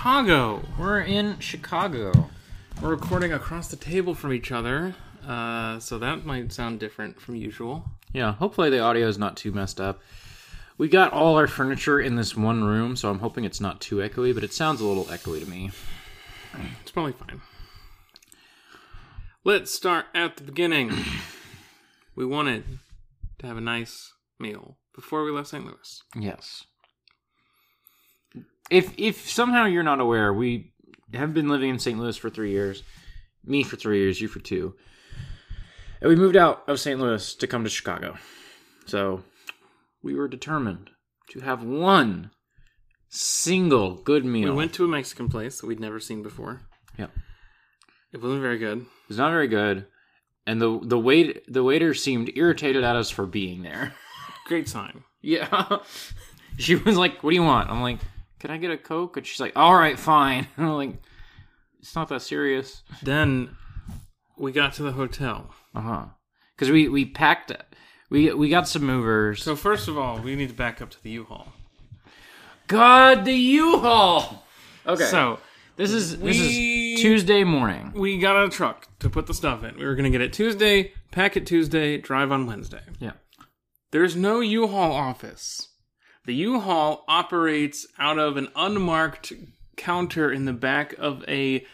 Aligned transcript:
Chicago. 0.00 0.62
We're 0.78 1.02
in 1.02 1.38
Chicago. 1.40 2.30
We're 2.80 2.88
recording 2.88 3.34
across 3.34 3.68
the 3.68 3.76
table 3.76 4.14
from 4.14 4.32
each 4.32 4.50
other, 4.50 4.94
uh, 5.28 5.78
so 5.78 5.98
that 5.98 6.24
might 6.24 6.54
sound 6.54 6.80
different 6.80 7.20
from 7.20 7.34
usual. 7.34 7.84
Yeah, 8.14 8.32
hopefully 8.32 8.70
the 8.70 8.78
audio 8.78 9.08
is 9.08 9.18
not 9.18 9.36
too 9.36 9.52
messed 9.52 9.78
up. 9.78 10.00
We 10.78 10.88
got 10.88 11.12
all 11.12 11.36
our 11.36 11.46
furniture 11.46 12.00
in 12.00 12.16
this 12.16 12.34
one 12.34 12.64
room, 12.64 12.96
so 12.96 13.10
I'm 13.10 13.18
hoping 13.18 13.44
it's 13.44 13.60
not 13.60 13.82
too 13.82 13.96
echoey, 13.96 14.32
but 14.34 14.42
it 14.42 14.54
sounds 14.54 14.80
a 14.80 14.86
little 14.86 15.04
echoey 15.04 15.44
to 15.44 15.50
me. 15.50 15.70
It's 16.80 16.92
probably 16.92 17.12
fine. 17.12 17.42
Let's 19.44 19.70
start 19.70 20.06
at 20.14 20.38
the 20.38 20.44
beginning. 20.44 20.92
we 22.16 22.24
wanted 22.24 22.64
to 23.40 23.46
have 23.46 23.58
a 23.58 23.60
nice 23.60 24.14
meal 24.38 24.78
before 24.94 25.24
we 25.24 25.30
left 25.30 25.48
St. 25.48 25.62
Louis. 25.62 26.02
Yes. 26.18 26.64
If 28.70 28.94
if 28.96 29.28
somehow 29.28 29.66
you're 29.66 29.82
not 29.82 30.00
aware, 30.00 30.32
we 30.32 30.72
have 31.12 31.34
been 31.34 31.48
living 31.48 31.70
in 31.70 31.78
St. 31.78 31.98
Louis 31.98 32.16
for 32.16 32.30
three 32.30 32.50
years. 32.50 32.82
Me 33.44 33.62
for 33.62 33.76
three 33.76 33.98
years, 33.98 34.20
you 34.20 34.28
for 34.28 34.38
two. 34.40 34.74
And 36.00 36.08
we 36.08 36.16
moved 36.16 36.36
out 36.36 36.62
of 36.68 36.80
St. 36.80 36.98
Louis 37.00 37.34
to 37.34 37.46
come 37.46 37.64
to 37.64 37.70
Chicago. 37.70 38.16
So 38.86 39.22
we 40.02 40.14
were 40.14 40.28
determined 40.28 40.90
to 41.30 41.40
have 41.40 41.62
one 41.62 42.30
single 43.08 43.94
good 43.94 44.24
meal. 44.24 44.50
We 44.50 44.56
went 44.56 44.72
to 44.74 44.84
a 44.84 44.88
Mexican 44.88 45.28
place 45.28 45.60
that 45.60 45.66
we'd 45.66 45.80
never 45.80 46.00
seen 46.00 46.22
before. 46.22 46.62
Yeah. 46.96 47.08
It 48.12 48.22
wasn't 48.22 48.40
very 48.40 48.58
good. 48.58 48.78
It 48.78 49.08
was 49.08 49.18
not 49.18 49.30
very 49.30 49.48
good, 49.48 49.86
and 50.46 50.60
the 50.60 50.80
the 50.82 50.98
wait 50.98 51.44
the 51.52 51.62
waiter 51.62 51.94
seemed 51.94 52.32
irritated 52.34 52.82
at 52.82 52.96
us 52.96 53.10
for 53.10 53.26
being 53.26 53.62
there. 53.62 53.94
Great 54.46 54.68
sign. 54.68 55.04
Yeah, 55.22 55.80
she 56.56 56.76
was 56.76 56.96
like, 56.96 57.22
"What 57.22 57.28
do 57.28 57.34
you 57.36 57.42
want?" 57.42 57.68
I'm 57.68 57.82
like, 57.82 57.98
"Can 58.40 58.50
I 58.50 58.56
get 58.56 58.70
a 58.70 58.76
coke?" 58.76 59.16
And 59.16 59.26
she's 59.26 59.40
like, 59.40 59.52
"All 59.54 59.74
right, 59.74 59.98
fine." 59.98 60.48
And 60.56 60.66
I'm 60.66 60.72
like, 60.74 60.94
"It's 61.78 61.94
not 61.94 62.08
that 62.08 62.22
serious." 62.22 62.82
Then 63.02 63.56
we 64.36 64.50
got 64.52 64.72
to 64.74 64.82
the 64.82 64.92
hotel. 64.92 65.54
Uh 65.74 65.80
huh. 65.80 66.04
Because 66.56 66.70
we 66.70 66.88
we 66.88 67.04
packed 67.04 67.52
we 68.10 68.32
we 68.34 68.48
got 68.48 68.68
some 68.68 68.84
movers. 68.84 69.42
So 69.42 69.54
first 69.56 69.88
of 69.88 69.96
all, 69.96 70.18
we 70.18 70.34
need 70.34 70.48
to 70.48 70.54
back 70.54 70.82
up 70.82 70.90
to 70.90 71.02
the 71.02 71.10
U-Haul. 71.10 71.48
God, 72.66 73.24
the 73.24 73.32
U-Haul. 73.32 74.44
Okay. 74.86 75.04
So 75.04 75.38
this 75.76 75.92
is 75.92 76.18
this 76.18 76.38
is 76.38 77.00
Tuesday 77.00 77.44
morning. 77.44 77.92
we 77.94 78.18
got 78.18 78.44
a 78.44 78.48
truck 78.48 78.88
to 78.98 79.08
put 79.08 79.26
the 79.26 79.34
stuff 79.34 79.64
in. 79.64 79.76
We 79.76 79.84
were 79.84 79.94
gonna 79.94 80.10
get 80.10 80.20
it 80.20 80.32
Tuesday, 80.32 80.92
pack 81.10 81.36
it 81.36 81.46
Tuesday, 81.46 81.96
drive 81.98 82.30
on 82.32 82.46
Wednesday. 82.46 82.82
Yeah. 82.98 83.12
There's 83.92 84.14
no 84.14 84.40
U-Haul 84.40 84.92
office. 84.92 85.69
The 86.26 86.34
U-Haul 86.34 87.04
operates 87.08 87.86
out 87.98 88.18
of 88.18 88.36
an 88.36 88.48
unmarked 88.54 89.32
counter 89.76 90.30
in 90.30 90.44
the 90.44 90.52
back 90.52 90.94
of 90.98 91.24
a 91.26 91.64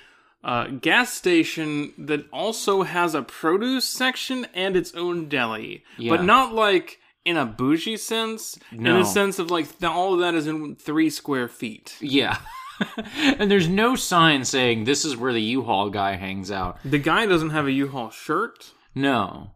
uh, 0.45 0.69
gas 0.69 1.13
station 1.13 1.93
that 1.99 2.25
also 2.33 2.83
has 2.85 3.15
a 3.15 3.23
produce 3.23 3.89
section 3.89 4.47
and 4.55 4.77
its 4.77 4.95
own 4.95 5.29
deli, 5.29 5.83
Yeah. 5.99 6.17
but 6.17 6.25
not 6.25 6.55
like 6.55 6.99
in 7.25 7.37
a 7.37 7.45
bougie 7.45 7.97
sense. 7.97 8.57
In 8.71 8.85
No. 8.85 8.99
the 8.99 9.05
sense 9.05 9.41
of 9.41 9.51
like 9.51 9.67
th- 9.81 9.91
all 9.91 10.15
of 10.15 10.21
that 10.21 10.35
is 10.35 10.47
in 10.47 10.77
three 10.77 11.11
square 11.11 11.49
feet. 11.49 11.97
Yeah. 12.01 12.39
and 13.17 13.51
there's 13.51 13.69
no 13.69 13.97
sign 13.97 14.45
saying 14.45 14.85
this 14.85 15.05
is 15.05 15.17
where 15.17 15.33
the 15.33 15.43
U-Haul 15.43 15.91
guy 15.91 16.15
hangs 16.15 16.51
out. 16.53 16.79
The 16.85 16.99
guy 16.99 17.27
doesn't 17.27 17.51
have 17.51 17.67
a 17.67 17.73
U-Haul 17.73 18.11
shirt. 18.11 18.71
No. 18.95 19.51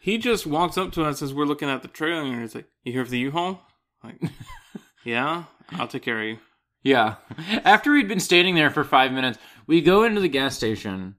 He 0.00 0.16
just 0.16 0.46
walks 0.46 0.78
up 0.78 0.92
to 0.92 1.04
us 1.04 1.20
as 1.20 1.34
we're 1.34 1.44
looking 1.44 1.68
at 1.68 1.82
the 1.82 1.88
trailer 1.88 2.22
and 2.22 2.40
he's 2.40 2.54
like, 2.54 2.68
You 2.84 2.92
here 2.94 3.04
for 3.04 3.10
the 3.10 3.18
U-Haul? 3.18 3.60
Like, 4.02 4.20
yeah, 5.04 5.44
I'll 5.72 5.88
take 5.88 6.02
care 6.02 6.20
of 6.20 6.26
you. 6.26 6.38
Yeah. 6.82 7.16
After 7.64 7.92
we'd 7.92 8.08
been 8.08 8.20
standing 8.20 8.54
there 8.54 8.70
for 8.70 8.84
five 8.84 9.12
minutes, 9.12 9.38
we 9.66 9.82
go 9.82 10.04
into 10.04 10.20
the 10.20 10.28
gas 10.28 10.56
station. 10.56 11.16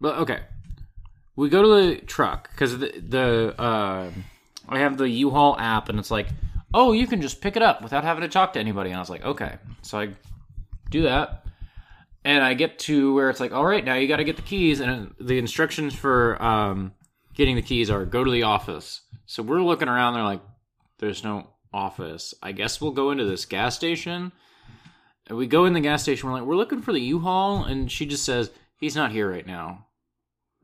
But 0.00 0.16
okay, 0.18 0.40
we 1.36 1.48
go 1.48 1.62
to 1.62 1.68
the 1.68 1.96
truck 2.06 2.50
because 2.50 2.78
the 2.78 2.92
the 3.00 3.60
uh, 3.60 4.10
I 4.68 4.78
have 4.78 4.96
the 4.96 5.08
U-Haul 5.08 5.58
app, 5.58 5.88
and 5.88 5.98
it's 5.98 6.10
like, 6.10 6.28
oh, 6.72 6.92
you 6.92 7.06
can 7.06 7.22
just 7.22 7.40
pick 7.40 7.56
it 7.56 7.62
up 7.62 7.82
without 7.82 8.04
having 8.04 8.22
to 8.22 8.28
talk 8.28 8.52
to 8.54 8.60
anybody. 8.60 8.90
And 8.90 8.96
I 8.96 9.00
was 9.00 9.10
like, 9.10 9.24
okay, 9.24 9.56
so 9.82 10.00
I 10.00 10.08
do 10.90 11.02
that, 11.02 11.44
and 12.24 12.42
I 12.42 12.54
get 12.54 12.78
to 12.80 13.14
where 13.14 13.30
it's 13.30 13.40
like, 13.40 13.52
all 13.52 13.64
right, 13.64 13.84
now 13.84 13.94
you 13.94 14.08
got 14.08 14.16
to 14.16 14.24
get 14.24 14.36
the 14.36 14.42
keys, 14.42 14.80
and 14.80 15.14
the 15.20 15.38
instructions 15.38 15.94
for 15.94 16.42
um, 16.42 16.92
getting 17.34 17.56
the 17.56 17.62
keys 17.62 17.90
are 17.90 18.04
go 18.04 18.24
to 18.24 18.30
the 18.30 18.42
office. 18.42 19.02
So 19.26 19.42
we're 19.42 19.62
looking 19.62 19.88
around. 19.88 20.14
They're 20.14 20.22
like, 20.22 20.42
there's 20.98 21.24
no 21.24 21.48
office. 21.74 22.32
I 22.42 22.52
guess 22.52 22.80
we'll 22.80 22.92
go 22.92 23.10
into 23.10 23.24
this 23.24 23.44
gas 23.44 23.74
station. 23.74 24.32
And 25.26 25.38
we 25.38 25.46
go 25.46 25.64
in 25.64 25.72
the 25.72 25.80
gas 25.80 26.02
station. 26.02 26.28
We're 26.28 26.36
like, 26.36 26.44
we're 26.44 26.56
looking 26.56 26.82
for 26.82 26.92
the 26.92 27.00
U-Haul, 27.00 27.64
and 27.64 27.90
she 27.90 28.06
just 28.06 28.24
says 28.24 28.50
he's 28.78 28.94
not 28.94 29.10
here 29.10 29.30
right 29.30 29.46
now. 29.46 29.86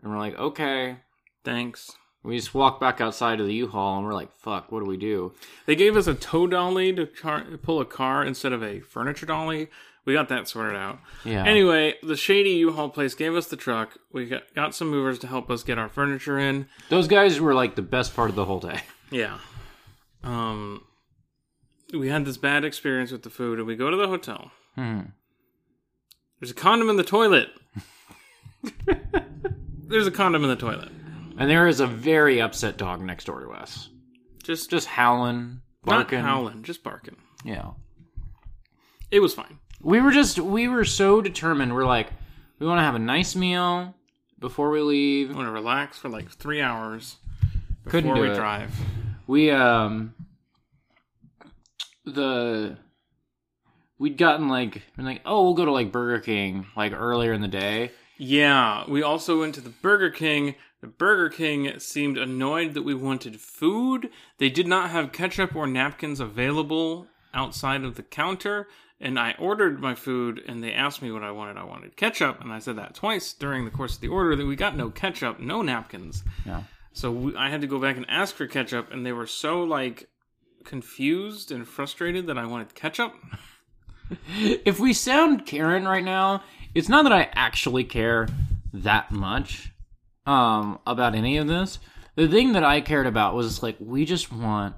And 0.03 0.13
we're 0.13 0.19
like, 0.19 0.39
okay. 0.39 0.99
Thanks. 1.45 1.91
We 2.23 2.37
just 2.37 2.55
walk 2.55 2.79
back 2.79 3.01
outside 3.01 3.41
of 3.41 3.47
the 3.47 3.55
U-Haul, 3.55 3.97
and 3.97 4.07
we're 4.07 4.15
like, 4.15 4.35
fuck, 4.37 4.71
what 4.71 4.81
do 4.81 4.87
we 4.87 4.99
do? 4.99 5.33
They 5.67 5.75
gave 5.75 5.97
us 5.97 6.07
a 6.07 6.15
tow 6.15 6.47
dolly 6.47 6.93
to 6.93 7.07
car- 7.07 7.47
pull 7.63 7.81
a 7.81 7.87
car 7.87 8.23
instead 8.25 8.53
of 8.53 8.63
a 8.63 8.81
furniture 8.81 9.25
dolly. 9.25 9.69
We 10.05 10.13
got 10.13 10.29
that 10.29 10.49
sorted 10.49 10.77
out. 10.77 10.99
Yeah. 11.25 11.45
Anyway, 11.45 11.95
the 12.03 12.17
shady 12.17 12.51
U-Haul 12.51 12.91
place 12.91 13.15
gave 13.15 13.35
us 13.35 13.47
the 13.47 13.57
truck. 13.57 13.97
We 14.13 14.27
got, 14.27 14.43
got 14.55 14.75
some 14.75 14.89
movers 14.89 15.19
to 15.21 15.27
help 15.27 15.51
us 15.51 15.63
get 15.63 15.79
our 15.79 15.89
furniture 15.89 16.39
in. 16.39 16.69
those 16.91 17.09
guys 17.09 17.41
were 17.41 17.55
like 17.55 17.75
the 17.77 17.83
best 17.83 18.15
part 18.15 18.29
of 18.29 18.37
the 18.37 18.45
whole 18.45 18.61
day. 18.61 18.81
Yeah. 19.11 19.39
Um, 20.23 20.85
we 21.93 22.09
had 22.09 22.25
this 22.25 22.37
bad 22.37 22.65
experience 22.65 23.11
with 23.13 23.23
the 23.23 23.31
food, 23.31 23.59
and 23.59 23.67
we 23.67 23.77
go 23.77 23.91
to 23.91 23.97
the 23.97 24.07
hotel. 24.09 24.51
Hmm. 24.77 25.01
There's 26.39 26.51
a 26.51 26.55
condom 26.55 26.89
in 26.89 26.97
the 26.97 27.05
toilet. 27.05 27.49
There's 29.89 30.07
a 30.07 30.11
condom 30.11 30.45
in 30.45 30.51
the 30.51 30.57
toilet. 30.57 30.89
And 31.39 31.51
there 31.51 31.67
is 31.67 31.81
a 31.81 31.87
very 31.87 32.41
upset 32.41 32.77
dog 32.77 33.01
next 33.01 33.25
door 33.25 33.41
to 33.41 33.51
us, 33.51 33.89
Just, 34.43 34.71
just 34.71 34.87
howling, 34.87 35.63
barking. 35.85 36.21
not 36.21 36.29
howling, 36.29 36.63
just 36.63 36.83
barking. 36.85 37.17
Yeah. 37.45 37.71
It 39.11 39.21
was 39.21 39.35
fine. 39.35 39.59
We 39.81 40.01
were 40.01 40.11
just, 40.13 40.39
we 40.39 40.69
were 40.69 40.85
so 40.85 41.21
determined. 41.21 41.75
We're 41.75 41.87
like, 41.87 42.11
we 42.59 42.67
want 42.67 42.79
to 42.79 42.83
have 42.85 42.95
a 42.95 42.99
nice 43.01 43.35
meal 43.35 43.95
before 44.39 44.71
we 44.71 44.81
leave. 44.83 45.31
I 45.31 45.35
want 45.35 45.47
to 45.49 45.53
relax 45.53 45.99
for 45.99 46.09
like 46.11 46.31
three 46.31 46.61
hours 46.61 47.17
before 47.85 47.91
Couldn't 48.01 48.15
do 48.15 48.21
we 48.23 48.31
it. 48.31 48.35
drive. 48.37 48.73
we 49.27 49.51
um 49.51 50.15
the 52.05 52.77
we'd 53.99 54.17
gotten 54.17 54.49
like 54.49 54.83
been 54.97 55.05
like 55.05 55.21
oh 55.25 55.43
we'll 55.45 55.55
go 55.55 55.65
to 55.65 55.73
like 55.73 55.93
burger 55.93 56.21
king 56.21 56.67
like 56.77 56.93
earlier 56.93 57.33
in 57.33 57.41
the 57.43 57.49
day 57.49 57.91
Yeah, 58.19 58.85
we 58.87 59.03
also 59.03 59.41
went 59.41 59.55
to 59.55 59.63
the 59.63 59.71
Burger 59.71 60.11
King. 60.11 60.55
The 60.83 60.89
Burger 60.89 61.31
King 61.31 61.79
seemed 61.79 62.19
annoyed 62.19 62.75
that 62.75 62.83
we 62.83 62.93
wanted 62.93 63.41
food. 63.41 64.11
They 64.37 64.51
did 64.51 64.67
not 64.67 64.91
have 64.91 65.11
ketchup 65.11 65.57
or 65.57 65.67
napkins 65.67 66.21
available 66.21 67.07
outside 67.33 67.83
of 67.83 67.95
the 67.95 68.03
counter. 68.03 68.69
And 69.01 69.19
I 69.19 69.35
ordered 69.39 69.81
my 69.81 69.95
food, 69.95 70.43
and 70.47 70.63
they 70.63 70.75
asked 70.75 71.01
me 71.01 71.11
what 71.11 71.23
I 71.23 71.31
wanted. 71.31 71.57
I 71.57 71.65
wanted 71.65 71.97
ketchup, 71.97 72.43
and 72.43 72.53
I 72.53 72.59
said 72.59 72.77
that 72.77 72.95
twice 72.95 73.33
during 73.33 73.65
the 73.65 73.71
course 73.71 73.95
of 73.95 74.03
the 74.03 74.09
order 74.09 74.37
that 74.37 74.45
we 74.47 74.55
got 74.55 74.77
no 74.77 74.91
ketchup, 74.91 75.41
no 75.41 75.63
napkins. 75.63 76.23
yeah 76.45 76.65
So 76.93 77.11
we, 77.11 77.35
I 77.37 77.49
had 77.49 77.63
to 77.63 77.67
go 77.67 77.79
back 77.79 77.97
and 77.97 78.05
ask 78.11 78.35
for 78.35 78.47
ketchup, 78.47 78.93
and 78.93 79.07
they 79.07 79.13
were 79.13 79.27
so 79.27 79.63
like 79.65 80.11
confused 80.65 81.51
and 81.51 81.67
frustrated 81.67 82.27
that 82.27 82.39
I 82.39 82.47
wanted 82.47 82.75
ketchup. 82.75 83.15
if 84.65 84.81
we 84.81 84.93
sound 84.93 85.47
karen 85.47 85.87
right 85.87 86.03
now 86.03 86.43
it's 86.75 86.89
not 86.89 87.05
that 87.05 87.13
i 87.13 87.29
actually 87.35 87.85
care 87.85 88.27
that 88.73 89.11
much 89.13 89.73
um 90.27 90.79
about 90.87 91.15
any 91.15 91.37
of 91.37 91.47
this. 91.47 91.79
The 92.17 92.29
thing 92.29 92.53
that 92.53 92.65
i 92.65 92.81
cared 92.81 93.07
about 93.07 93.35
was 93.35 93.63
like 93.63 93.77
we 93.81 94.05
just 94.05 94.33
want 94.33 94.75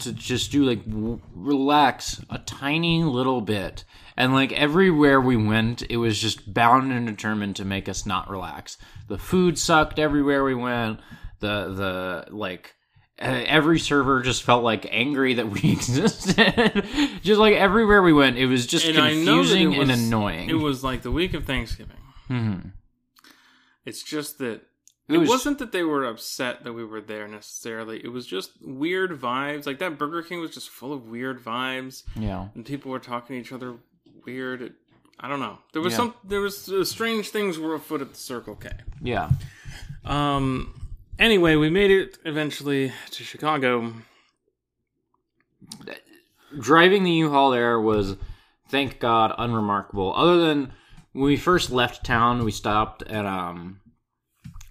to 0.00 0.12
just 0.12 0.52
do 0.52 0.64
like 0.64 0.84
w- 0.84 1.20
relax 1.34 2.20
a 2.30 2.38
tiny 2.38 3.02
little 3.02 3.40
bit. 3.40 3.84
And 4.16 4.34
like 4.34 4.52
everywhere 4.52 5.20
we 5.20 5.36
went 5.36 5.82
it 5.88 5.96
was 5.96 6.20
just 6.20 6.52
bound 6.52 6.92
and 6.92 7.06
determined 7.06 7.56
to 7.56 7.64
make 7.64 7.88
us 7.88 8.06
not 8.06 8.30
relax. 8.30 8.76
The 9.08 9.18
food 9.18 9.58
sucked 9.58 9.98
everywhere 9.98 10.44
we 10.44 10.54
went. 10.54 11.00
The 11.40 12.24
the 12.28 12.34
like 12.34 12.74
uh, 13.20 13.24
every 13.46 13.78
server 13.80 14.22
just 14.22 14.42
felt 14.44 14.62
like 14.62 14.86
angry 14.90 15.34
that 15.34 15.48
we 15.50 15.60
existed 15.72 16.84
just 17.22 17.40
like 17.40 17.54
everywhere 17.54 18.02
we 18.02 18.12
went 18.12 18.36
it 18.38 18.46
was 18.46 18.66
just 18.66 18.86
And 18.86 18.98
I 18.98 19.14
know 19.14 19.42
that 19.42 19.56
it 19.56 19.62
confusing 19.64 19.74
and 19.80 19.90
annoying 19.90 20.48
It 20.50 20.54
was 20.54 20.84
like 20.84 21.02
the 21.02 21.10
week 21.10 21.34
of 21.34 21.44
Thanksgiving. 21.44 21.96
Mhm. 22.30 22.72
It's 23.84 24.02
just 24.02 24.38
that 24.38 24.62
It 25.08 25.14
it, 25.14 25.18
was- 25.18 25.28
was, 25.30 25.46
not 25.46 25.58
that 25.58 25.72
they 25.72 25.82
were 25.82 26.04
upset 26.04 26.62
that 26.64 26.72
we 26.74 26.84
were 26.84 27.00
there 27.00 27.26
necessarily. 27.26 27.98
It 28.04 28.12
was 28.12 28.26
just 28.26 28.50
weird 28.60 29.10
vibes. 29.18 29.66
Like 29.66 29.78
that 29.78 29.98
Burger 29.98 30.22
King 30.22 30.40
was 30.40 30.50
just 30.52 30.68
full 30.68 30.92
of 30.92 31.08
weird 31.08 31.42
vibes, 31.42 32.02
yeah 32.14 32.48
and 32.54 32.64
people 32.66 32.90
were 32.92 32.98
talking 33.00 33.34
to 33.36 33.40
each 33.40 33.52
other 33.52 33.76
weird. 34.26 34.62
It, 34.62 34.72
I 35.18 35.26
don't 35.28 35.40
know. 35.40 35.58
There 35.72 35.82
was 35.82 35.94
Yeah. 35.94 35.96
some. 35.96 36.14
There 36.22 36.40
was 36.40 36.68
uh, 36.70 36.84
strange 36.84 37.30
things 37.30 37.58
were 37.58 37.74
afoot 37.74 38.00
at 38.02 38.10
the 38.12 38.18
Circle 38.18 38.54
K. 38.56 38.68
yeah 39.02 39.30
Um. 40.04 40.74
Anyway, 41.18 41.56
we 41.56 41.68
made 41.68 41.90
it 41.90 42.18
eventually 42.24 42.92
to 43.10 43.24
Chicago. 43.24 43.92
driving 46.58 47.02
the 47.02 47.10
U-Haul 47.12 47.50
there 47.50 47.80
was, 47.80 48.16
thank 48.68 49.00
God, 49.00 49.34
unremarkable. 49.36 50.14
Other 50.14 50.38
than 50.46 50.72
when 51.12 51.24
we 51.24 51.36
first 51.36 51.70
left 51.70 52.04
town, 52.04 52.44
we 52.44 52.52
stopped 52.52 53.02
at 53.02 53.26
um 53.26 53.80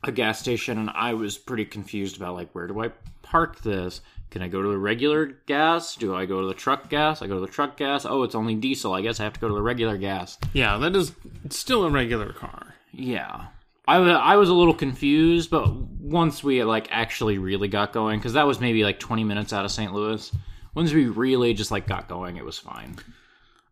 a 0.03 0.11
gas 0.11 0.39
station, 0.39 0.77
and 0.77 0.89
I 0.91 1.13
was 1.13 1.37
pretty 1.37 1.65
confused 1.65 2.17
about 2.17 2.35
like 2.35 2.51
where 2.53 2.67
do 2.67 2.81
I 2.81 2.89
park 3.23 3.61
this? 3.61 4.01
Can 4.29 4.41
I 4.41 4.47
go 4.47 4.61
to 4.61 4.69
the 4.69 4.77
regular 4.77 5.25
gas? 5.25 5.95
Do 5.95 6.15
I 6.15 6.25
go 6.25 6.41
to 6.41 6.47
the 6.47 6.53
truck 6.53 6.89
gas? 6.89 7.21
I 7.21 7.27
go 7.27 7.35
to 7.35 7.41
the 7.41 7.51
truck 7.51 7.77
gas. 7.77 8.05
Oh, 8.05 8.23
it's 8.23 8.35
only 8.35 8.55
diesel. 8.55 8.93
I 8.93 9.01
guess 9.01 9.19
I 9.19 9.23
have 9.23 9.33
to 9.33 9.39
go 9.39 9.47
to 9.47 9.53
the 9.53 9.61
regular 9.61 9.97
gas. 9.97 10.37
Yeah, 10.53 10.77
that 10.77 10.95
is 10.95 11.13
still 11.49 11.85
a 11.85 11.89
regular 11.89 12.33
car. 12.33 12.75
Yeah. 12.91 13.47
I, 13.87 13.97
I 13.97 14.35
was 14.35 14.49
a 14.49 14.53
little 14.53 14.73
confused, 14.73 15.49
but 15.49 15.73
once 15.73 16.43
we 16.43 16.63
like 16.63 16.87
actually 16.91 17.37
really 17.37 17.67
got 17.67 17.93
going, 17.93 18.19
because 18.19 18.33
that 18.33 18.45
was 18.45 18.59
maybe 18.59 18.83
like 18.83 18.99
20 18.99 19.23
minutes 19.23 19.53
out 19.53 19.65
of 19.65 19.71
St. 19.71 19.93
Louis. 19.93 20.31
Once 20.75 20.93
we 20.93 21.05
really 21.05 21.53
just 21.53 21.71
like 21.71 21.87
got 21.87 22.07
going, 22.07 22.37
it 22.37 22.45
was 22.45 22.57
fine. 22.57 22.97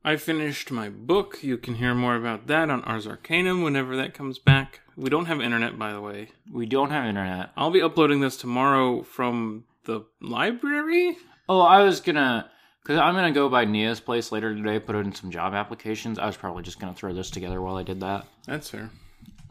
I 0.04 0.18
finished 0.18 0.72
my 0.72 0.90
book. 0.90 1.40
You 1.44 1.58
can 1.58 1.76
hear 1.76 1.96
more 1.96 2.16
about 2.16 2.48
that 2.48 2.70
on 2.70 2.84
Ars 2.84 3.08
Arcanum 3.08 3.64
whenever 3.64 3.96
that 3.98 4.14
comes 4.14 4.40
back. 4.40 4.82
We 4.96 5.10
don't 5.10 5.26
have 5.26 5.42
internet, 5.42 5.78
by 5.78 5.92
the 5.92 6.02
way. 6.02 6.30
We 6.52 6.66
don't 6.66 6.92
have 6.92 7.06
internet. 7.06 7.50
I'll 7.58 7.72
be 7.72 7.82
uploading 7.82 8.22
this 8.22 8.38
tomorrow 8.38 9.04
from 9.04 9.66
the 9.84 10.06
library. 10.22 11.18
Oh, 11.50 11.62
I 11.62 11.84
was 11.84 12.02
gonna, 12.02 12.50
because 12.82 13.00
I'm 13.00 13.16
gonna 13.16 13.32
go 13.32 13.50
by 13.50 13.66
Nia's 13.66 14.00
place 14.00 14.32
later 14.32 14.56
today, 14.56 14.80
put 14.80 14.96
it 14.96 15.06
in 15.06 15.14
some 15.14 15.32
job 15.32 15.54
applications. 15.54 16.20
I 16.20 16.28
was 16.28 16.38
probably 16.38 16.64
just 16.64 16.80
gonna 16.80 16.94
throw 16.94 17.14
this 17.14 17.30
together 17.30 17.60
while 17.62 17.76
I 17.76 17.84
did 17.84 18.00
that. 18.00 18.26
That's 18.46 18.70
fair. 18.70 18.92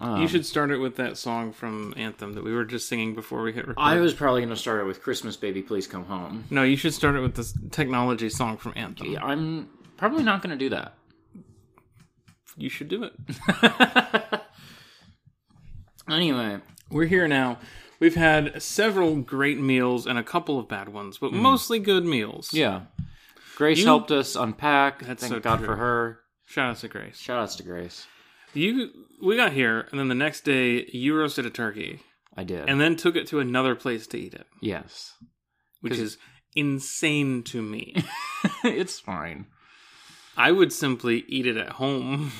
Um, 0.01 0.21
you 0.21 0.29
should 0.29 0.45
start 0.45 0.71
it 0.71 0.79
with 0.79 0.97
that 0.97 1.17
song 1.17 1.53
from 1.53 1.95
Anthem 1.97 2.33
that 2.35 2.43
we 2.45 2.53
were 2.53 2.65
just 2.65 2.89
singing 2.89 3.15
before 3.15 3.43
we 3.43 3.53
hit 3.53 3.67
record. 3.69 3.81
I 3.81 3.97
was 4.01 4.13
probably 4.13 4.43
gonna 4.43 4.57
start 4.57 4.81
it 4.81 4.85
with 4.85 5.03
"Christmas 5.03 5.37
Baby, 5.37 5.63
Please 5.63 5.87
Come 5.87 6.05
Home." 6.07 6.45
No, 6.51 6.63
you 6.65 6.77
should 6.77 6.93
start 6.95 7.15
it 7.15 7.21
with 7.21 7.35
this 7.37 7.57
technology 7.71 8.29
song 8.29 8.57
from 8.57 8.73
Anthem. 8.77 9.07
Yeah, 9.13 9.25
I'm 9.25 9.69
probably 9.97 10.25
not 10.25 10.43
gonna 10.43 10.57
do 10.57 10.69
that. 10.71 10.95
You 12.57 12.69
should 12.69 12.89
do 12.89 13.05
it. 13.05 13.13
Anyway, 16.09 16.59
We're 16.91 17.07
here 17.07 17.27
now. 17.27 17.59
We've 17.99 18.15
had 18.15 18.61
several 18.63 19.17
great 19.17 19.59
meals 19.59 20.07
and 20.07 20.19
a 20.19 20.23
couple 20.23 20.59
of 20.59 20.69
bad 20.69 20.91
ones, 20.91 21.17
but 21.17 21.33
mostly 21.33 21.79
good 21.79 22.05
meals. 22.05 22.53
yeah, 22.53 22.83
Grace 23.57 23.79
You- 23.79 23.87
helped 23.87 24.11
us 24.11 24.37
unpack. 24.37 25.03
That's 25.03 25.23
Thank 25.23 25.33
so 25.33 25.41
God 25.41 25.59
true. 25.59 25.67
for 25.67 25.77
her. 25.77 26.21
Shout 26.45 26.71
out 26.71 26.77
to 26.79 26.89
Grace. 26.89 27.17
Shout 27.19 27.39
outs 27.39 27.57
to 27.57 27.63
Grace. 27.63 28.07
You 28.55 28.91
we 29.23 29.37
got 29.37 29.53
here 29.53 29.87
and 29.91 29.99
then 29.99 30.09
the 30.09 30.15
next 30.15 30.43
day 30.45 30.87
you 30.93 31.17
roasted 31.17 31.47
a 31.47 31.51
turkey 31.51 32.01
I 32.37 32.45
did. 32.45 32.69
and 32.69 32.81
then 32.81 32.97
took 32.97 33.17
it 33.17 33.27
to 33.29 33.41
another 33.41 33.75
place 33.75 34.07
to 34.09 34.19
eat 34.19 34.35
it, 34.35 34.47
yes, 34.61 35.15
which 35.81 35.99
is 35.99 36.19
insane 36.55 37.43
to 37.45 37.63
me. 37.63 37.95
it's 38.65 39.01
fine. 39.01 39.47
I 40.37 40.51
would 40.53 40.73
simply 40.73 41.25
eat 41.29 41.47
it 41.47 41.57
at 41.57 41.73
home. 41.73 42.33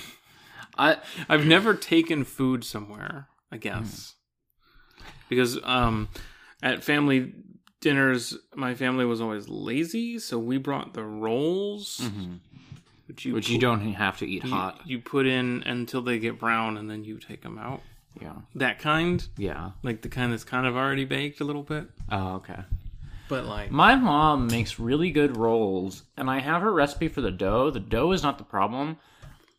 I 0.77 0.99
I've 1.29 1.47
never 1.47 1.75
taken 1.75 2.25
food 2.25 2.65
somewhere, 2.65 3.29
I 3.53 3.57
guess. 3.59 4.15
Because 5.29 5.59
um 5.65 6.09
at 6.63 6.83
family 6.85 7.33
dinners 7.81 8.37
my 8.55 8.75
family 8.75 9.05
was 9.05 9.21
always 9.21 9.49
lazy, 9.49 10.19
so 10.19 10.39
we 10.39 10.59
brought 10.59 10.95
the 10.95 11.05
rolls 11.05 12.09
which 13.07 13.25
you 13.25 13.35
which 13.35 13.49
you 13.51 13.59
don't 13.59 13.81
have 13.95 14.19
to 14.19 14.27
eat 14.27 14.45
you, 14.45 14.51
hot. 14.51 14.81
you 14.85 14.99
put 14.99 15.27
in 15.27 15.63
until 15.65 16.03
they 16.03 16.19
get 16.19 16.39
brown 16.39 16.77
and 16.79 16.89
then 16.91 17.05
you 17.05 17.19
take 17.19 17.43
them 17.43 17.59
out. 17.59 17.81
Yeah, 18.21 18.35
That 18.55 18.79
kind, 18.79 19.27
yeah. 19.37 19.73
like 19.83 20.03
the 20.03 20.09
kind 20.09 20.33
that's 20.33 20.45
kind 20.45 20.67
of 20.67 20.77
already 20.77 21.05
baked 21.05 21.41
a 21.41 21.45
little 21.45 21.65
bit, 21.65 21.89
Oh, 22.13 22.35
okay. 22.37 22.61
but 23.29 23.45
like 23.45 23.73
My 23.73 23.97
mom 23.97 24.47
makes 24.47 24.79
really 24.79 25.11
good 25.11 25.37
rolls, 25.37 26.05
and 26.17 26.31
I 26.31 26.39
have 26.39 26.63
her 26.63 26.73
recipe 26.73 27.09
for 27.09 27.21
the 27.23 27.33
dough. 27.33 27.71
The 27.73 27.81
dough 27.81 28.13
is 28.13 28.23
not 28.23 28.39
the 28.39 28.45
problem. 28.45 28.99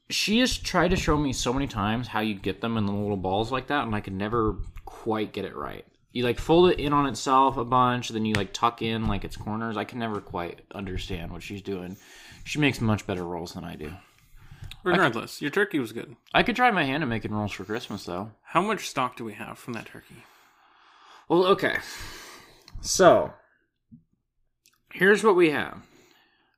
She 0.10 0.40
has 0.40 0.56
tried 0.58 0.92
to 0.92 0.96
show 0.96 1.18
me 1.18 1.34
so 1.34 1.52
many 1.52 1.68
times 1.68 2.08
how 2.08 2.22
you 2.22 2.34
get 2.36 2.62
them 2.62 2.78
in 2.78 2.86
the 2.86 2.94
little 2.94 3.18
balls 3.18 3.52
like 3.52 3.68
that, 3.68 3.86
and 3.86 3.94
I 3.94 4.00
could 4.00 4.14
never 4.14 4.56
quite 4.86 5.34
get 5.34 5.44
it 5.44 5.56
right. 5.56 5.86
You 6.14 6.24
like 6.24 6.40
fold 6.40 6.70
it 6.72 6.80
in 6.80 6.94
on 6.94 7.08
itself 7.08 7.58
a 7.58 7.66
bunch, 7.66 8.08
then 8.08 8.24
you 8.24 8.36
like 8.36 8.54
tuck 8.54 8.82
in 8.82 9.08
like 9.08 9.26
its 9.26 9.36
corners. 9.36 9.76
I 9.76 9.84
can 9.84 10.00
never 10.00 10.22
quite 10.22 10.62
understand 10.74 11.34
what 11.34 11.44
she's 11.44 11.62
doing. 11.62 11.98
She 12.46 12.60
makes 12.60 12.80
much 12.80 13.06
better 13.06 13.26
rolls 13.26 13.54
than 13.54 13.64
I 13.66 13.76
do. 13.76 13.92
regardless, 14.84 15.42
your 15.42 15.52
turkey 15.52 15.80
was 15.80 15.92
good. 15.92 16.16
I 16.34 16.44
could 16.44 16.56
try 16.56 16.72
my 16.72 16.84
hand 16.86 17.04
at 17.04 17.10
making 17.10 17.34
rolls 17.34 17.52
for 17.52 17.66
Christmas 17.66 18.06
though. 18.06 18.32
How 18.44 18.62
much 18.62 18.88
stock 18.88 19.18
do 19.18 19.26
we 19.26 19.34
have 19.34 19.58
from 19.58 19.74
that 19.74 19.88
turkey? 19.88 20.24
Well, 21.28 21.46
okay. 21.48 21.78
So, 22.82 23.34
here's 24.94 25.24
what 25.24 25.36
we 25.36 25.50
have. 25.50 25.80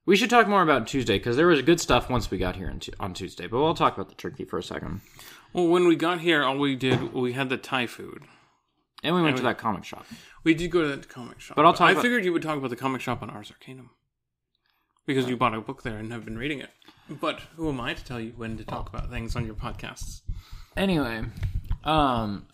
We 0.06 0.16
should 0.16 0.30
talk 0.30 0.48
more 0.48 0.62
about 0.62 0.88
Tuesday 0.88 1.18
because 1.18 1.36
there 1.36 1.48
was 1.48 1.62
good 1.62 1.80
stuff 1.82 2.10
once 2.10 2.30
we 2.32 2.38
got 2.38 2.56
here 2.56 2.70
on 2.70 2.80
Tu- 2.80 2.92
on 3.00 3.14
Tuesday. 3.14 3.48
But 3.48 3.60
we'll 3.60 3.74
talk 3.74 3.96
about 3.96 4.10
the 4.10 4.16
turkey 4.16 4.46
for 4.46 4.58
a 4.58 4.64
second. 4.64 5.02
Well, 5.54 5.68
when 5.68 5.88
we 5.88 5.96
got 5.96 6.20
here, 6.22 6.44
all 6.44 6.58
we 6.58 6.76
did 6.76 7.14
we 7.14 7.34
had 7.34 7.50
the 7.50 7.58
Thai 7.58 7.88
food. 7.88 8.24
And 9.04 9.16
we 9.16 9.22
went 9.22 9.38
to 9.38 9.44
that 9.44 9.58
comic 9.58 9.84
shop. 9.84 10.06
We 10.44 10.54
did 10.54 10.72
go 10.72 10.82
to 10.82 10.88
that 10.96 11.08
comic 11.08 11.40
shop, 11.40 11.56
But 11.56 11.66
I'll 11.66 11.74
talk 11.74 11.88
I 11.90 11.92
about- 11.92 12.02
figured 12.02 12.26
you 12.26 12.34
would 12.34 12.42
talk 12.42 12.58
about 12.58 12.70
the 12.72 12.76
comic 12.76 13.00
shop 13.02 13.22
on 13.22 13.30
Ars 13.30 13.52
Arcanum 13.52 13.92
because 15.08 15.28
you 15.28 15.36
bought 15.36 15.56
a 15.56 15.62
book 15.62 15.82
there 15.82 15.98
and 15.98 16.12
have 16.12 16.24
been 16.24 16.38
reading 16.38 16.60
it. 16.60 16.70
But 17.10 17.40
who 17.56 17.70
am 17.70 17.80
I 17.80 17.96
to 17.96 18.06
tell 18.06 18.20
you 18.20 18.34
when 18.36 18.58
to 18.58 18.64
talk 18.64 18.90
about 18.90 19.10
things 19.10 19.36
on 19.36 19.46
your 19.46 19.56
podcasts? 19.56 20.22
Anyway, 20.76 21.24
um, 21.84 22.46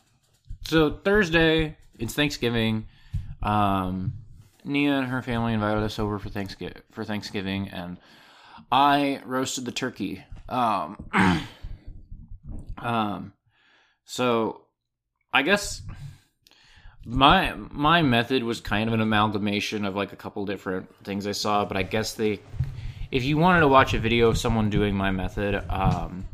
so 0.64 0.92
Thursday 0.92 1.76
it's 2.00 2.14
Thanksgiving. 2.14 2.86
Um, 3.42 4.14
Nia 4.64 4.94
and 4.94 5.08
her 5.08 5.22
family 5.22 5.54
invited 5.54 5.84
us 5.84 6.00
over 6.00 6.20
for 6.20 6.30
Thanksgiving 6.30 6.82
for 6.92 7.04
Thanksgiving, 7.04 7.68
and 7.70 7.98
I 8.72 9.20
roasted 9.26 9.66
the 9.66 9.72
turkey. 9.72 10.24
Um, 10.48 11.10
um, 12.78 13.34
so 14.06 14.62
I 15.34 15.42
guess 15.42 15.82
my 17.06 17.54
my 17.72 18.02
method 18.02 18.44
was 18.44 18.62
kind 18.62 18.88
of 18.88 18.94
an 18.94 19.02
amalgamation 19.02 19.86
of 19.86 19.96
like 19.96 20.14
a 20.14 20.16
couple 20.16 20.46
different 20.46 20.94
things 21.04 21.28
I 21.28 21.34
saw, 21.34 21.66
but 21.66 21.78
I 21.78 21.84
guess 21.84 22.14
they 22.14 22.40
if 23.12 23.24
you 23.24 23.38
wanted 23.38 23.60
to 23.60 23.68
watch 23.68 23.94
a 23.94 24.00
video 24.00 24.28
of 24.30 24.38
someone 24.38 24.70
doing 24.70 24.96
my 24.96 25.12
method, 25.12 25.64
um, 25.70 26.26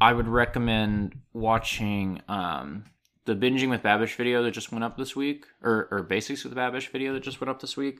I 0.00 0.12
would 0.12 0.28
recommend 0.28 1.18
watching 1.32 2.22
um, 2.28 2.84
the 3.24 3.34
binging 3.34 3.70
with 3.70 3.82
Babish 3.82 4.14
video 4.14 4.42
that 4.44 4.52
just 4.52 4.70
went 4.70 4.84
up 4.84 4.96
this 4.96 5.16
week, 5.16 5.46
or, 5.62 5.88
or 5.90 6.02
basics 6.04 6.44
with 6.44 6.54
Babish 6.54 6.90
video 6.90 7.12
that 7.14 7.24
just 7.24 7.40
went 7.40 7.50
up 7.50 7.60
this 7.60 7.76
week. 7.76 7.98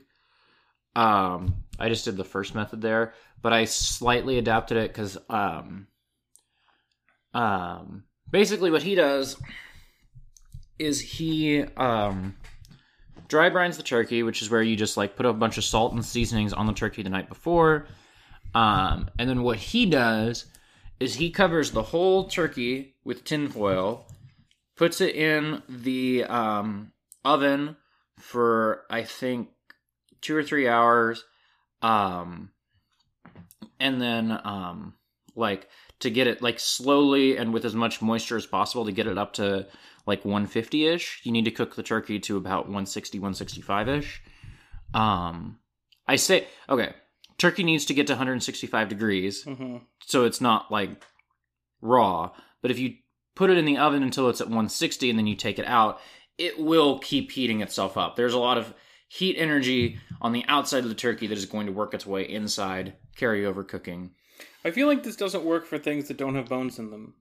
Um, 0.94 1.64
I 1.80 1.88
just 1.88 2.04
did 2.04 2.16
the 2.16 2.24
first 2.24 2.54
method 2.54 2.80
there, 2.80 3.14
but 3.42 3.52
I 3.52 3.64
slightly 3.64 4.38
adapted 4.38 4.78
it 4.78 4.92
because 4.92 5.18
um, 5.28 5.88
um, 7.34 8.04
basically 8.30 8.70
what 8.70 8.84
he 8.84 8.94
does 8.94 9.36
is 10.78 11.00
he 11.00 11.62
um, 11.76 12.36
dry 13.28 13.50
brines 13.50 13.76
the 13.76 13.82
turkey, 13.82 14.22
which 14.22 14.42
is 14.42 14.50
where 14.50 14.62
you 14.62 14.76
just 14.76 14.96
like 14.96 15.16
put 15.16 15.26
a 15.26 15.32
bunch 15.32 15.58
of 15.58 15.64
salt 15.64 15.92
and 15.92 16.04
seasonings 16.04 16.52
on 16.52 16.66
the 16.66 16.72
turkey 16.72 17.02
the 17.02 17.10
night 17.10 17.28
before. 17.28 17.86
Um, 18.54 19.10
and 19.18 19.28
then 19.28 19.42
what 19.42 19.58
he 19.58 19.86
does 19.86 20.46
is 21.00 21.14
he 21.14 21.30
covers 21.30 21.70
the 21.70 21.82
whole 21.82 22.28
turkey 22.28 22.94
with 23.04 23.24
tinfoil, 23.24 24.06
puts 24.76 25.00
it 25.00 25.14
in 25.14 25.62
the 25.68 26.24
um, 26.24 26.92
oven 27.24 27.76
for 28.18 28.84
I 28.88 29.02
think 29.02 29.48
two 30.20 30.36
or 30.36 30.42
three 30.42 30.68
hours, 30.68 31.24
um, 31.82 32.50
and 33.78 34.00
then 34.00 34.40
um, 34.44 34.94
like 35.34 35.68
to 36.00 36.10
get 36.10 36.26
it 36.26 36.42
like 36.42 36.58
slowly 36.58 37.36
and 37.36 37.52
with 37.52 37.64
as 37.64 37.74
much 37.74 38.02
moisture 38.02 38.36
as 38.36 38.46
possible 38.46 38.84
to 38.86 38.92
get 38.92 39.06
it 39.06 39.18
up 39.18 39.34
to 39.34 39.66
like 40.06 40.24
150 40.24 40.86
ish. 40.86 41.20
You 41.24 41.32
need 41.32 41.44
to 41.46 41.50
cook 41.50 41.74
the 41.76 41.82
turkey 41.82 42.18
to 42.20 42.36
about 42.36 42.66
160, 42.66 43.18
165 43.18 43.88
ish. 43.88 44.22
Um, 44.94 45.58
I 46.06 46.16
say 46.16 46.46
okay. 46.68 46.94
Turkey 47.38 47.64
needs 47.64 47.84
to 47.86 47.94
get 47.94 48.06
to 48.06 48.14
165 48.14 48.88
degrees 48.88 49.44
Mm-hmm. 49.44 49.76
so 50.06 50.24
it's 50.24 50.40
not 50.40 50.70
like 50.72 51.02
raw. 51.82 52.30
But 52.62 52.70
if 52.70 52.78
you 52.78 52.94
put 53.34 53.50
it 53.50 53.58
in 53.58 53.66
the 53.66 53.76
oven 53.76 54.02
until 54.02 54.28
it's 54.30 54.40
at 54.40 54.46
160 54.46 55.10
and 55.10 55.18
then 55.18 55.26
you 55.26 55.36
take 55.36 55.58
it 55.58 55.66
out, 55.66 56.00
it 56.38 56.58
will 56.58 56.98
keep 56.98 57.30
heating 57.32 57.60
itself 57.60 57.96
up. 57.98 58.16
There's 58.16 58.32
a 58.32 58.38
lot 58.38 58.56
of 58.58 58.72
heat 59.08 59.36
energy 59.38 59.98
on 60.20 60.32
the 60.32 60.44
outside 60.48 60.82
of 60.82 60.88
the 60.88 60.94
turkey 60.94 61.26
that 61.26 61.36
is 61.38 61.44
going 61.44 61.66
to 61.66 61.72
work 61.72 61.92
its 61.94 62.06
way 62.06 62.22
inside, 62.28 62.94
carry 63.16 63.44
over 63.44 63.62
cooking. 63.62 64.12
I 64.64 64.70
feel 64.70 64.86
like 64.86 65.02
this 65.02 65.16
doesn't 65.16 65.44
work 65.44 65.66
for 65.66 65.78
things 65.78 66.08
that 66.08 66.16
don't 66.16 66.34
have 66.34 66.48
bones 66.48 66.78
in 66.78 66.90
them. 66.90 67.14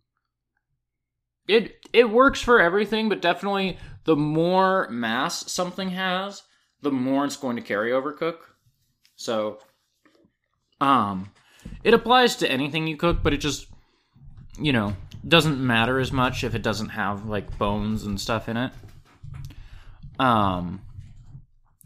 It 1.48 1.88
it 1.94 2.10
works 2.10 2.42
for 2.42 2.60
everything, 2.60 3.10
but 3.10 3.22
definitely 3.22 3.78
the 4.06 4.16
more 4.16 4.88
mass 4.90 5.52
something 5.52 5.90
has, 5.90 6.44
the 6.82 6.92
more 6.92 7.26
it's 7.26 7.38
going 7.38 7.56
to 7.56 7.62
carry 7.62 7.92
over 7.92 8.12
cook. 8.14 8.56
So 9.16 9.60
um 10.82 11.32
it 11.84 11.94
applies 11.94 12.36
to 12.38 12.52
anything 12.52 12.88
you 12.88 12.98
cook, 12.98 13.24
but 13.24 13.34
it 13.34 13.38
just 13.38 13.68
you 14.58 14.72
know, 14.72 14.96
doesn't 15.28 15.60
matter 15.60 16.00
as 16.00 16.12
much 16.12 16.44
if 16.44 16.56
it 16.56 16.62
doesn't 16.62 16.90
have 16.90 17.26
like 17.26 17.58
bones 17.58 18.06
and 18.06 18.20
stuff 18.20 18.50
in 18.50 18.58
it. 18.58 18.72
Um 20.20 20.82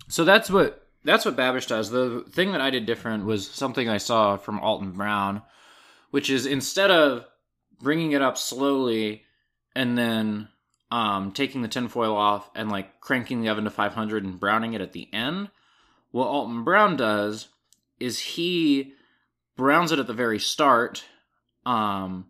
so 0.08 0.24
that's 0.24 0.50
what 0.50 0.88
that's 1.04 1.26
what 1.26 1.38
Babish 1.38 1.68
does. 1.68 1.90
The 1.90 2.26
thing 2.30 2.52
that 2.52 2.62
I 2.62 2.70
did 2.70 2.86
different 2.86 3.26
was 3.26 3.50
something 3.50 3.88
I 3.88 3.98
saw 3.98 4.38
from 4.38 4.60
Alton 4.60 4.92
Brown, 4.92 5.42
which 6.12 6.30
is 6.30 6.46
instead 6.46 6.92
of 6.92 7.26
bringing 7.82 8.12
it 8.12 8.22
up 8.22 8.38
slowly 8.38 9.24
and 9.80 9.98
then 9.98 10.50
um, 10.92 11.32
taking 11.32 11.62
the 11.62 11.70
tinfoil 11.70 12.14
off 12.14 12.52
and 12.54 12.70
like 12.70 13.00
cranking 13.00 13.40
the 13.40 13.48
oven 13.48 13.64
to 13.64 13.70
500 13.70 14.26
and 14.26 14.38
browning 14.38 14.74
it 14.74 14.82
at 14.82 14.92
the 14.92 15.08
end, 15.14 15.50
what 16.12 16.28
Alton 16.28 16.66
Brown 16.66 16.98
does 16.98 17.48
is 17.98 18.20
he 18.20 18.92
browns 19.56 19.94
it 19.94 20.00
at 20.00 20.06
the 20.06 20.14
very 20.14 20.38
start, 20.38 21.06
um, 21.66 22.26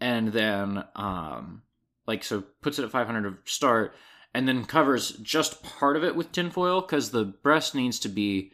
and 0.00 0.28
then 0.28 0.82
um, 0.96 1.60
like 2.06 2.24
so 2.24 2.42
puts 2.62 2.78
it 2.78 2.86
at 2.86 2.90
500 2.90 3.44
to 3.44 3.52
start, 3.52 3.94
and 4.32 4.48
then 4.48 4.64
covers 4.64 5.10
just 5.18 5.62
part 5.62 5.94
of 5.94 6.04
it 6.04 6.16
with 6.16 6.32
tinfoil 6.32 6.80
because 6.80 7.10
the 7.10 7.26
breast 7.26 7.74
needs 7.74 7.98
to 7.98 8.08
be 8.08 8.52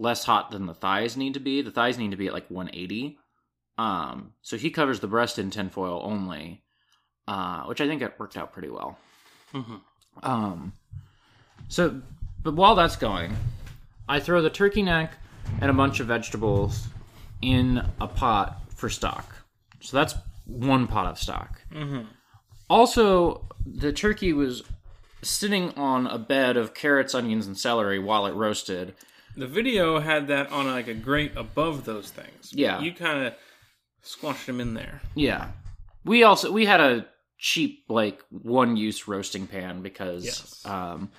less 0.00 0.24
hot 0.24 0.50
than 0.50 0.66
the 0.66 0.74
thighs 0.74 1.16
need 1.16 1.34
to 1.34 1.40
be. 1.40 1.62
The 1.62 1.70
thighs 1.70 1.96
need 1.96 2.10
to 2.10 2.16
be 2.16 2.26
at 2.26 2.34
like 2.34 2.50
180. 2.50 3.20
Um, 3.76 4.32
so 4.42 4.56
he 4.56 4.72
covers 4.72 4.98
the 4.98 5.06
breast 5.06 5.38
in 5.38 5.50
tinfoil 5.50 6.00
only, 6.02 6.64
uh, 7.28 7.64
which 7.64 7.80
I 7.80 7.86
think 7.86 8.00
it 8.02 8.14
worked 8.18 8.36
out 8.36 8.52
pretty 8.52 8.70
well. 8.70 8.98
Mhm. 9.52 9.80
Um, 10.22 10.72
so, 11.68 12.00
but 12.42 12.54
while 12.54 12.74
that's 12.74 12.96
going, 12.96 13.36
I 14.08 14.18
throw 14.20 14.40
the 14.40 14.50
turkey 14.50 14.82
neck 14.82 15.12
and 15.60 15.70
a 15.70 15.74
bunch 15.74 16.00
of 16.00 16.06
vegetables 16.06 16.88
in 17.42 17.82
a 18.00 18.06
pot 18.08 18.60
for 18.74 18.88
stock. 18.88 19.26
So 19.80 19.96
that's 19.96 20.14
one 20.46 20.86
pot 20.86 21.06
of 21.06 21.18
stock. 21.18 21.60
Mhm. 21.72 22.06
Also, 22.70 23.46
the 23.66 23.92
turkey 23.92 24.32
was 24.32 24.62
sitting 25.22 25.72
on 25.74 26.06
a 26.06 26.18
bed 26.18 26.56
of 26.56 26.72
carrots, 26.74 27.14
onions, 27.14 27.46
and 27.46 27.58
celery 27.58 27.98
while 27.98 28.24
it 28.26 28.32
roasted. 28.32 28.94
The 29.36 29.46
video 29.46 29.98
had 30.00 30.28
that 30.28 30.50
on 30.50 30.66
like 30.66 30.88
a 30.88 30.94
grate 30.94 31.32
above 31.36 31.84
those 31.84 32.10
things. 32.10 32.52
Yeah. 32.52 32.80
You 32.80 32.92
kind 32.92 33.26
of 33.26 33.34
squashed 34.02 34.46
them 34.46 34.60
in 34.60 34.74
there. 34.74 35.02
Yeah. 35.14 35.50
We 36.04 36.22
also 36.22 36.50
we 36.50 36.64
had 36.66 36.80
a 36.80 37.06
cheap 37.38 37.84
like 37.88 38.22
one 38.30 38.76
use 38.76 39.06
roasting 39.08 39.46
pan 39.46 39.80
because 39.82 40.24
Yes. 40.24 40.66
um 40.66 41.10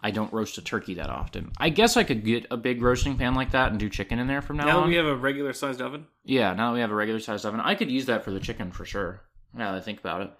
I 0.00 0.12
don't 0.12 0.32
roast 0.32 0.58
a 0.58 0.62
turkey 0.62 0.94
that 0.94 1.10
often. 1.10 1.50
I 1.58 1.70
guess 1.70 1.96
I 1.96 2.04
could 2.04 2.24
get 2.24 2.46
a 2.52 2.56
big 2.56 2.82
roasting 2.82 3.16
pan 3.18 3.34
like 3.34 3.50
that 3.50 3.70
and 3.72 3.80
do 3.80 3.88
chicken 3.88 4.20
in 4.20 4.28
there 4.28 4.40
from 4.42 4.56
now, 4.58 4.62
on. 4.62 4.68
Now 4.68 4.80
that 4.82 4.86
we 4.88 4.94
have 4.94 5.06
a 5.06 5.16
regular 5.16 5.52
sized 5.52 5.80
oven. 5.82 6.06
yeah, 6.24 6.52
now 6.54 6.68
that 6.70 6.74
we 6.74 6.80
have 6.80 6.90
a 6.92 6.94
regular 6.94 7.18
sized 7.20 7.44
oven, 7.44 7.60
I 7.60 7.74
could 7.74 7.90
use 7.90 8.06
that 8.06 8.24
for 8.24 8.30
the 8.30 8.38
chicken 8.40 8.70
for 8.70 8.84
sure. 8.84 9.22
Now 9.54 9.72
that 9.72 9.78
I 9.78 9.80
think 9.80 9.98
about 10.00 10.20
it. 10.22 10.30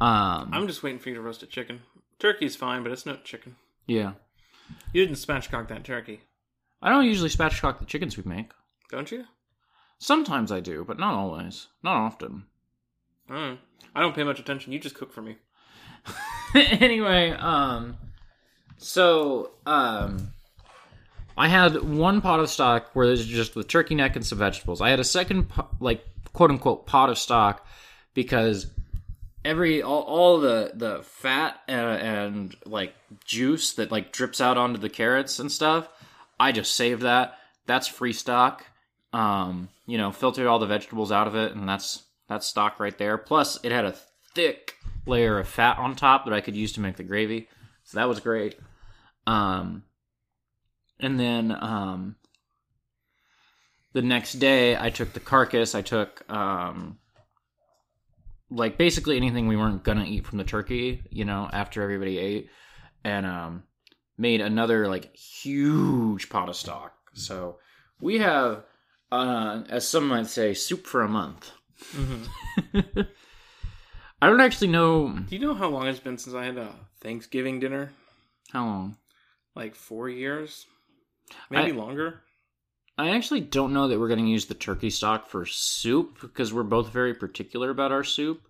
Um 0.00 0.50
I'm 0.52 0.66
just 0.66 0.82
waiting 0.82 0.98
for 0.98 1.08
you 1.10 1.14
to 1.14 1.20
roast 1.20 1.42
a 1.42 1.46
chicken. 1.46 1.82
Turkey's 2.18 2.56
fine, 2.56 2.82
but 2.82 2.92
it's 2.92 3.06
not 3.06 3.24
chicken. 3.24 3.56
yeah. 3.86 4.12
You 4.94 5.04
didn't 5.04 5.18
spatchcock 5.18 5.68
that 5.68 5.84
turkey, 5.84 6.22
I 6.80 6.88
don't 6.88 7.04
usually 7.04 7.28
spatchcock 7.28 7.78
the 7.80 7.84
chickens 7.84 8.16
we 8.16 8.22
make. 8.24 8.50
don't 8.90 9.10
you? 9.12 9.24
Sometimes 9.98 10.50
I 10.50 10.60
do, 10.60 10.84
but 10.86 10.98
not 10.98 11.14
always. 11.14 11.68
Not 11.82 11.96
often. 11.96 12.44
Oh, 13.30 13.56
I 13.94 14.00
don't 14.00 14.14
pay 14.14 14.24
much 14.24 14.38
attention. 14.38 14.72
You 14.72 14.78
just 14.78 14.94
cook 14.94 15.12
for 15.12 15.22
me. 15.22 15.36
anyway, 16.54 17.30
um, 17.30 17.96
so 18.76 19.52
um, 19.66 20.32
I 21.36 21.48
had 21.48 21.82
one 21.82 22.20
pot 22.20 22.40
of 22.40 22.50
stock 22.50 22.90
where 22.92 23.06
there's 23.06 23.26
just 23.26 23.54
the 23.54 23.64
turkey 23.64 23.94
neck 23.94 24.16
and 24.16 24.24
some 24.24 24.38
vegetables. 24.38 24.80
I 24.80 24.90
had 24.90 25.00
a 25.00 25.04
second, 25.04 25.50
like 25.80 26.04
quote 26.32 26.50
unquote, 26.50 26.86
pot 26.86 27.10
of 27.10 27.18
stock 27.18 27.66
because 28.12 28.66
every 29.44 29.82
all, 29.82 30.02
all 30.02 30.38
the 30.40 30.72
the 30.74 31.02
fat 31.02 31.60
and, 31.68 31.80
and 31.80 32.56
like 32.66 32.94
juice 33.24 33.72
that 33.74 33.90
like 33.90 34.12
drips 34.12 34.40
out 34.40 34.58
onto 34.58 34.78
the 34.78 34.88
carrots 34.88 35.38
and 35.38 35.50
stuff. 35.50 35.88
I 36.38 36.52
just 36.52 36.74
saved 36.74 37.02
that. 37.02 37.38
That's 37.66 37.88
free 37.88 38.12
stock. 38.12 38.64
Um, 39.12 39.68
you 39.86 39.96
know, 39.98 40.10
filtered 40.10 40.46
all 40.46 40.58
the 40.58 40.66
vegetables 40.66 41.12
out 41.12 41.26
of 41.26 41.36
it, 41.36 41.52
and 41.54 41.68
that's 41.68 42.02
that's 42.28 42.46
stock 42.46 42.80
right 42.80 42.96
there. 42.96 43.18
Plus, 43.18 43.58
it 43.62 43.72
had 43.72 43.84
a 43.84 43.94
thick 44.34 44.76
layer 45.06 45.38
of 45.38 45.48
fat 45.48 45.78
on 45.78 45.94
top 45.94 46.24
that 46.24 46.34
I 46.34 46.40
could 46.40 46.56
use 46.56 46.72
to 46.72 46.80
make 46.80 46.96
the 46.96 47.02
gravy. 47.02 47.48
So 47.84 47.98
that 47.98 48.08
was 48.08 48.20
great. 48.20 48.58
Um, 49.26 49.84
and 51.00 51.18
then 51.18 51.50
um, 51.52 52.16
the 53.92 54.02
next 54.02 54.34
day, 54.34 54.76
I 54.76 54.90
took 54.90 55.12
the 55.12 55.20
carcass. 55.20 55.74
I 55.74 55.82
took 55.82 56.28
um, 56.30 56.98
like 58.50 58.78
basically 58.78 59.16
anything 59.16 59.46
we 59.46 59.56
weren't 59.56 59.84
gonna 59.84 60.04
eat 60.04 60.26
from 60.26 60.38
the 60.38 60.44
turkey. 60.44 61.04
You 61.10 61.24
know, 61.24 61.48
after 61.52 61.82
everybody 61.82 62.18
ate, 62.18 62.48
and 63.04 63.26
um, 63.26 63.62
made 64.16 64.40
another 64.40 64.88
like 64.88 65.14
huge 65.14 66.28
pot 66.28 66.48
of 66.48 66.56
stock. 66.56 66.94
So 67.12 67.58
we 68.00 68.18
have, 68.18 68.64
uh, 69.12 69.62
as 69.68 69.86
some 69.86 70.08
might 70.08 70.26
say, 70.26 70.54
soup 70.54 70.86
for 70.86 71.02
a 71.02 71.08
month. 71.08 71.52
Mm-hmm. 71.92 73.00
I 74.22 74.26
don't 74.28 74.40
actually 74.40 74.68
know 74.68 75.08
Do 75.28 75.36
you 75.36 75.44
know 75.46 75.54
how 75.54 75.68
long 75.68 75.86
it's 75.86 76.00
been 76.00 76.18
since 76.18 76.34
I 76.34 76.44
had 76.44 76.56
a 76.56 76.74
Thanksgiving 77.00 77.60
dinner? 77.60 77.90
how 78.52 78.64
long. 78.66 78.96
Like 79.56 79.74
four 79.74 80.08
years, 80.08 80.66
maybe 81.50 81.72
I- 81.72 81.74
longer. 81.74 82.20
I 82.96 83.10
actually 83.10 83.40
don't 83.40 83.72
know 83.72 83.88
that 83.88 83.98
we're 83.98 84.06
going 84.06 84.24
to 84.24 84.30
use 84.30 84.46
the 84.46 84.54
turkey 84.54 84.88
stock 84.90 85.28
for 85.28 85.44
soup 85.46 86.18
because 86.20 86.52
we're 86.52 86.62
both 86.62 86.90
very 86.92 87.12
particular 87.12 87.70
about 87.70 87.90
our 87.90 88.04
soup. 88.04 88.40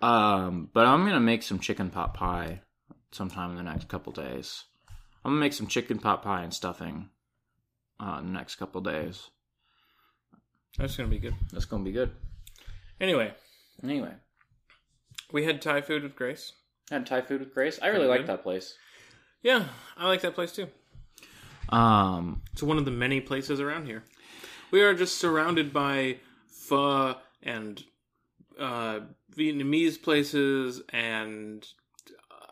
Um, 0.00 0.70
but 0.72 0.86
I'm 0.86 1.02
going 1.02 1.12
to 1.12 1.20
make 1.20 1.42
some 1.42 1.58
chicken 1.58 1.90
pot 1.90 2.14
pie 2.14 2.62
sometime 3.12 3.50
in 3.50 3.56
the 3.58 3.62
next 3.62 3.86
couple 3.88 4.14
days. 4.14 4.64
I'm 5.22 5.32
going 5.32 5.36
to 5.36 5.40
make 5.40 5.52
some 5.52 5.66
chicken 5.66 5.98
pot 5.98 6.22
pie 6.22 6.44
and 6.44 6.54
stuffing 6.54 7.10
uh, 8.00 8.16
in 8.20 8.28
the 8.28 8.32
next 8.32 8.54
couple 8.56 8.80
days. 8.80 9.28
That's 10.78 10.96
gonna 10.96 11.08
be 11.10 11.18
good. 11.18 11.34
That's 11.52 11.64
going 11.66 11.84
to 11.84 11.90
be 11.90 11.92
good. 11.94 12.12
Anyway, 13.00 13.32
Anyway, 13.82 14.12
we 15.32 15.44
had 15.44 15.62
Thai 15.62 15.82
food 15.82 16.02
with 16.02 16.16
Grace. 16.16 16.52
had 16.90 17.06
Thai 17.06 17.20
food 17.20 17.40
with 17.40 17.54
Grace. 17.54 17.78
I 17.80 17.86
really 17.88 17.98
Pretty 18.06 18.08
like 18.10 18.20
good. 18.22 18.26
that 18.28 18.42
place. 18.42 18.74
Yeah, 19.42 19.64
I 19.96 20.08
like 20.08 20.20
that 20.22 20.34
place 20.34 20.52
too. 20.52 20.66
Um, 21.68 22.42
It's 22.52 22.62
one 22.62 22.78
of 22.78 22.84
the 22.84 22.90
many 22.90 23.20
places 23.20 23.60
around 23.60 23.86
here. 23.86 24.02
We 24.70 24.82
are 24.82 24.94
just 24.94 25.18
surrounded 25.18 25.72
by 25.72 26.18
pho 26.48 27.16
and 27.42 27.82
uh, 28.58 29.00
Vietnamese 29.36 30.02
places 30.02 30.82
and 30.92 31.64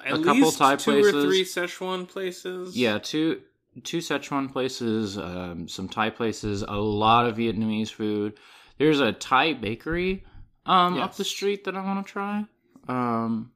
at 0.05 0.13
A 0.15 0.23
couple 0.23 0.43
least 0.45 0.59
Thai 0.59 0.77
two 0.77 0.93
places. 0.93 1.15
or 1.15 1.23
three 1.23 1.45
Szechuan 1.45 2.07
places. 2.09 2.77
yeah, 2.77 2.99
two 2.99 3.41
two 3.83 3.99
Szechuan 3.99 4.51
places, 4.53 5.19
um, 5.19 5.67
some 5.69 5.89
Thai 5.89 6.11
places, 6.11 6.63
a 6.63 6.77
lot 6.77 7.27
of 7.27 7.37
Vietnamese 7.37 7.91
food. 7.91 8.39
There's 8.79 9.01
a 9.01 9.13
Thai 9.13 9.55
bakery 9.55 10.25
um, 10.67 10.99
up 10.99 11.15
the 11.17 11.25
street 11.25 11.65
that 11.65 11.77
I 11.77 11.83
want 11.85 12.07
to 12.07 12.13
try. 12.13 12.45
Um, 12.89 13.51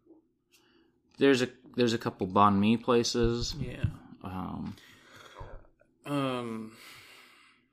there's 1.18 1.42
a 1.42 1.48
there's 1.76 1.92
a 1.92 1.98
couple 1.98 2.26
banh 2.26 2.58
mi 2.58 2.76
places. 2.76 3.54
yeah. 3.60 3.84
Um, 4.24 4.74
Um, 6.06 6.72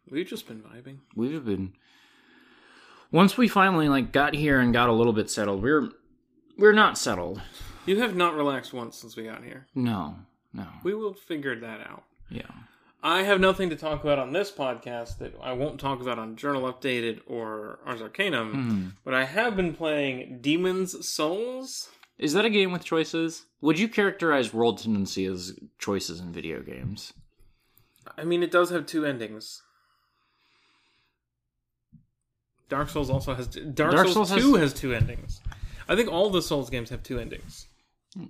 we've 0.09 0.27
just 0.27 0.47
been 0.47 0.61
vibing. 0.61 0.97
we've 1.15 1.43
been 1.43 1.73
once 3.11 3.37
we 3.37 3.47
finally 3.47 3.89
like 3.89 4.11
got 4.11 4.33
here 4.35 4.59
and 4.59 4.73
got 4.73 4.89
a 4.89 4.93
little 4.93 5.13
bit 5.13 5.29
settled. 5.29 5.61
We're 5.63 5.89
we're 6.57 6.73
not 6.73 6.97
settled. 6.97 7.41
You 7.85 8.01
have 8.01 8.15
not 8.15 8.35
relaxed 8.35 8.73
once 8.73 8.97
since 8.97 9.15
we 9.15 9.23
got 9.23 9.43
here. 9.43 9.65
No, 9.73 10.15
no, 10.53 10.67
We 10.83 10.93
will 10.93 11.13
figure 11.13 11.55
that 11.59 11.79
out. 11.81 12.03
yeah. 12.29 12.51
I 13.03 13.23
have 13.23 13.39
nothing 13.39 13.69
to 13.69 13.75
talk 13.75 14.03
about 14.03 14.19
on 14.19 14.33
this 14.33 14.51
podcast 14.51 15.19
that 15.19 15.33
I 15.41 15.53
won't 15.53 15.79
talk 15.79 16.01
about 16.01 16.17
on 16.19 16.35
Journal 16.35 16.71
Updated 16.71 17.21
or 17.27 17.79
Ars 17.85 18.01
Arcanum, 18.01 18.51
Hmm. 18.53 18.87
but 19.05 19.13
I 19.13 19.25
have 19.25 19.55
been 19.55 19.73
playing 19.73 20.39
Demon's 20.41 21.07
Souls. 21.07 21.89
Is 22.17 22.33
that 22.33 22.45
a 22.45 22.49
game 22.49 22.71
with 22.71 22.83
choices? 22.83 23.45
Would 23.61 23.77
you 23.77 23.87
characterize 23.87 24.53
World 24.53 24.79
Tendency 24.79 25.25
as 25.25 25.53
choices 25.77 26.19
in 26.19 26.33
video 26.33 26.61
games? 26.61 27.13
I 28.17 28.23
mean, 28.23 28.41
it 28.41 28.49
does 28.51 28.71
have 28.71 28.87
two 28.87 29.05
endings. 29.05 29.61
Dark 32.69 32.89
Souls 32.89 33.09
also 33.09 33.33
has 33.35 33.47
Dark, 33.47 33.93
Dark 33.93 34.07
Souls, 34.07 34.29
Souls 34.29 34.41
2 34.41 34.55
has- 34.55 34.71
has 34.71 34.79
two 34.81 34.93
endings. 34.93 35.39
I 35.87 35.95
think 35.95 36.09
all 36.11 36.29
the 36.29 36.41
Souls 36.41 36.69
games 36.69 36.89
have 36.89 37.03
two 37.03 37.19
endings. 37.19 37.67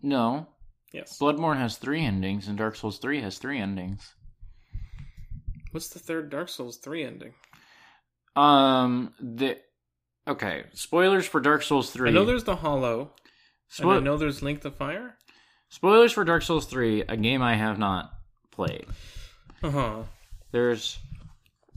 No. 0.04 0.48
Yes. 0.92 1.18
Bloodborne 1.20 1.58
has 1.58 1.78
three 1.78 2.02
endings, 2.04 2.48
and 2.48 2.58
Dark 2.58 2.76
Souls 2.76 3.00
3 3.00 3.22
has 3.22 3.38
three 3.40 3.60
endings. 3.60 4.14
What's 5.78 5.90
the 5.90 6.00
third 6.00 6.32
Dark 6.32 6.50
Souls 6.50 6.78
3 6.78 7.04
ending? 7.04 7.34
Um, 8.36 9.14
the. 9.20 9.60
Okay, 10.28 10.64
spoilers 10.74 11.28
for 11.28 11.40
Dark 11.40 11.62
Souls 11.62 11.92
3. 11.92 12.10
I 12.10 12.14
know 12.14 12.26
there's 12.26 12.46
the 12.46 12.56
Hollow, 12.56 13.12
and 13.80 13.92
I 13.92 14.00
know 14.00 14.18
there's 14.18 14.42
Link 14.42 14.62
the 14.62 14.72
Fire. 14.72 15.20
spoilers 15.70 16.12
for 16.12 16.24
Dark 16.24 16.42
Souls 16.42 16.66
3, 16.66 17.04
a 17.08 17.16
game 17.16 17.44
I 17.44 17.54
have 17.54 17.78
not 17.78 18.10
played. 18.50 18.88
Uh 19.62 19.70
huh. 19.70 20.04
There's 20.52 20.98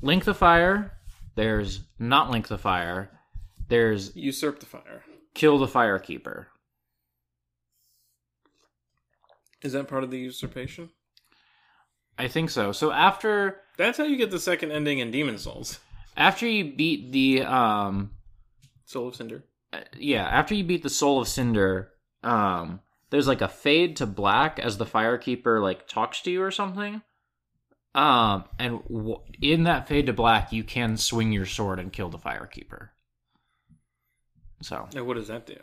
Link 0.01 0.25
the 0.25 0.33
Fire, 0.33 0.93
there's 1.35 1.81
not 1.99 2.31
Link 2.31 2.49
the 2.49 2.57
Fire, 2.57 3.11
there's 3.69 4.17
Usurp 4.17 4.61
the 4.61 4.67
Fire. 4.67 5.05
Kill 5.35 5.59
the 5.59 5.67
Firekeeper. 5.67 6.47
Is 9.61 9.75
that 9.75 9.89
part 9.89 10.05
of 10.05 10.11
the 10.11 10.21
usurpation? 10.21 10.89
I 12.19 12.29
think 12.29 12.51
so. 12.51 12.73
So 12.73 12.93
after 12.93 13.61
That's 13.79 13.97
how 13.99 14.05
you 14.05 14.17
get 14.17 14.31
the 14.31 14.39
second 14.41 14.73
ending 14.73 14.99
in 14.99 15.11
Demon 15.11 15.39
Souls. 15.39 15.79
after 16.17 16.47
you 16.47 16.75
beat 16.75 17.13
the 17.13 17.43
um 17.43 18.11
Soul 18.85 19.09
of 19.09 19.17
Cinder. 19.17 19.45
yeah, 19.97 20.25
after 20.27 20.55
you 20.55 20.65
beat 20.65 20.83
the 20.83 20.91
Soul 20.91 21.21
of 21.21 21.29
Cinder, 21.29 21.91
um, 22.23 22.81
there's 23.11 23.29
like 23.29 23.41
a 23.41 23.49
fade 23.49 23.97
to 23.97 24.07
black 24.07 24.59
as 24.59 24.77
the 24.79 24.85
Firekeeper 24.87 25.63
like 25.63 25.87
talks 25.89 26.21
to 26.23 26.31
you 26.31 26.43
or 26.43 26.51
something. 26.51 27.03
Um, 27.95 28.45
and 28.59 28.83
w- 28.85 29.21
in 29.43 29.65
that 29.65 29.89
fade 29.89 30.07
to 30.07 30.13
black, 30.13 30.53
you 30.53 30.63
can 30.65 30.97
swing 30.97 31.33
your 31.33 31.47
sword 31.47 31.79
and 31.81 31.93
kill 31.93 32.09
the 32.09 32.19
Firekeeper. 32.19 32.91
So, 34.63 34.89
And 34.95 35.07
what 35.07 35.15
does 35.15 35.29
that 35.29 35.47
do? 35.47 35.57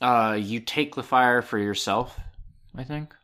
uh, 0.00 0.36
you 0.38 0.60
take 0.60 0.94
the 0.94 1.02
fire 1.02 1.42
for 1.42 1.58
yourself. 1.58 2.18
I 2.76 2.84
think. 2.84 3.14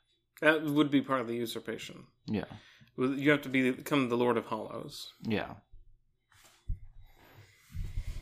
That 0.42 0.64
would 0.64 0.90
be 0.90 1.00
part 1.00 1.20
of 1.20 1.28
the 1.28 1.36
usurpation. 1.36 2.02
Yeah. 2.26 2.44
You 2.98 3.30
have 3.30 3.42
to 3.42 3.48
be 3.48 3.70
become 3.70 4.08
the 4.08 4.16
Lord 4.16 4.36
of 4.36 4.46
Hollows. 4.46 5.12
Yeah. 5.22 5.54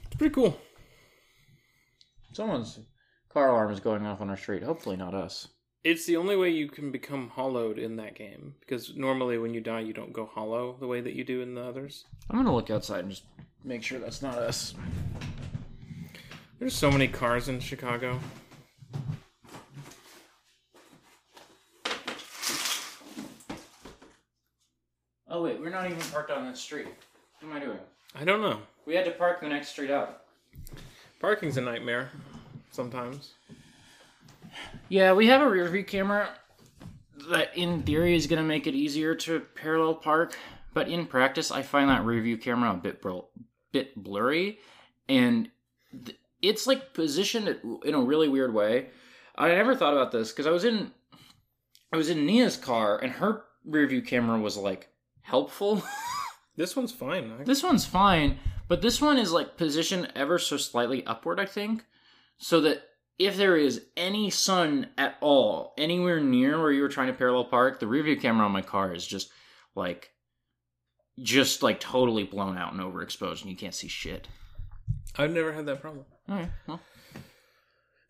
It's 0.06 0.16
pretty 0.18 0.34
cool. 0.34 0.60
Someone's 2.32 2.78
car 3.30 3.48
alarm 3.48 3.72
is 3.72 3.80
going 3.80 4.04
off 4.04 4.20
on 4.20 4.28
our 4.28 4.36
street. 4.36 4.62
Hopefully, 4.62 4.96
not 4.96 5.14
us. 5.14 5.48
It's 5.82 6.04
the 6.04 6.18
only 6.18 6.36
way 6.36 6.50
you 6.50 6.68
can 6.68 6.92
become 6.92 7.30
hollowed 7.30 7.78
in 7.78 7.96
that 7.96 8.16
game 8.16 8.54
because 8.60 8.94
normally 8.94 9.38
when 9.38 9.54
you 9.54 9.62
die, 9.62 9.80
you 9.80 9.94
don't 9.94 10.12
go 10.12 10.26
hollow 10.26 10.76
the 10.78 10.86
way 10.86 11.00
that 11.00 11.14
you 11.14 11.24
do 11.24 11.40
in 11.40 11.54
the 11.54 11.62
others. 11.62 12.04
I'm 12.28 12.36
gonna 12.36 12.54
look 12.54 12.68
outside 12.68 13.00
and 13.00 13.10
just 13.10 13.24
make 13.64 13.82
sure 13.82 13.98
that's 13.98 14.20
not 14.20 14.36
us. 14.36 14.74
There's 16.58 16.74
so 16.74 16.90
many 16.90 17.08
cars 17.08 17.48
in 17.48 17.60
Chicago. 17.60 18.20
We're 25.60 25.70
not 25.70 25.86
even 25.86 26.00
parked 26.10 26.30
on 26.30 26.50
this 26.50 26.60
street. 26.60 26.88
What 27.40 27.50
am 27.50 27.56
I 27.56 27.60
doing? 27.60 27.78
I 28.14 28.24
don't 28.24 28.40
know. 28.40 28.60
We 28.86 28.94
had 28.94 29.04
to 29.04 29.10
park 29.12 29.40
the 29.40 29.48
next 29.48 29.68
street 29.68 29.90
up. 29.90 30.26
Parking's 31.20 31.56
a 31.56 31.60
nightmare 31.60 32.10
sometimes. 32.70 33.34
Yeah, 34.88 35.12
we 35.12 35.26
have 35.26 35.42
a 35.42 35.48
rear 35.48 35.68
view 35.68 35.84
camera 35.84 36.30
that 37.28 37.56
in 37.56 37.82
theory 37.82 38.16
is 38.16 38.26
going 38.26 38.42
to 38.42 38.48
make 38.48 38.66
it 38.66 38.74
easier 38.74 39.14
to 39.14 39.40
parallel 39.54 39.94
park, 39.94 40.36
but 40.72 40.88
in 40.88 41.06
practice 41.06 41.50
I 41.50 41.62
find 41.62 41.90
that 41.90 42.04
rear 42.04 42.22
view 42.22 42.38
camera 42.38 42.70
a 42.72 42.74
bit 42.74 43.02
bl- 43.02 43.20
bit 43.72 43.94
blurry 44.02 44.58
and 45.08 45.48
th- 46.04 46.18
it's 46.42 46.66
like 46.66 46.94
positioned 46.94 47.80
in 47.84 47.94
a 47.94 48.00
really 48.00 48.28
weird 48.28 48.54
way. 48.54 48.88
I 49.36 49.48
never 49.48 49.76
thought 49.76 49.92
about 49.92 50.10
this 50.10 50.32
cuz 50.32 50.46
I 50.46 50.50
was 50.50 50.64
in 50.64 50.90
I 51.92 51.96
was 51.96 52.08
in 52.08 52.24
Nia's 52.26 52.56
car 52.56 52.98
and 52.98 53.12
her 53.12 53.44
rear 53.64 53.86
view 53.86 54.02
camera 54.02 54.40
was 54.40 54.56
like 54.56 54.88
helpful. 55.22 55.82
This 56.56 56.76
one's 56.76 56.92
fine. 56.92 57.32
I- 57.40 57.44
This 57.44 57.62
one's 57.62 57.86
fine, 57.86 58.38
but 58.68 58.82
this 58.82 59.00
one 59.00 59.16
is 59.16 59.32
like 59.32 59.56
positioned 59.56 60.12
ever 60.14 60.38
so 60.38 60.58
slightly 60.58 61.06
upward, 61.06 61.40
I 61.40 61.46
think, 61.46 61.86
so 62.36 62.60
that 62.62 62.82
if 63.18 63.36
there 63.36 63.56
is 63.56 63.86
any 63.96 64.28
sun 64.28 64.88
at 64.98 65.16
all 65.22 65.72
anywhere 65.78 66.20
near 66.20 66.60
where 66.60 66.72
you 66.72 66.82
were 66.82 66.88
trying 66.90 67.06
to 67.06 67.14
parallel 67.14 67.44
park, 67.46 67.80
the 67.80 67.86
rear 67.86 68.02
view 68.02 68.16
camera 68.18 68.44
on 68.44 68.52
my 68.52 68.60
car 68.60 68.92
is 68.92 69.06
just 69.06 69.30
like 69.74 70.10
just 71.22 71.62
like 71.62 71.80
totally 71.80 72.24
blown 72.24 72.58
out 72.58 72.72
and 72.72 72.80
overexposed 72.82 73.40
and 73.42 73.50
you 73.50 73.56
can't 73.56 73.74
see 73.74 73.88
shit. 73.88 74.28
I've 75.16 75.32
never 75.32 75.52
had 75.52 75.64
that 75.66 75.80
problem. 75.80 76.04
Alright, 76.28 76.50
well. 76.66 76.80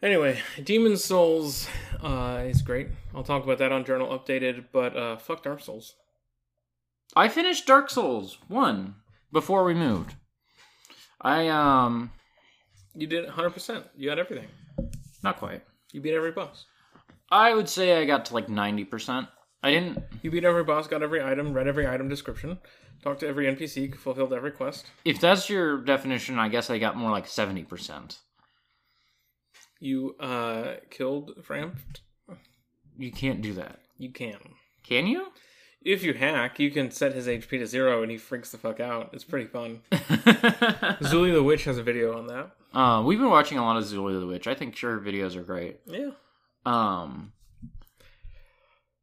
Anyway, 0.02 0.40
Demon 0.64 0.96
Souls 0.96 1.68
uh, 2.02 2.42
is 2.46 2.62
great. 2.62 2.88
I'll 3.14 3.22
talk 3.22 3.44
about 3.44 3.58
that 3.58 3.70
on 3.70 3.84
Journal 3.84 4.08
Updated, 4.18 4.64
but 4.72 4.96
uh, 4.96 5.16
fuck 5.18 5.42
Dark 5.44 5.60
Souls. 5.60 5.94
I 7.16 7.28
finished 7.28 7.66
Dark 7.66 7.90
Souls 7.90 8.38
1 8.48 8.94
before 9.32 9.64
we 9.64 9.74
moved. 9.74 10.14
I 11.20 11.48
um 11.48 12.12
You 12.94 13.06
did 13.06 13.28
100%. 13.28 13.84
You 13.96 14.08
got 14.10 14.18
everything. 14.18 14.48
not 15.22 15.38
quite. 15.38 15.62
You 15.92 16.00
beat 16.00 16.14
every 16.14 16.32
boss. 16.32 16.66
I 17.30 17.54
would 17.54 17.68
say 17.68 18.00
I 18.00 18.04
got 18.06 18.24
to 18.26 18.34
like 18.34 18.46
90%. 18.46 19.28
I 19.62 19.70
didn't 19.70 20.02
You 20.22 20.30
beat 20.30 20.44
every 20.44 20.64
boss, 20.64 20.86
got 20.86 21.02
every 21.02 21.22
item, 21.22 21.52
read 21.52 21.66
every 21.68 21.86
item 21.86 22.08
description, 22.08 22.58
talked 23.02 23.20
to 23.20 23.28
every 23.28 23.46
NPC, 23.46 23.94
fulfilled 23.94 24.32
every 24.32 24.52
quest. 24.52 24.86
If 25.04 25.20
that's 25.20 25.50
your 25.50 25.78
definition, 25.82 26.38
I 26.38 26.48
guess 26.48 26.70
I 26.70 26.78
got 26.78 26.96
more 26.96 27.10
like 27.10 27.26
70%. 27.26 28.16
You 29.80 30.14
uh, 30.20 30.74
killed 30.90 31.32
Frampt. 31.42 32.00
You 32.98 33.10
can't 33.12 33.40
do 33.40 33.54
that. 33.54 33.80
You 33.98 34.10
can. 34.10 34.38
Can 34.82 35.06
you? 35.06 35.26
If 35.82 36.02
you 36.02 36.12
hack, 36.14 36.58
you 36.58 36.70
can 36.70 36.90
set 36.90 37.14
his 37.14 37.26
HP 37.26 37.48
to 37.58 37.66
zero 37.66 38.02
and 38.02 38.10
he 38.10 38.18
freaks 38.18 38.50
the 38.52 38.58
fuck 38.58 38.80
out. 38.80 39.10
It's 39.14 39.24
pretty 39.24 39.46
fun. 39.46 39.80
Zullie 39.92 41.32
the 41.32 41.42
Witch 41.42 41.64
has 41.64 41.78
a 41.78 41.82
video 41.82 42.16
on 42.18 42.26
that. 42.26 42.50
uh, 42.78 43.02
we've 43.02 43.18
been 43.18 43.30
watching 43.30 43.56
a 43.58 43.64
lot 43.64 43.76
of 43.78 43.84
Zullie 43.84 44.18
the 44.20 44.26
Witch. 44.26 44.46
I 44.46 44.54
think 44.54 44.78
her 44.80 44.98
videos 45.00 45.36
are 45.36 45.42
great. 45.42 45.80
Yeah. 45.86 46.10
Um, 46.66 47.32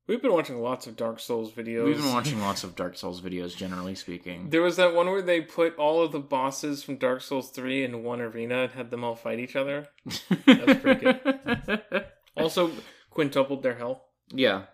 We've 0.07 0.21
been 0.21 0.31
watching 0.31 0.61
lots 0.61 0.87
of 0.87 0.95
Dark 0.95 1.19
Souls 1.19 1.51
videos. 1.51 1.83
we've 1.83 1.97
been 1.97 2.13
watching 2.13 2.39
lots 2.39 2.63
of 2.63 2.77
Dark 2.77 2.95
Souls 2.95 3.19
videos, 3.19 3.53
generally 3.57 3.93
speaking. 3.93 4.49
There 4.51 4.61
was 4.61 4.77
that 4.77 4.95
one 4.95 5.07
where 5.07 5.21
they 5.21 5.41
put 5.41 5.75
all 5.77 6.01
of 6.01 6.13
the 6.13 6.19
bosses 6.19 6.81
from 6.81 6.95
Dark 6.95 7.19
Souls 7.21 7.49
3 7.49 7.83
in 7.83 8.03
one 8.03 8.21
arena 8.21 8.59
and 8.63 8.71
had 8.71 8.89
them 8.89 9.03
all 9.03 9.15
fight 9.15 9.37
each 9.39 9.57
other. 9.57 9.89
That's 10.45 10.79
pretty 10.81 11.01
good. 11.01 11.81
Also, 12.37 12.71
quintupled 13.09 13.63
their 13.63 13.75
health. 13.75 13.99
yeah, 14.31 14.65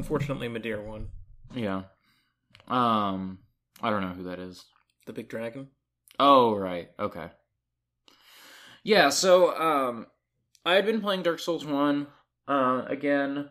Unfortunately, 0.00 0.48
Midir 0.48 0.82
won. 0.82 1.08
yeah. 1.54 1.82
Um, 2.68 3.40
I 3.82 3.90
don't 3.90 4.00
know 4.00 4.14
who 4.14 4.22
that 4.22 4.38
is. 4.38 4.64
The 5.04 5.12
big 5.12 5.28
dragon. 5.28 5.68
Oh, 6.18 6.56
right. 6.56 6.88
Okay. 6.98 7.28
Yeah, 8.82 9.10
so 9.10 9.54
um 9.60 10.06
I 10.64 10.72
had 10.72 10.86
been 10.86 11.02
playing 11.02 11.22
Dark 11.22 11.38
Souls 11.38 11.66
1 11.66 12.06
uh 12.48 12.84
again, 12.86 13.50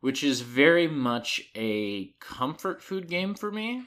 which 0.00 0.22
is 0.22 0.42
very 0.42 0.86
much 0.86 1.40
a 1.56 2.12
comfort 2.20 2.82
food 2.82 3.08
game 3.08 3.34
for 3.34 3.50
me. 3.50 3.84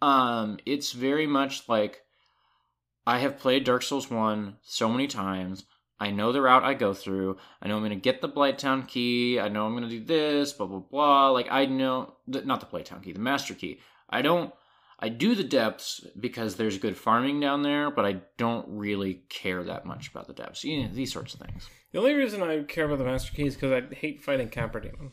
Um 0.00 0.58
it's 0.64 0.92
very 0.92 1.26
much 1.26 1.68
like 1.68 2.00
I 3.06 3.18
have 3.18 3.38
played 3.38 3.64
Dark 3.64 3.82
Souls 3.82 4.10
1 4.10 4.56
so 4.62 4.88
many 4.88 5.08
times. 5.08 5.66
I 6.00 6.10
know 6.10 6.32
the 6.32 6.42
route 6.42 6.64
I 6.64 6.74
go 6.74 6.92
through. 6.92 7.36
I 7.62 7.68
know 7.68 7.76
I'm 7.76 7.82
going 7.82 7.90
to 7.90 7.96
get 7.96 8.20
the 8.20 8.28
Blighttown 8.28 8.86
key. 8.86 9.38
I 9.38 9.48
know 9.48 9.64
I'm 9.64 9.76
going 9.76 9.88
to 9.88 9.98
do 9.98 10.04
this, 10.04 10.52
blah 10.52 10.66
blah 10.66 10.80
blah. 10.80 11.30
Like 11.30 11.48
I 11.50 11.66
know 11.66 12.14
th- 12.30 12.44
not 12.44 12.60
the 12.60 12.66
Blighttown 12.66 13.02
key, 13.02 13.12
the 13.12 13.20
master 13.20 13.54
key. 13.54 13.80
I 14.10 14.22
don't 14.22 14.52
I 14.98 15.08
do 15.08 15.34
the 15.34 15.44
depths 15.44 16.06
because 16.18 16.56
there's 16.56 16.78
good 16.78 16.96
farming 16.96 17.40
down 17.40 17.62
there, 17.62 17.90
but 17.90 18.06
I 18.06 18.22
don't 18.38 18.66
really 18.68 19.24
care 19.28 19.62
that 19.64 19.84
much 19.84 20.08
about 20.08 20.26
the 20.26 20.32
depths. 20.32 20.64
You 20.64 20.84
know, 20.84 20.94
these 20.94 21.12
sorts 21.12 21.34
of 21.34 21.40
things. 21.40 21.68
The 21.92 21.98
only 21.98 22.14
reason 22.14 22.42
I 22.42 22.62
care 22.62 22.86
about 22.86 22.98
the 22.98 23.04
Master 23.04 23.32
Key 23.34 23.46
is 23.46 23.54
because 23.54 23.72
I 23.72 23.94
hate 23.94 24.22
fighting 24.22 24.48
Capra 24.48 24.82
Demon. 24.82 25.12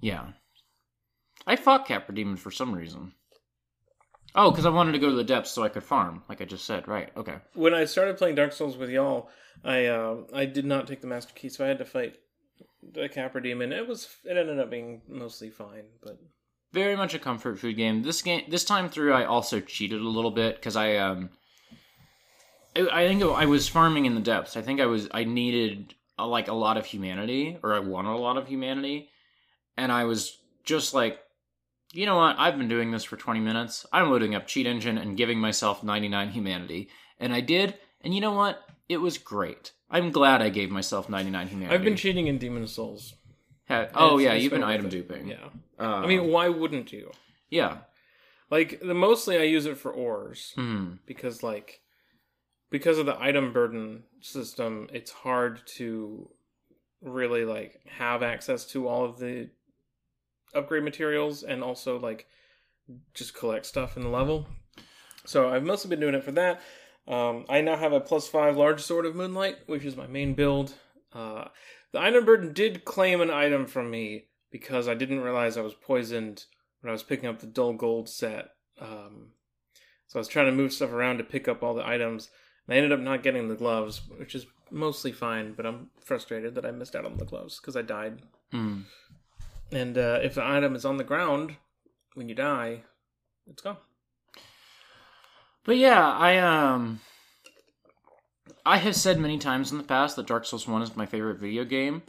Yeah. 0.00 0.28
I 1.46 1.56
fought 1.56 1.86
Capra 1.86 2.14
Demon 2.14 2.36
for 2.36 2.50
some 2.50 2.74
reason. 2.74 3.12
Oh, 4.34 4.50
because 4.50 4.64
I 4.66 4.70
wanted 4.70 4.92
to 4.92 4.98
go 4.98 5.10
to 5.10 5.16
the 5.16 5.24
depths 5.24 5.50
so 5.50 5.62
I 5.62 5.68
could 5.68 5.84
farm, 5.84 6.22
like 6.28 6.40
I 6.40 6.44
just 6.44 6.64
said. 6.64 6.88
Right. 6.88 7.10
Okay. 7.16 7.36
When 7.54 7.74
I 7.74 7.84
started 7.84 8.16
playing 8.16 8.34
Dark 8.36 8.52
Souls 8.52 8.76
with 8.76 8.90
y'all, 8.90 9.28
I 9.64 9.86
uh, 9.86 10.16
I 10.32 10.46
did 10.46 10.64
not 10.64 10.86
take 10.86 11.00
the 11.00 11.06
Master 11.06 11.32
Key, 11.34 11.48
so 11.50 11.64
I 11.64 11.68
had 11.68 11.78
to 11.78 11.84
fight 11.84 12.16
the 12.82 13.08
Capra 13.08 13.42
Demon. 13.42 13.72
It 13.72 13.86
was 13.86 14.08
it 14.24 14.36
ended 14.36 14.58
up 14.58 14.70
being 14.70 15.02
mostly 15.08 15.50
fine, 15.50 15.84
but 16.02 16.18
Very 16.72 16.96
much 16.96 17.14
a 17.14 17.18
comfort 17.18 17.58
food 17.58 17.76
game. 17.76 18.02
This 18.02 18.22
game, 18.22 18.44
this 18.48 18.64
time 18.64 18.88
through, 18.88 19.12
I 19.12 19.24
also 19.24 19.60
cheated 19.60 20.00
a 20.00 20.08
little 20.08 20.30
bit 20.30 20.56
because 20.56 20.76
I 20.76 20.96
um, 20.96 21.30
I, 22.74 22.88
I 22.90 23.08
think 23.08 23.22
I 23.22 23.46
was 23.46 23.68
farming 23.68 24.06
in 24.06 24.14
the 24.14 24.20
depths. 24.20 24.56
I 24.56 24.62
think 24.62 24.80
I 24.80 24.86
was 24.86 25.08
I 25.12 25.24
needed 25.24 25.94
uh 26.18 26.26
like 26.26 26.48
a 26.48 26.54
lot 26.54 26.76
of 26.78 26.86
humanity, 26.86 27.58
or 27.62 27.74
I 27.74 27.80
wanted 27.80 28.12
a 28.12 28.16
lot 28.16 28.38
of 28.38 28.48
humanity, 28.48 29.10
and 29.76 29.92
I 29.92 30.04
was 30.04 30.38
just 30.64 30.94
like, 30.94 31.18
you 31.92 32.06
know 32.06 32.16
what? 32.16 32.36
I've 32.38 32.58
been 32.58 32.68
doing 32.68 32.90
this 32.90 33.04
for 33.04 33.16
twenty 33.16 33.40
minutes. 33.40 33.86
I'm 33.92 34.10
loading 34.10 34.34
up 34.34 34.46
Cheat 34.46 34.66
Engine 34.66 34.98
and 34.98 35.16
giving 35.16 35.38
myself 35.38 35.82
ninety 35.84 36.08
nine 36.08 36.30
humanity, 36.30 36.88
and 37.18 37.32
I 37.32 37.40
did. 37.40 37.74
And 38.00 38.14
you 38.14 38.20
know 38.20 38.32
what? 38.32 38.60
It 38.88 38.96
was 38.98 39.16
great. 39.18 39.72
I'm 39.90 40.10
glad 40.10 40.42
I 40.42 40.48
gave 40.48 40.70
myself 40.70 41.08
ninety 41.08 41.30
nine 41.30 41.48
humanity. 41.48 41.74
I've 41.74 41.84
been 41.84 41.96
cheating 41.96 42.26
in 42.26 42.38
Demon 42.38 42.66
Souls. 42.66 43.14
Ha- 43.68 43.88
oh 43.94 44.18
It's- 44.18 44.22
yeah, 44.24 44.32
it's 44.34 44.42
you've 44.44 44.52
been 44.52 44.64
item 44.64 44.86
it. 44.86 44.90
duping. 44.90 45.28
Yeah, 45.28 45.48
Uh, 45.78 45.82
I 45.96 46.06
mean, 46.06 46.28
why 46.28 46.48
wouldn't 46.48 46.92
you? 46.92 47.10
yeah. 47.50 47.78
Like 48.50 48.80
the 48.80 48.92
mostly 48.94 49.38
I 49.38 49.44
use 49.44 49.64
it 49.64 49.78
for 49.78 49.90
ores 49.90 50.52
Hmm. 50.56 50.94
because 51.06 51.42
like 51.42 51.80
because 52.70 52.98
of 52.98 53.06
the 53.06 53.18
item 53.20 53.52
burden 53.52 54.02
system, 54.20 54.88
it's 54.92 55.10
hard 55.10 55.60
to 55.76 56.28
really 57.00 57.44
like 57.44 57.80
have 57.86 58.22
access 58.22 58.66
to 58.72 58.88
all 58.88 59.04
of 59.04 59.18
the 59.18 59.50
upgrade 60.54 60.84
materials 60.84 61.42
and 61.42 61.62
also 61.62 61.98
like 61.98 62.26
just 63.14 63.34
collect 63.34 63.66
stuff 63.66 63.96
in 63.96 64.02
the 64.02 64.08
level. 64.08 64.46
So 65.24 65.48
I've 65.48 65.64
mostly 65.64 65.88
been 65.88 66.00
doing 66.00 66.14
it 66.14 66.24
for 66.24 66.32
that. 66.32 66.60
Um, 67.06 67.46
I 67.48 67.60
now 67.60 67.76
have 67.76 67.92
a 67.92 68.00
plus 68.00 68.28
five 68.28 68.56
large 68.56 68.80
sword 68.80 69.06
of 69.06 69.14
moonlight, 69.16 69.56
which 69.66 69.84
is 69.84 69.96
my 69.96 70.06
main 70.06 70.34
build. 70.34 70.74
Uh, 71.12 71.46
The 71.92 72.00
item 72.00 72.24
burden 72.24 72.52
did 72.52 72.84
claim 72.84 73.20
an 73.20 73.30
item 73.30 73.66
from 73.66 73.90
me 73.90 74.26
because 74.50 74.88
I 74.88 74.94
didn't 74.94 75.20
realize 75.20 75.56
I 75.56 75.62
was 75.62 75.74
poisoned 75.74 76.44
when 76.80 76.90
I 76.90 76.92
was 76.92 77.02
picking 77.02 77.28
up 77.28 77.40
the 77.40 77.46
dull 77.46 77.72
gold 77.74 78.08
set. 78.08 78.50
Um, 78.80 79.32
so 80.06 80.18
I 80.18 80.20
was 80.20 80.28
trying 80.28 80.46
to 80.46 80.52
move 80.52 80.72
stuff 80.72 80.92
around 80.92 81.18
to 81.18 81.24
pick 81.24 81.48
up 81.48 81.62
all 81.62 81.74
the 81.74 81.86
items, 81.86 82.30
and 82.66 82.74
I 82.74 82.76
ended 82.76 82.92
up 82.92 83.00
not 83.00 83.22
getting 83.22 83.48
the 83.48 83.54
gloves, 83.54 84.02
which 84.18 84.34
is 84.34 84.46
mostly 84.70 85.12
fine. 85.12 85.54
But 85.54 85.66
I'm 85.66 85.90
frustrated 86.04 86.54
that 86.54 86.66
I 86.66 86.70
missed 86.70 86.96
out 86.96 87.06
on 87.06 87.16
the 87.16 87.24
gloves 87.24 87.60
because 87.60 87.76
I 87.76 87.82
died. 87.82 88.22
Mm. 88.52 88.84
And 89.72 89.96
uh, 89.96 90.20
if 90.22 90.34
the 90.34 90.46
item 90.46 90.76
is 90.76 90.84
on 90.84 90.98
the 90.98 91.04
ground 91.04 91.56
when 92.14 92.28
you 92.28 92.34
die, 92.34 92.82
it's 93.46 93.62
gone. 93.62 93.78
But 95.64 95.76
yeah, 95.76 96.06
I 96.06 96.38
um 96.38 97.00
I 98.66 98.78
have 98.78 98.96
said 98.96 99.18
many 99.18 99.38
times 99.38 99.72
in 99.72 99.78
the 99.78 99.84
past 99.84 100.16
that 100.16 100.26
Dark 100.26 100.44
Souls 100.44 100.68
1 100.68 100.82
is 100.82 100.96
my 100.96 101.06
favorite 101.06 101.38
video 101.38 101.64
game. 101.64 102.02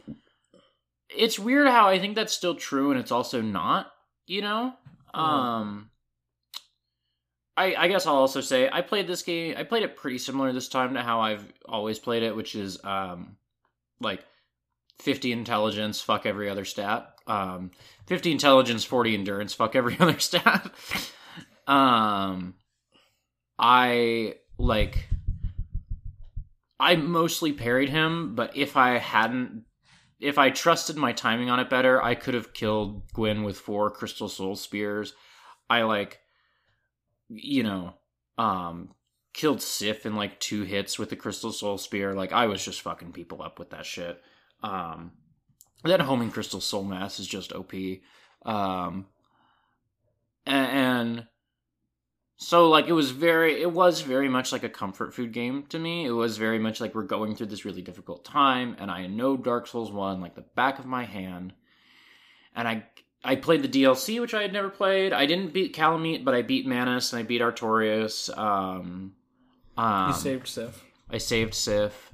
It's 1.08 1.38
weird 1.38 1.68
how 1.68 1.88
I 1.88 1.98
think 1.98 2.16
that's 2.16 2.32
still 2.32 2.54
true 2.54 2.90
and 2.90 3.00
it's 3.00 3.12
also 3.12 3.40
not, 3.40 3.92
you 4.26 4.42
know? 4.42 4.74
Um 5.12 5.90
I 7.56 7.74
I 7.76 7.88
guess 7.88 8.06
I'll 8.06 8.16
also 8.16 8.40
say 8.40 8.68
I 8.70 8.80
played 8.82 9.06
this 9.06 9.22
game 9.22 9.54
I 9.56 9.62
played 9.62 9.84
it 9.84 9.96
pretty 9.96 10.18
similar 10.18 10.52
this 10.52 10.68
time 10.68 10.94
to 10.94 11.02
how 11.02 11.20
I've 11.20 11.46
always 11.68 11.98
played 11.98 12.24
it, 12.24 12.34
which 12.34 12.56
is 12.56 12.82
um 12.84 13.36
like 14.00 14.24
50 14.98 15.32
intelligence, 15.32 16.00
fuck 16.00 16.26
every 16.26 16.50
other 16.50 16.64
stat. 16.64 17.13
Um 17.26 17.70
50 18.06 18.32
intelligence, 18.32 18.84
40 18.84 19.14
endurance, 19.14 19.54
fuck 19.54 19.74
every 19.74 19.96
other 20.00 20.18
stat. 20.18 20.70
um 21.66 22.54
I 23.58 24.34
like 24.58 25.08
I 26.78 26.96
mostly 26.96 27.52
parried 27.52 27.88
him, 27.88 28.34
but 28.34 28.56
if 28.56 28.76
I 28.76 28.98
hadn't 28.98 29.64
if 30.20 30.38
I 30.38 30.50
trusted 30.50 30.96
my 30.96 31.12
timing 31.12 31.50
on 31.50 31.60
it 31.60 31.70
better, 31.70 32.02
I 32.02 32.14
could 32.14 32.34
have 32.34 32.52
killed 32.54 33.10
Gwyn 33.12 33.42
with 33.42 33.58
four 33.58 33.90
crystal 33.90 34.28
soul 34.28 34.56
spears. 34.56 35.14
I 35.70 35.82
like 35.82 36.20
you 37.28 37.62
know, 37.62 37.94
um 38.36 38.90
killed 39.32 39.62
Sif 39.62 40.06
in 40.06 40.14
like 40.14 40.38
two 40.40 40.62
hits 40.62 40.98
with 40.98 41.10
the 41.10 41.16
crystal 41.16 41.52
soul 41.52 41.78
spear. 41.78 42.14
Like 42.14 42.32
I 42.32 42.46
was 42.46 42.64
just 42.64 42.82
fucking 42.82 43.12
people 43.12 43.42
up 43.42 43.58
with 43.58 43.70
that 43.70 43.86
shit. 43.86 44.20
Um 44.62 45.12
that 45.90 46.00
homing 46.00 46.30
crystal 46.30 46.60
soul 46.60 46.84
mass 46.84 47.18
is 47.20 47.26
just 47.26 47.52
OP. 47.52 47.72
Um 48.44 49.06
and, 50.46 51.26
so 52.36 52.68
like 52.68 52.88
it 52.88 52.92
was 52.92 53.12
very 53.12 53.62
it 53.62 53.70
was 53.70 54.00
very 54.00 54.28
much 54.28 54.52
like 54.52 54.64
a 54.64 54.68
comfort 54.68 55.14
food 55.14 55.32
game 55.32 55.64
to 55.68 55.78
me. 55.78 56.04
It 56.04 56.10
was 56.10 56.36
very 56.36 56.58
much 56.58 56.80
like 56.80 56.94
we're 56.94 57.04
going 57.04 57.36
through 57.36 57.46
this 57.46 57.64
really 57.64 57.80
difficult 57.80 58.24
time 58.24 58.76
and 58.78 58.90
I 58.90 59.06
know 59.06 59.36
Dark 59.36 59.66
Souls 59.66 59.92
1 59.92 60.20
like 60.20 60.34
the 60.34 60.42
back 60.42 60.78
of 60.78 60.84
my 60.84 61.04
hand. 61.04 61.54
And 62.56 62.66
I 62.66 62.86
I 63.22 63.36
played 63.36 63.62
the 63.62 63.68
DLC 63.68 64.20
which 64.20 64.34
I 64.34 64.42
had 64.42 64.52
never 64.52 64.68
played. 64.68 65.12
I 65.12 65.26
didn't 65.26 65.52
beat 65.52 65.74
Kalameet, 65.74 66.24
but 66.24 66.34
I 66.34 66.42
beat 66.42 66.66
Manus 66.66 67.12
and 67.12 67.20
I 67.20 67.22
beat 67.22 67.40
Artorias. 67.40 68.36
Um, 68.36 69.12
um 69.78 70.08
You 70.08 70.14
saved 70.14 70.48
Sif. 70.48 70.84
I 71.08 71.18
saved 71.18 71.54
Sif. 71.54 72.12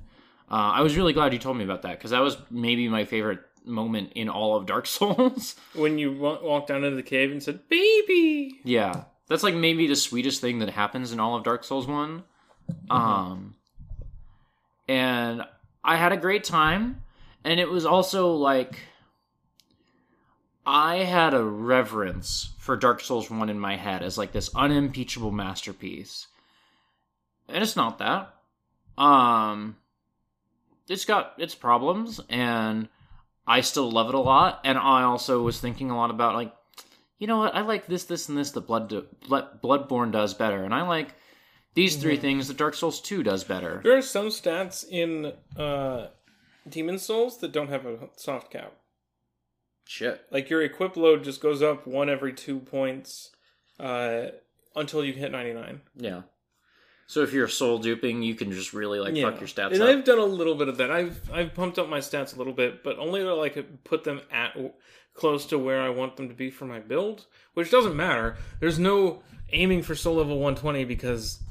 Uh, 0.51 0.73
I 0.75 0.81
was 0.83 0.97
really 0.97 1.13
glad 1.13 1.33
you 1.33 1.39
told 1.39 1.57
me 1.57 1.65
about 1.65 1.83
that 1.83 1.99
because 1.99 2.11
that 2.11 2.21
was 2.21 2.37
maybe 2.51 2.89
my 2.89 3.05
favorite 3.05 3.41
moment 3.64 4.12
in 4.14 4.29
all 4.29 4.57
of 4.57 4.66
Dark 4.66 4.87
Souls. 4.87 5.57
When 5.75 5.99
you 5.99 6.12
wa- 6.12 6.40
walked 6.42 6.68
down 6.68 6.85
into 6.85 6.96
the 6.96 7.03
cave 7.03 7.31
and 7.31 7.42
said, 7.42 7.68
"Baby," 7.68 8.61
Yeah, 8.64 9.05
that's 9.29 9.42
like 9.42 9.55
maybe 9.55 9.87
the 9.87 9.96
sweetest 9.96 10.40
thing 10.40 10.59
that 10.61 10.70
happens 10.70 11.12
in 11.12 11.20
all 11.20 11.37
of 11.37 11.44
Dark 11.44 11.64
Souls 11.64 11.87
one. 11.87 12.25
Um, 12.88 13.57
and 14.88 15.42
I 15.83 15.96
had 15.96 16.12
a 16.12 16.16
great 16.16 16.44
time, 16.44 17.03
and 17.44 17.59
it 17.59 17.68
was 17.68 17.85
also 17.87 18.33
like 18.35 18.79
I 20.66 20.99
had 20.99 21.35
a 21.35 21.42
reverence 21.42 22.51
for 22.59 22.77
Dark 22.77 23.01
Souls 23.01 23.31
one 23.31 23.49
in 23.49 23.59
my 23.59 23.77
head 23.77 24.03
as 24.03 24.16
like 24.18 24.33
this 24.33 24.51
unimpeachable 24.55 25.33
masterpiece, 25.33 26.27
and 27.49 27.62
it's 27.62 27.77
not 27.77 27.99
that. 27.99 28.35
Um, 28.99 29.77
it's 30.88 31.05
got 31.05 31.35
its 31.38 31.55
problems, 31.55 32.20
and 32.29 32.88
I 33.51 33.63
still 33.63 33.91
love 33.91 34.09
it 34.09 34.15
a 34.15 34.21
lot. 34.21 34.61
And 34.65 34.79
I 34.79 35.03
also 35.03 35.43
was 35.43 35.61
thinking 35.61 35.91
a 35.91 35.97
lot 35.97 36.11
about 36.11 36.35
like 36.35 36.55
you 37.19 37.27
know 37.27 37.37
what? 37.37 37.55
I 37.55 37.61
like 37.61 37.87
this, 37.87 38.05
this, 38.05 38.31
and 38.31 38.39
this. 38.39 38.51
The 38.51 38.63
Blood, 38.63 38.89
Blood 39.29 39.61
Bloodborne 39.63 40.11
does 40.11 40.33
better, 40.33 40.65
and 40.65 40.75
I 40.75 40.83
like 40.83 41.15
these 41.75 41.97
three 41.97 42.17
things 42.17 42.49
that 42.49 42.57
Dark 42.57 42.75
Souls 42.75 43.01
Two 43.01 43.23
does 43.23 43.45
better. 43.45 43.81
there 43.85 43.97
are 43.97 44.03
some 44.03 44.29
stats 44.29 44.87
in 44.89 45.35
uh, 45.57 46.09
Demon 46.67 46.99
Souls 46.99 47.39
that 47.39 47.53
don't 47.53 47.69
have 47.69 47.85
a 47.85 48.09
soft 48.17 48.51
cap. 48.51 48.73
Shit. 49.85 50.25
Like 50.31 50.49
your 50.49 50.63
equip 50.63 50.97
load 50.97 51.23
just 51.23 51.43
goes 51.43 51.63
up 51.63 51.87
one 51.87 52.09
every 52.09 52.33
two 52.33 52.59
points 52.59 53.31
uh, 53.79 54.29
until 54.75 55.05
you 55.05 55.13
hit 55.13 55.31
ninety 55.31 55.53
nine. 55.53 55.83
Yeah. 55.97 56.23
So 57.11 57.25
if 57.25 57.33
you're 57.33 57.49
soul 57.49 57.79
duping, 57.79 58.23
you 58.23 58.37
can 58.37 58.53
just 58.53 58.73
really 58.73 59.01
like 59.01 59.16
fuck 59.16 59.40
your 59.40 59.49
stats 59.49 59.73
and 59.73 59.83
up. 59.83 59.88
I've 59.88 60.05
done 60.05 60.20
a 60.20 60.25
little 60.25 60.55
bit 60.55 60.68
of 60.68 60.77
that. 60.77 60.92
I've 60.92 61.20
I've 61.33 61.53
pumped 61.55 61.77
up 61.81 61.88
my 61.88 61.99
stats 61.99 62.37
a 62.37 62.38
little 62.38 62.53
bit, 62.53 62.85
but 62.85 63.01
only 63.01 63.18
to 63.18 63.35
like 63.35 63.83
put 63.83 64.05
them 64.05 64.20
at 64.31 64.57
close 65.12 65.44
to 65.46 65.59
where 65.59 65.83
I 65.83 65.88
want 65.88 66.16
them 66.16 66.29
to 66.29 66.35
be 66.37 66.51
for 66.51 66.66
my 66.66 66.79
build, 66.79 67.27
which 67.55 67.68
doesn't 67.68 67.96
matter. 67.96 68.37
There's 68.61 68.79
no 68.79 69.25
aiming 69.53 69.83
for 69.83 69.96
soul 69.96 70.18
level 70.18 70.37
120 70.37 70.85
because 70.85 71.42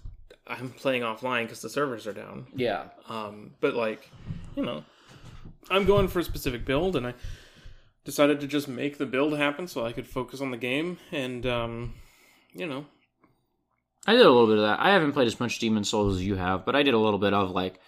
I'm 0.48 0.70
playing 0.70 1.02
offline 1.02 1.44
because 1.44 1.62
the 1.62 1.70
servers 1.70 2.08
are 2.08 2.14
down. 2.14 2.48
Yeah. 2.56 2.86
Um, 3.10 3.52
but 3.60 3.74
like, 3.74 4.10
you 4.56 4.64
know, 4.64 4.86
I'm 5.70 5.84
going 5.84 6.08
for 6.08 6.20
a 6.20 6.24
specific 6.24 6.64
build, 6.64 6.96
and 6.96 7.06
I 7.06 7.16
decided 8.06 8.40
to 8.40 8.48
just 8.48 8.70
make 8.70 8.98
the 8.98 9.06
build 9.06 9.38
happen 9.38 9.68
so 9.68 9.86
I 9.86 9.92
could 9.92 10.08
focus 10.08 10.40
on 10.40 10.52
the 10.52 10.58
game, 10.58 11.00
and 11.12 11.46
um, 11.46 11.96
you 12.54 12.66
know, 12.66 12.86
I 14.10 14.14
did 14.14 14.26
a 14.26 14.32
little 14.32 14.48
bit 14.48 14.58
of 14.58 14.64
that. 14.64 14.80
I 14.80 14.90
haven't 14.90 15.12
played 15.12 15.28
as 15.28 15.40
much 15.40 15.60
Demon 15.60 15.84
Souls 15.84 16.16
as 16.16 16.26
you 16.26 16.34
have, 16.34 16.66
but 16.66 16.76
I 16.76 16.82
did 16.82 16.96
a 16.96 16.98
little 16.98 17.20
bit 17.20 17.32
of 17.32 17.52
like, 17.52 17.80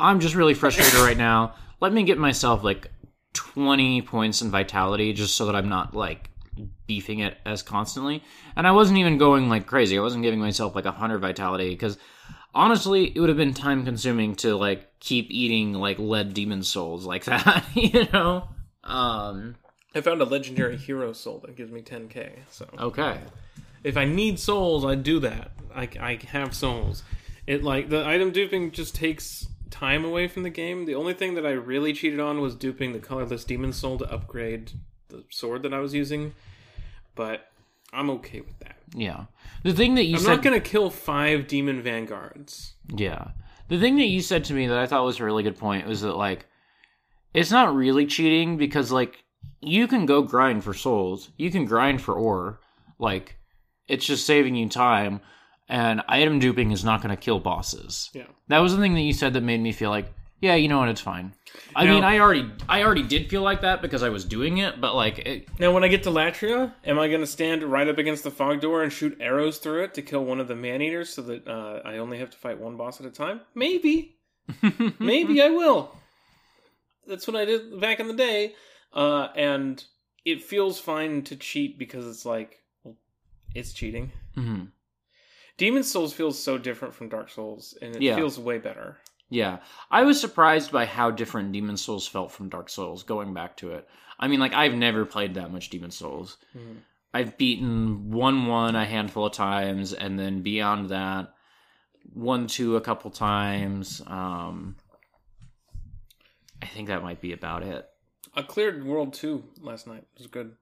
I'm 0.00 0.20
just 0.20 0.34
really 0.34 0.54
frustrated 0.54 0.94
right 1.00 1.18
now. 1.18 1.54
Let 1.82 1.92
me 1.92 2.02
get 2.02 2.16
myself 2.16 2.64
like 2.64 2.90
20 3.34 4.00
points 4.00 4.40
in 4.40 4.50
vitality 4.50 5.12
just 5.12 5.36
so 5.36 5.44
that 5.44 5.54
I'm 5.54 5.68
not 5.68 5.94
like 5.94 6.30
beefing 6.86 7.18
it 7.18 7.36
as 7.44 7.62
constantly. 7.62 8.24
And 8.56 8.66
I 8.66 8.70
wasn't 8.70 9.00
even 9.00 9.18
going 9.18 9.50
like 9.50 9.66
crazy. 9.66 9.98
I 9.98 10.00
wasn't 10.00 10.22
giving 10.22 10.40
myself 10.40 10.74
like 10.74 10.86
100 10.86 11.18
vitality 11.18 11.68
because 11.68 11.98
honestly, 12.54 13.12
it 13.14 13.20
would 13.20 13.28
have 13.28 13.36
been 13.36 13.52
time 13.52 13.84
consuming 13.84 14.34
to 14.36 14.56
like 14.56 14.98
keep 14.98 15.30
eating 15.30 15.74
like 15.74 15.98
lead 15.98 16.32
demon 16.32 16.62
souls 16.62 17.04
like 17.04 17.24
that, 17.26 17.66
you 17.74 18.08
know? 18.14 18.48
Um, 18.82 19.56
I 19.94 20.00
found 20.00 20.22
a 20.22 20.24
legendary 20.24 20.78
hero 20.78 21.12
soul 21.12 21.40
that 21.40 21.54
gives 21.54 21.70
me 21.70 21.82
10k. 21.82 22.30
So 22.48 22.66
okay. 22.78 23.18
If 23.86 23.96
I 23.96 24.04
need 24.04 24.40
souls, 24.40 24.84
I 24.84 24.96
do 24.96 25.20
that. 25.20 25.52
I, 25.72 25.88
I 26.00 26.18
have 26.30 26.54
souls. 26.54 27.04
It 27.46 27.62
like 27.62 27.88
the 27.88 28.04
item 28.04 28.32
duping 28.32 28.72
just 28.72 28.96
takes 28.96 29.46
time 29.70 30.04
away 30.04 30.26
from 30.26 30.42
the 30.42 30.50
game. 30.50 30.86
The 30.86 30.96
only 30.96 31.14
thing 31.14 31.34
that 31.34 31.46
I 31.46 31.52
really 31.52 31.92
cheated 31.92 32.18
on 32.18 32.40
was 32.40 32.56
duping 32.56 32.92
the 32.92 32.98
colorless 32.98 33.44
demon 33.44 33.72
soul 33.72 33.96
to 33.98 34.12
upgrade 34.12 34.72
the 35.08 35.22
sword 35.30 35.62
that 35.62 35.72
I 35.72 35.78
was 35.78 35.94
using. 35.94 36.34
But 37.14 37.48
I'm 37.92 38.10
okay 38.10 38.40
with 38.40 38.58
that. 38.58 38.76
Yeah. 38.92 39.26
The 39.62 39.72
thing 39.72 39.94
that 39.94 40.06
you 40.06 40.16
I'm 40.16 40.22
said 40.22 40.30
not 40.30 40.42
gonna 40.42 40.60
kill 40.60 40.90
five 40.90 41.46
demon 41.46 41.80
vanguards. 41.80 42.74
Yeah. 42.92 43.28
The 43.68 43.78
thing 43.78 43.96
that 43.98 44.06
you 44.06 44.20
said 44.20 44.44
to 44.46 44.54
me 44.54 44.66
that 44.66 44.78
I 44.78 44.86
thought 44.86 45.04
was 45.04 45.20
a 45.20 45.24
really 45.24 45.44
good 45.44 45.58
point 45.58 45.86
was 45.86 46.00
that 46.00 46.16
like 46.16 46.46
it's 47.32 47.52
not 47.52 47.76
really 47.76 48.06
cheating 48.06 48.56
because 48.56 48.90
like 48.90 49.22
you 49.60 49.86
can 49.86 50.06
go 50.06 50.22
grind 50.22 50.64
for 50.64 50.74
souls. 50.74 51.30
You 51.36 51.52
can 51.52 51.66
grind 51.66 52.02
for 52.02 52.14
ore. 52.14 52.58
Like 52.98 53.36
it's 53.88 54.04
just 54.06 54.26
saving 54.26 54.54
you 54.56 54.68
time 54.68 55.20
and 55.68 56.02
item 56.08 56.38
duping 56.38 56.70
is 56.70 56.84
not 56.84 57.02
going 57.02 57.14
to 57.14 57.20
kill 57.20 57.40
bosses. 57.40 58.10
Yeah. 58.12 58.26
That 58.48 58.58
was 58.60 58.74
the 58.74 58.80
thing 58.80 58.94
that 58.94 59.00
you 59.00 59.12
said 59.12 59.34
that 59.34 59.42
made 59.42 59.60
me 59.60 59.72
feel 59.72 59.90
like 59.90 60.12
yeah, 60.38 60.54
you 60.54 60.68
know 60.68 60.78
what, 60.80 60.90
it's 60.90 61.00
fine. 61.00 61.32
I 61.74 61.84
Now- 61.86 61.94
mean, 61.94 62.04
I 62.04 62.18
already 62.18 62.50
I 62.68 62.82
already 62.82 63.02
did 63.02 63.30
feel 63.30 63.40
like 63.40 63.62
that 63.62 63.80
because 63.80 64.02
I 64.02 64.10
was 64.10 64.22
doing 64.24 64.58
it, 64.58 64.80
but 64.82 64.94
like 64.94 65.18
it, 65.20 65.48
Now, 65.58 65.72
when 65.72 65.82
I 65.82 65.88
get 65.88 66.02
to 66.02 66.10
Latria, 66.10 66.74
am 66.84 66.98
I 66.98 67.08
going 67.08 67.22
to 67.22 67.26
stand 67.26 67.62
right 67.64 67.88
up 67.88 67.96
against 67.96 68.22
the 68.22 68.30
fog 68.30 68.60
door 68.60 68.82
and 68.82 68.92
shoot 68.92 69.16
arrows 69.18 69.56
through 69.58 69.84
it 69.84 69.94
to 69.94 70.02
kill 70.02 70.24
one 70.26 70.38
of 70.38 70.46
the 70.46 70.54
man 70.54 70.82
eaters 70.82 71.08
so 71.08 71.22
that 71.22 71.48
uh, 71.48 71.80
I 71.88 71.96
only 71.96 72.18
have 72.18 72.28
to 72.30 72.36
fight 72.36 72.60
one 72.60 72.76
boss 72.76 73.00
at 73.00 73.06
a 73.06 73.10
time? 73.10 73.40
Maybe. 73.54 74.18
Maybe 75.00 75.40
I 75.40 75.48
will. 75.48 75.96
That's 77.06 77.26
what 77.26 77.36
I 77.36 77.44
did 77.46 77.80
back 77.80 77.98
in 78.00 78.08
the 78.08 78.14
day. 78.14 78.54
Uh, 78.92 79.28
and 79.34 79.82
it 80.24 80.42
feels 80.42 80.78
fine 80.78 81.22
to 81.24 81.36
cheat 81.36 81.78
because 81.78 82.06
it's 82.06 82.26
like, 82.26 82.58
it's 83.56 83.72
cheating. 83.72 84.12
Mhm. 84.36 84.70
Demon 85.56 85.82
Souls 85.82 86.12
feels 86.12 86.42
so 86.42 86.58
different 86.58 86.94
from 86.94 87.08
Dark 87.08 87.30
Souls, 87.30 87.76
and 87.80 87.96
it 87.96 88.02
Yeah. 88.02 88.16
feels 88.16 88.38
way 88.38 88.58
better. 88.58 88.98
Yeah. 89.30 89.58
I 89.90 90.02
was 90.02 90.20
surprised 90.20 90.70
by 90.70 90.84
how 90.86 91.10
different 91.10 91.52
Demon 91.52 91.76
Souls 91.76 92.06
felt 92.06 92.30
from 92.30 92.48
Dark 92.48 92.68
Souls 92.68 93.02
going 93.02 93.32
back 93.34 93.56
to 93.58 93.72
it. 93.72 93.88
I 94.18 94.28
mean, 94.28 94.38
like, 94.40 94.52
I've 94.52 94.74
never 94.74 95.04
played 95.04 95.34
that 95.34 95.50
much 95.50 95.70
Demon 95.70 95.90
Souls. 95.90 96.36
Mhm. 96.54 96.82
I've 97.14 97.38
beaten 97.38 98.10
1 98.10 98.46
1 98.46 98.76
a 98.76 98.84
handful 98.84 99.26
of 99.26 99.32
times, 99.32 99.92
and 99.94 100.18
then 100.18 100.42
beyond 100.42 100.90
that, 100.90 101.34
1 102.12 102.46
2 102.46 102.76
a 102.76 102.80
couple 102.80 103.10
times. 103.10 104.02
Um, 104.06 104.76
I 106.60 106.66
think 106.66 106.88
that 106.88 107.02
might 107.02 107.20
be 107.20 107.32
about 107.32 107.62
it. 107.62 107.88
I 108.34 108.42
cleared 108.42 108.84
World 108.84 109.14
Two 109.14 109.44
last 109.60 109.86
night. 109.86 110.04
It 110.14 110.18
was 110.18 110.26
good. 110.26 110.56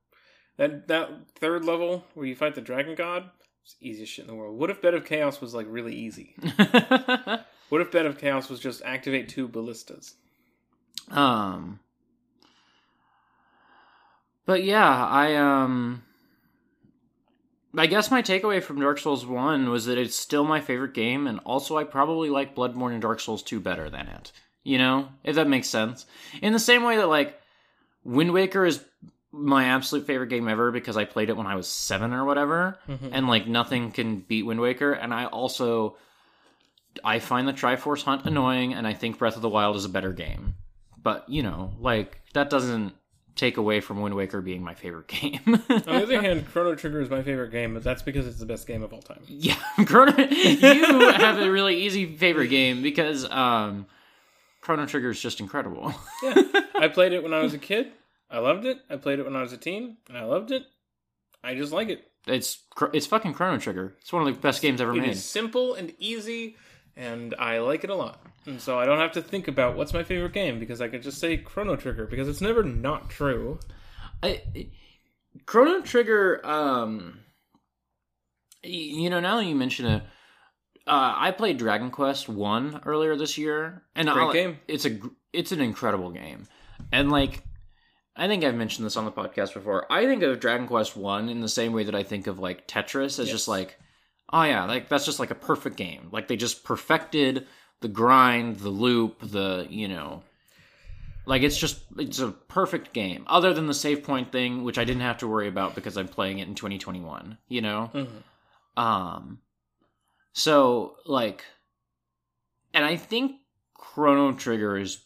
That 0.56 0.88
that 0.88 1.10
third 1.36 1.64
level 1.64 2.04
where 2.14 2.26
you 2.26 2.36
fight 2.36 2.54
the 2.54 2.60
Dragon 2.60 2.94
God, 2.94 3.30
it's 3.64 3.74
the 3.74 3.88
easiest 3.88 4.12
shit 4.12 4.24
in 4.24 4.30
the 4.30 4.34
world. 4.36 4.58
What 4.58 4.70
if 4.70 4.80
Bed 4.80 4.94
of 4.94 5.04
Chaos 5.04 5.40
was 5.40 5.54
like 5.54 5.66
really 5.68 5.94
easy? 5.94 6.34
What 7.70 7.80
if 7.80 7.90
Bed 7.90 8.06
of 8.06 8.18
Chaos 8.18 8.48
was 8.48 8.60
just 8.60 8.82
activate 8.84 9.28
two 9.28 9.48
ballistas? 9.48 10.14
um 11.10 11.80
But 14.46 14.64
yeah, 14.64 15.06
I 15.06 15.34
um 15.34 16.02
I 17.76 17.86
guess 17.86 18.10
my 18.10 18.22
takeaway 18.22 18.62
from 18.62 18.80
Dark 18.80 19.00
Souls 19.00 19.26
1 19.26 19.68
was 19.68 19.86
that 19.86 19.98
it's 19.98 20.14
still 20.14 20.44
my 20.44 20.60
favorite 20.60 20.94
game 20.94 21.26
and 21.26 21.40
also 21.40 21.76
I 21.76 21.82
probably 21.84 22.30
like 22.30 22.54
Bloodborne 22.54 22.92
and 22.92 23.02
Dark 23.02 23.18
Souls 23.18 23.42
2 23.42 23.58
better 23.58 23.90
than 23.90 24.06
it. 24.06 24.30
You 24.62 24.78
know? 24.78 25.08
If 25.24 25.34
that 25.34 25.48
makes 25.48 25.68
sense. 25.68 26.06
In 26.40 26.52
the 26.52 26.60
same 26.60 26.84
way 26.84 26.96
that 26.98 27.08
like 27.08 27.40
Wind 28.04 28.32
Waker 28.32 28.64
is 28.64 28.84
my 29.36 29.64
absolute 29.64 30.06
favorite 30.06 30.28
game 30.28 30.48
ever 30.48 30.70
because 30.70 30.96
I 30.96 31.04
played 31.04 31.28
it 31.28 31.36
when 31.36 31.46
I 31.48 31.56
was 31.56 31.66
7 31.66 32.12
or 32.12 32.24
whatever 32.24 32.78
and 33.10 33.26
like 33.26 33.48
nothing 33.48 33.90
can 33.90 34.20
beat 34.20 34.44
Wind 34.44 34.60
Waker 34.60 34.92
and 34.92 35.12
I 35.12 35.26
also 35.26 35.96
I 37.02 37.18
find 37.18 37.48
the 37.48 37.52
Triforce 37.52 38.04
Hunt 38.04 38.24
annoying 38.26 38.74
and 38.74 38.86
I 38.86 38.92
think 38.92 39.18
Breath 39.18 39.34
of 39.36 39.42
the 39.42 39.48
Wild 39.48 39.74
is 39.74 39.84
a 39.84 39.88
better 39.88 40.12
game. 40.12 40.54
But, 41.02 41.28
you 41.28 41.42
know, 41.42 41.72
like 41.80 42.20
that 42.34 42.48
doesn't 42.48 42.92
take 43.34 43.56
away 43.56 43.80
from 43.80 44.00
Wind 44.00 44.14
Waker 44.14 44.40
being 44.40 44.62
my 44.62 44.74
favorite 44.74 45.08
game. 45.08 45.40
On 45.44 45.62
the 45.68 46.02
other 46.04 46.20
hand, 46.22 46.46
Chrono 46.52 46.76
Trigger 46.76 47.00
is 47.00 47.10
my 47.10 47.22
favorite 47.22 47.50
game, 47.50 47.74
but 47.74 47.82
that's 47.82 48.02
because 48.02 48.28
it's 48.28 48.38
the 48.38 48.46
best 48.46 48.66
game 48.68 48.84
of 48.84 48.92
all 48.92 49.02
time. 49.02 49.20
yeah, 49.26 49.56
Chrono 49.86 50.16
you 50.16 51.10
have 51.10 51.40
a 51.40 51.50
really 51.50 51.82
easy 51.82 52.16
favorite 52.16 52.48
game 52.48 52.80
because 52.82 53.28
um 53.28 53.86
Chrono 54.60 54.86
Trigger 54.86 55.10
is 55.10 55.20
just 55.20 55.40
incredible. 55.40 55.92
Yeah, 56.22 56.42
I 56.76 56.88
played 56.88 57.12
it 57.12 57.22
when 57.24 57.34
I 57.34 57.40
was 57.40 57.52
a 57.54 57.58
kid. 57.58 57.90
I 58.30 58.38
loved 58.38 58.64
it. 58.64 58.78
I 58.90 58.96
played 58.96 59.18
it 59.18 59.24
when 59.24 59.36
I 59.36 59.42
was 59.42 59.52
a 59.52 59.56
teen, 59.58 59.96
and 60.08 60.16
I 60.18 60.24
loved 60.24 60.50
it. 60.50 60.64
I 61.42 61.54
just 61.54 61.72
like 61.72 61.88
it. 61.88 62.10
It's 62.26 62.58
it's 62.94 63.06
fucking 63.06 63.34
Chrono 63.34 63.58
Trigger. 63.58 63.94
It's 64.00 64.12
one 64.12 64.26
of 64.26 64.34
the 64.34 64.40
best 64.40 64.62
games 64.62 64.80
ever 64.80 64.92
It 64.96 65.00
made. 65.02 65.10
is 65.10 65.24
simple 65.24 65.74
and 65.74 65.92
easy, 65.98 66.56
and 66.96 67.34
I 67.38 67.58
like 67.58 67.84
it 67.84 67.90
a 67.90 67.94
lot. 67.94 68.20
And 68.46 68.60
so 68.60 68.78
I 68.78 68.86
don't 68.86 68.98
have 68.98 69.12
to 69.12 69.22
think 69.22 69.46
about 69.48 69.76
what's 69.76 69.92
my 69.92 70.02
favorite 70.04 70.32
game 70.32 70.58
because 70.58 70.80
I 70.80 70.88
could 70.88 71.02
just 71.02 71.18
say 71.18 71.36
Chrono 71.36 71.76
Trigger 71.76 72.06
because 72.06 72.28
it's 72.28 72.40
never 72.40 72.62
not 72.62 73.10
true. 73.10 73.60
I, 74.22 74.42
Chrono 75.46 75.82
Trigger, 75.82 76.40
um, 76.46 77.20
you 78.62 79.10
know, 79.10 79.20
now 79.20 79.36
that 79.36 79.44
you 79.44 79.54
mention 79.54 79.86
it, 79.86 80.02
uh, 80.86 81.14
I 81.16 81.30
played 81.30 81.58
Dragon 81.58 81.90
Quest 81.90 82.28
One 82.28 82.80
earlier 82.86 83.16
this 83.16 83.36
year, 83.38 83.82
and 83.94 84.08
Great 84.08 84.22
I'll- 84.24 84.32
game. 84.32 84.58
It's 84.68 84.86
a 84.86 84.98
it's 85.32 85.52
an 85.52 85.60
incredible 85.60 86.10
game, 86.10 86.46
and 86.90 87.10
like. 87.12 87.42
I 88.16 88.28
think 88.28 88.44
I've 88.44 88.54
mentioned 88.54 88.86
this 88.86 88.96
on 88.96 89.04
the 89.04 89.12
podcast 89.12 89.54
before. 89.54 89.90
I 89.92 90.06
think 90.06 90.22
of 90.22 90.38
Dragon 90.40 90.66
Quest 90.68 90.96
One 90.96 91.28
in 91.28 91.40
the 91.40 91.48
same 91.48 91.72
way 91.72 91.84
that 91.84 91.94
I 91.94 92.02
think 92.04 92.26
of 92.26 92.38
like 92.38 92.68
Tetris 92.68 93.18
as 93.18 93.26
Yes. 93.26 93.30
just 93.30 93.48
like, 93.48 93.78
oh 94.32 94.42
yeah, 94.42 94.64
like 94.66 94.88
that's 94.88 95.04
just 95.04 95.18
like 95.18 95.30
a 95.32 95.34
perfect 95.36 95.76
game. 95.76 96.08
Like 96.12 96.28
they 96.28 96.36
just 96.36 96.62
perfected 96.64 97.46
the 97.80 97.88
grind, 97.88 98.56
the 98.60 98.70
loop, 98.70 99.18
the 99.20 99.66
you 99.68 99.88
know, 99.88 100.22
like 101.26 101.42
it's 101.42 101.58
just 101.58 101.80
it's 101.98 102.20
a 102.20 102.30
perfect 102.30 102.92
game. 102.92 103.24
Other 103.26 103.52
than 103.52 103.66
the 103.66 103.74
save 103.74 104.04
point 104.04 104.30
thing, 104.30 104.62
which 104.62 104.78
I 104.78 104.84
didn't 104.84 105.02
have 105.02 105.18
to 105.18 105.26
worry 105.28 105.48
about 105.48 105.74
because 105.74 105.96
I'm 105.96 106.08
playing 106.08 106.38
it 106.38 106.46
in 106.46 106.54
2021. 106.54 107.36
You 107.48 107.62
know, 107.62 107.90
Mhm. 107.92 108.80
um, 108.80 109.38
so 110.32 110.96
like, 111.04 111.44
and 112.72 112.84
I 112.84 112.96
think 112.96 113.40
Chrono 113.74 114.32
Trigger 114.32 114.78
is 114.78 115.03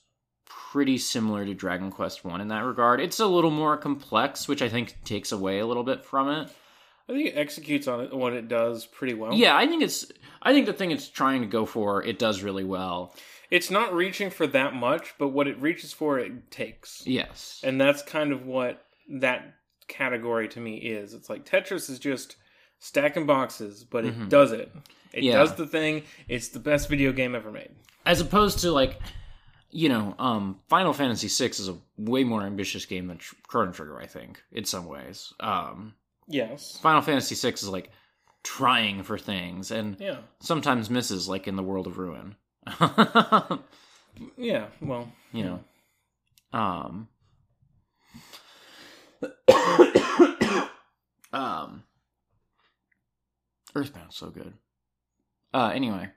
pretty 0.73 0.99
similar 0.99 1.47
to 1.47 1.55
Dragon 1.55 1.91
Quest 1.91 2.25
One 2.25 2.41
in 2.41 2.49
that 2.49 2.65
regard. 2.65 3.01
It's 3.01 3.21
a 3.21 3.27
little 3.27 3.51
more 3.51 3.77
complex, 3.77 4.47
which 4.47 4.61
I 4.61 4.69
think 4.69 4.97
takes 5.05 5.33
away 5.33 5.61
a 5.61 5.67
little 5.67 5.85
bit 5.85 6.05
from 6.05 6.29
it. 6.29 6.51
I 7.09 7.13
think 7.13 7.29
it 7.29 7.39
executes 7.39 7.89
on 7.89 8.01
it 8.01 8.15
what 8.15 8.35
it 8.35 8.49
does 8.49 8.85
pretty 8.85 9.15
well. 9.15 9.33
Yeah, 9.33 9.57
I 9.57 9.67
think 9.67 9.83
it's. 9.83 10.11
I 10.43 10.53
think 10.53 10.67
the 10.67 10.75
thing 10.75 10.91
it's 10.91 11.09
trying 11.09 11.41
to 11.41 11.47
go 11.47 11.65
for, 11.65 12.05
it 12.05 12.19
does 12.19 12.43
really 12.43 12.65
well. 12.65 13.15
It's 13.51 13.71
not 13.71 13.95
reaching 13.95 14.29
for 14.29 14.47
that 14.49 14.75
much, 14.75 15.15
but 15.19 15.29
what 15.29 15.49
it 15.49 15.59
reaches 15.61 15.93
for, 15.95 16.19
it 16.19 16.51
takes. 16.51 17.03
Yes. 17.07 17.63
And 17.65 17.81
that's 17.81 18.03
kind 18.03 18.31
of 18.31 18.45
what 18.45 18.85
that 19.09 19.55
category 19.89 20.49
to 20.49 20.61
me 20.61 20.77
is. 20.77 21.15
It's 21.15 21.31
like 21.31 21.47
Tetris 21.47 21.89
is 21.89 21.99
just 21.99 22.37
stacking 22.79 23.25
boxes, 23.25 23.85
but 23.85 24.05
it 24.05 24.15
mm-hmm. 24.15 24.29
does 24.29 24.53
it. 24.53 24.71
It 25.15 25.25
Yeah. 25.25 25.39
does 25.39 25.55
the 25.55 25.67
thing. 25.67 26.03
It's 26.29 26.49
the 26.49 26.61
best 26.61 26.91
video 26.91 27.11
game 27.13 27.35
ever 27.35 27.51
made. 27.51 27.71
as 28.05 28.21
opposed 28.21 28.59
to 28.61 28.71
like 28.71 29.01
you 29.71 29.89
know 29.89 30.15
um 30.19 30.59
final 30.69 30.93
fantasy 30.93 31.29
VI 31.29 31.51
is 31.51 31.69
a 31.69 31.77
way 31.99 32.25
more 32.25 32.43
ambitious 32.43 32.87
game 32.87 33.07
than 33.09 33.19
Tr- 33.19 33.35
chrono 33.47 33.71
trigger 33.73 34.01
i 34.01 34.07
think 34.07 34.43
in 34.53 34.65
some 34.65 34.87
ways 34.87 35.33
um 35.41 35.95
Yes. 36.31 36.79
final 36.83 37.01
fantasy 37.03 37.35
VI 37.35 37.55
is 37.55 37.69
like 37.69 37.91
trying 38.45 39.03
for 39.03 39.19
things 39.19 39.71
and 39.71 39.97
Yeah. 40.01 40.19
sometimes 40.41 40.89
misses 40.91 41.29
like 41.29 41.47
in 41.49 41.57
the 41.57 41.63
world 41.63 41.87
of 41.87 41.99
ruin 41.99 42.37
Yeah. 44.37 44.67
Well, 44.81 45.09
you 45.33 45.45
know 45.45 45.61
um 46.53 47.09
um 51.33 51.83
earthbound's 53.75 54.17
so 54.17 54.31
good 54.31 54.55
uh 55.55 55.71
anyway 55.75 56.09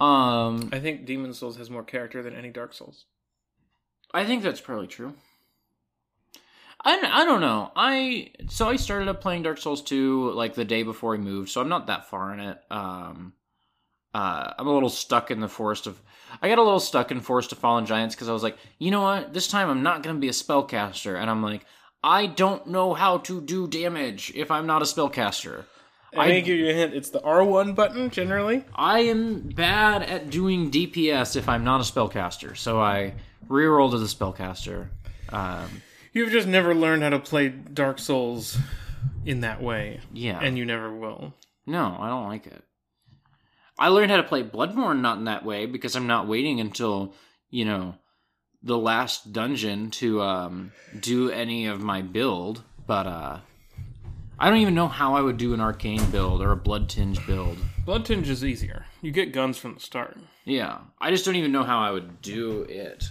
um 0.00 0.68
I 0.72 0.78
think 0.78 1.06
Demon's 1.06 1.38
Souls 1.38 1.56
has 1.56 1.70
more 1.70 1.82
character 1.82 2.22
than 2.22 2.34
any 2.34 2.50
Dark 2.50 2.72
Souls. 2.72 3.04
I 4.14 4.24
think 4.24 4.42
that's 4.42 4.60
probably 4.60 4.86
true. 4.86 5.14
I, 6.84 7.00
I 7.22 7.24
don't 7.24 7.40
know. 7.40 7.72
I 7.74 8.30
so 8.48 8.68
I 8.68 8.76
started 8.76 9.08
up 9.08 9.20
playing 9.20 9.42
Dark 9.42 9.58
Souls 9.58 9.82
2 9.82 10.32
like 10.32 10.54
the 10.54 10.64
day 10.64 10.84
before 10.84 11.10
we 11.10 11.18
moved, 11.18 11.50
so 11.50 11.60
I'm 11.60 11.68
not 11.68 11.88
that 11.88 12.08
far 12.08 12.32
in 12.32 12.40
it. 12.40 12.58
Um 12.70 13.32
uh 14.14 14.52
I'm 14.58 14.66
a 14.66 14.72
little 14.72 14.88
stuck 14.88 15.30
in 15.30 15.40
the 15.40 15.48
forest 15.48 15.86
of 15.86 16.00
I 16.40 16.48
got 16.48 16.58
a 16.58 16.62
little 16.62 16.80
stuck 16.80 17.10
in 17.10 17.20
Forest 17.20 17.52
of 17.52 17.58
Fallen 17.58 17.86
Giants 17.86 18.14
cuz 18.14 18.28
I 18.28 18.32
was 18.32 18.42
like, 18.42 18.58
"You 18.78 18.90
know 18.90 19.02
what? 19.02 19.32
This 19.32 19.48
time 19.48 19.68
I'm 19.68 19.82
not 19.82 20.02
going 20.02 20.14
to 20.14 20.20
be 20.20 20.28
a 20.28 20.32
spellcaster." 20.32 21.18
And 21.18 21.30
I'm 21.30 21.42
like, 21.42 21.64
"I 22.02 22.26
don't 22.26 22.66
know 22.66 22.92
how 22.94 23.18
to 23.18 23.40
do 23.40 23.66
damage 23.66 24.30
if 24.34 24.50
I'm 24.50 24.66
not 24.66 24.82
a 24.82 24.84
spellcaster." 24.84 25.64
Gonna 26.14 26.40
give 26.40 26.58
you 26.58 26.70
a 26.70 26.72
hint. 26.72 26.94
It's 26.94 27.10
the 27.10 27.20
R1 27.20 27.74
button 27.74 28.10
generally. 28.10 28.64
I 28.74 29.00
am 29.00 29.40
bad 29.40 30.02
at 30.02 30.30
doing 30.30 30.70
DPS 30.70 31.36
if 31.36 31.48
I'm 31.48 31.64
not 31.64 31.80
a 31.80 31.84
spellcaster. 31.84 32.56
So 32.56 32.80
I 32.80 33.14
rerolled 33.48 33.94
as 33.94 34.02
a 34.02 34.14
spellcaster. 34.14 34.88
Um 35.30 35.82
You've 36.12 36.32
just 36.32 36.48
never 36.48 36.74
learned 36.74 37.02
how 37.02 37.10
to 37.10 37.18
play 37.18 37.48
Dark 37.48 37.98
Souls 37.98 38.58
in 39.24 39.42
that 39.42 39.62
way, 39.62 40.00
yeah. 40.12 40.40
and 40.42 40.56
you 40.56 40.64
never 40.64 40.92
will. 40.92 41.34
No, 41.66 41.96
I 42.00 42.08
don't 42.08 42.26
like 42.26 42.46
it. 42.46 42.64
I 43.78 43.88
learned 43.88 44.10
how 44.10 44.16
to 44.16 44.22
play 44.24 44.42
Bloodborne 44.42 45.00
not 45.00 45.18
in 45.18 45.24
that 45.24 45.44
way 45.44 45.66
because 45.66 45.94
I'm 45.94 46.06
not 46.06 46.26
waiting 46.26 46.60
until, 46.60 47.14
you 47.50 47.64
know, 47.64 47.94
the 48.62 48.78
last 48.78 49.32
dungeon 49.32 49.90
to 49.92 50.20
um, 50.22 50.72
do 50.98 51.30
any 51.30 51.66
of 51.66 51.80
my 51.80 52.02
build. 52.02 52.62
But 52.86 53.06
uh, 53.06 53.38
I 54.38 54.48
don't 54.50 54.60
even 54.60 54.74
know 54.74 54.88
how 54.88 55.14
I 55.14 55.20
would 55.20 55.36
do 55.36 55.52
an 55.54 55.60
arcane 55.60 56.04
build 56.10 56.40
or 56.42 56.52
a 56.52 56.56
bloodtinge 56.56 57.24
build. 57.26 57.58
Bloodtinge 57.84 58.28
is 58.28 58.44
easier. 58.44 58.86
You 59.02 59.10
get 59.10 59.32
guns 59.32 59.58
from 59.58 59.74
the 59.74 59.80
start. 59.80 60.16
Yeah, 60.44 60.78
I 61.00 61.10
just 61.10 61.24
don't 61.24 61.36
even 61.36 61.50
know 61.52 61.64
how 61.64 61.80
I 61.80 61.90
would 61.90 62.22
do 62.22 62.62
it. 62.62 63.08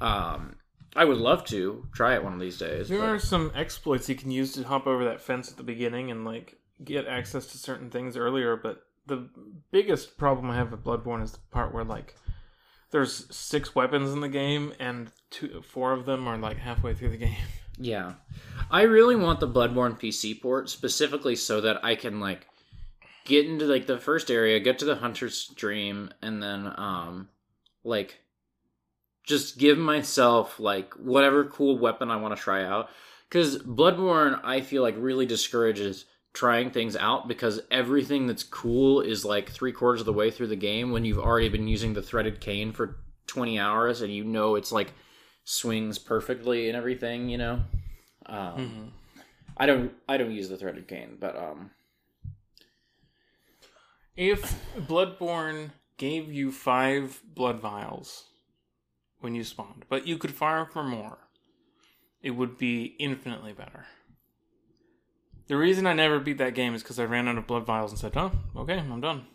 Um, 0.00 0.56
I 0.96 1.04
would 1.04 1.18
love 1.18 1.44
to 1.46 1.86
try 1.92 2.14
it 2.14 2.24
one 2.24 2.32
of 2.32 2.40
these 2.40 2.58
days. 2.58 2.88
There 2.88 2.98
but- 3.00 3.08
are 3.08 3.18
some 3.18 3.50
exploits 3.54 4.08
you 4.08 4.14
can 4.14 4.30
use 4.30 4.52
to 4.54 4.62
hop 4.64 4.86
over 4.86 5.04
that 5.04 5.20
fence 5.20 5.50
at 5.50 5.56
the 5.56 5.62
beginning 5.62 6.10
and 6.10 6.24
like 6.24 6.58
get 6.82 7.06
access 7.06 7.46
to 7.48 7.58
certain 7.58 7.90
things 7.90 8.16
earlier, 8.16 8.56
but 8.56 8.82
the 9.06 9.28
biggest 9.70 10.16
problem 10.16 10.50
I 10.50 10.56
have 10.56 10.70
with 10.70 10.82
Bloodborne 10.82 11.22
is 11.22 11.32
the 11.32 11.38
part 11.50 11.74
where 11.74 11.84
like 11.84 12.14
there's 12.90 13.26
six 13.34 13.74
weapons 13.74 14.12
in 14.12 14.20
the 14.20 14.28
game 14.30 14.72
and 14.80 15.10
two 15.30 15.62
four 15.62 15.92
of 15.92 16.06
them 16.06 16.26
are 16.26 16.38
like 16.38 16.56
halfway 16.56 16.94
through 16.94 17.10
the 17.10 17.16
game. 17.28 17.36
Yeah. 17.78 18.14
I 18.70 18.82
really 18.82 19.16
want 19.16 19.40
the 19.40 19.48
Bloodborne 19.48 19.98
PC 19.98 20.40
port 20.40 20.68
specifically 20.68 21.36
so 21.36 21.60
that 21.60 21.84
I 21.84 21.94
can 21.94 22.20
like 22.20 22.46
get 23.24 23.46
into 23.46 23.64
like 23.66 23.86
the 23.86 23.98
first 23.98 24.30
area, 24.30 24.60
get 24.60 24.78
to 24.80 24.84
the 24.84 24.96
hunter's 24.96 25.48
dream 25.48 26.10
and 26.22 26.42
then 26.42 26.72
um 26.76 27.28
like 27.82 28.20
just 29.24 29.58
give 29.58 29.78
myself 29.78 30.60
like 30.60 30.94
whatever 30.94 31.44
cool 31.44 31.78
weapon 31.78 32.10
I 32.10 32.16
want 32.16 32.36
to 32.36 32.42
try 32.42 32.64
out 32.64 32.90
cuz 33.30 33.58
Bloodborne 33.58 34.40
I 34.44 34.60
feel 34.60 34.82
like 34.82 34.94
really 34.98 35.26
discourages 35.26 36.04
trying 36.32 36.70
things 36.70 36.96
out 36.96 37.28
because 37.28 37.60
everything 37.70 38.26
that's 38.26 38.42
cool 38.42 39.00
is 39.00 39.24
like 39.24 39.48
3 39.48 39.72
quarters 39.72 40.00
of 40.00 40.06
the 40.06 40.12
way 40.12 40.30
through 40.30 40.48
the 40.48 40.56
game 40.56 40.90
when 40.90 41.04
you've 41.04 41.18
already 41.18 41.48
been 41.48 41.68
using 41.68 41.94
the 41.94 42.02
threaded 42.02 42.40
cane 42.40 42.72
for 42.72 42.96
20 43.28 43.58
hours 43.58 44.02
and 44.02 44.12
you 44.12 44.24
know 44.24 44.56
it's 44.56 44.72
like 44.72 44.92
swings 45.44 45.98
perfectly 45.98 46.68
and 46.68 46.76
everything, 46.76 47.28
you 47.28 47.38
know. 47.38 47.60
Um, 48.26 48.92
I 49.56 49.66
don't 49.66 49.92
I 50.08 50.16
don't 50.16 50.32
use 50.32 50.48
the 50.48 50.56
threaded 50.56 50.88
cane, 50.88 51.16
but 51.20 51.36
um, 51.36 51.70
If 54.16 54.64
Bloodborne 54.76 55.70
gave 55.96 56.32
you 56.32 56.52
five 56.52 57.20
blood 57.34 57.60
vials, 57.60 58.24
when 59.24 59.34
you 59.34 59.42
spawned, 59.42 59.86
but 59.88 60.06
you 60.06 60.18
could 60.18 60.32
fire 60.34 60.66
for 60.66 60.84
more. 60.84 61.16
It 62.22 62.32
would 62.32 62.58
be 62.58 62.94
infinitely 62.98 63.52
better. 63.52 63.86
The 65.46 65.56
reason 65.56 65.86
I 65.86 65.94
never 65.94 66.18
beat 66.20 66.38
that 66.38 66.54
game 66.54 66.74
is 66.74 66.82
because 66.82 66.98
I 66.98 67.04
ran 67.04 67.26
out 67.28 67.38
of 67.38 67.46
blood 67.46 67.66
vials 67.66 67.90
and 67.90 67.98
said, 67.98 68.12
"Oh, 68.16 68.32
okay, 68.56 68.78
I'm 68.78 69.00
done." 69.00 69.26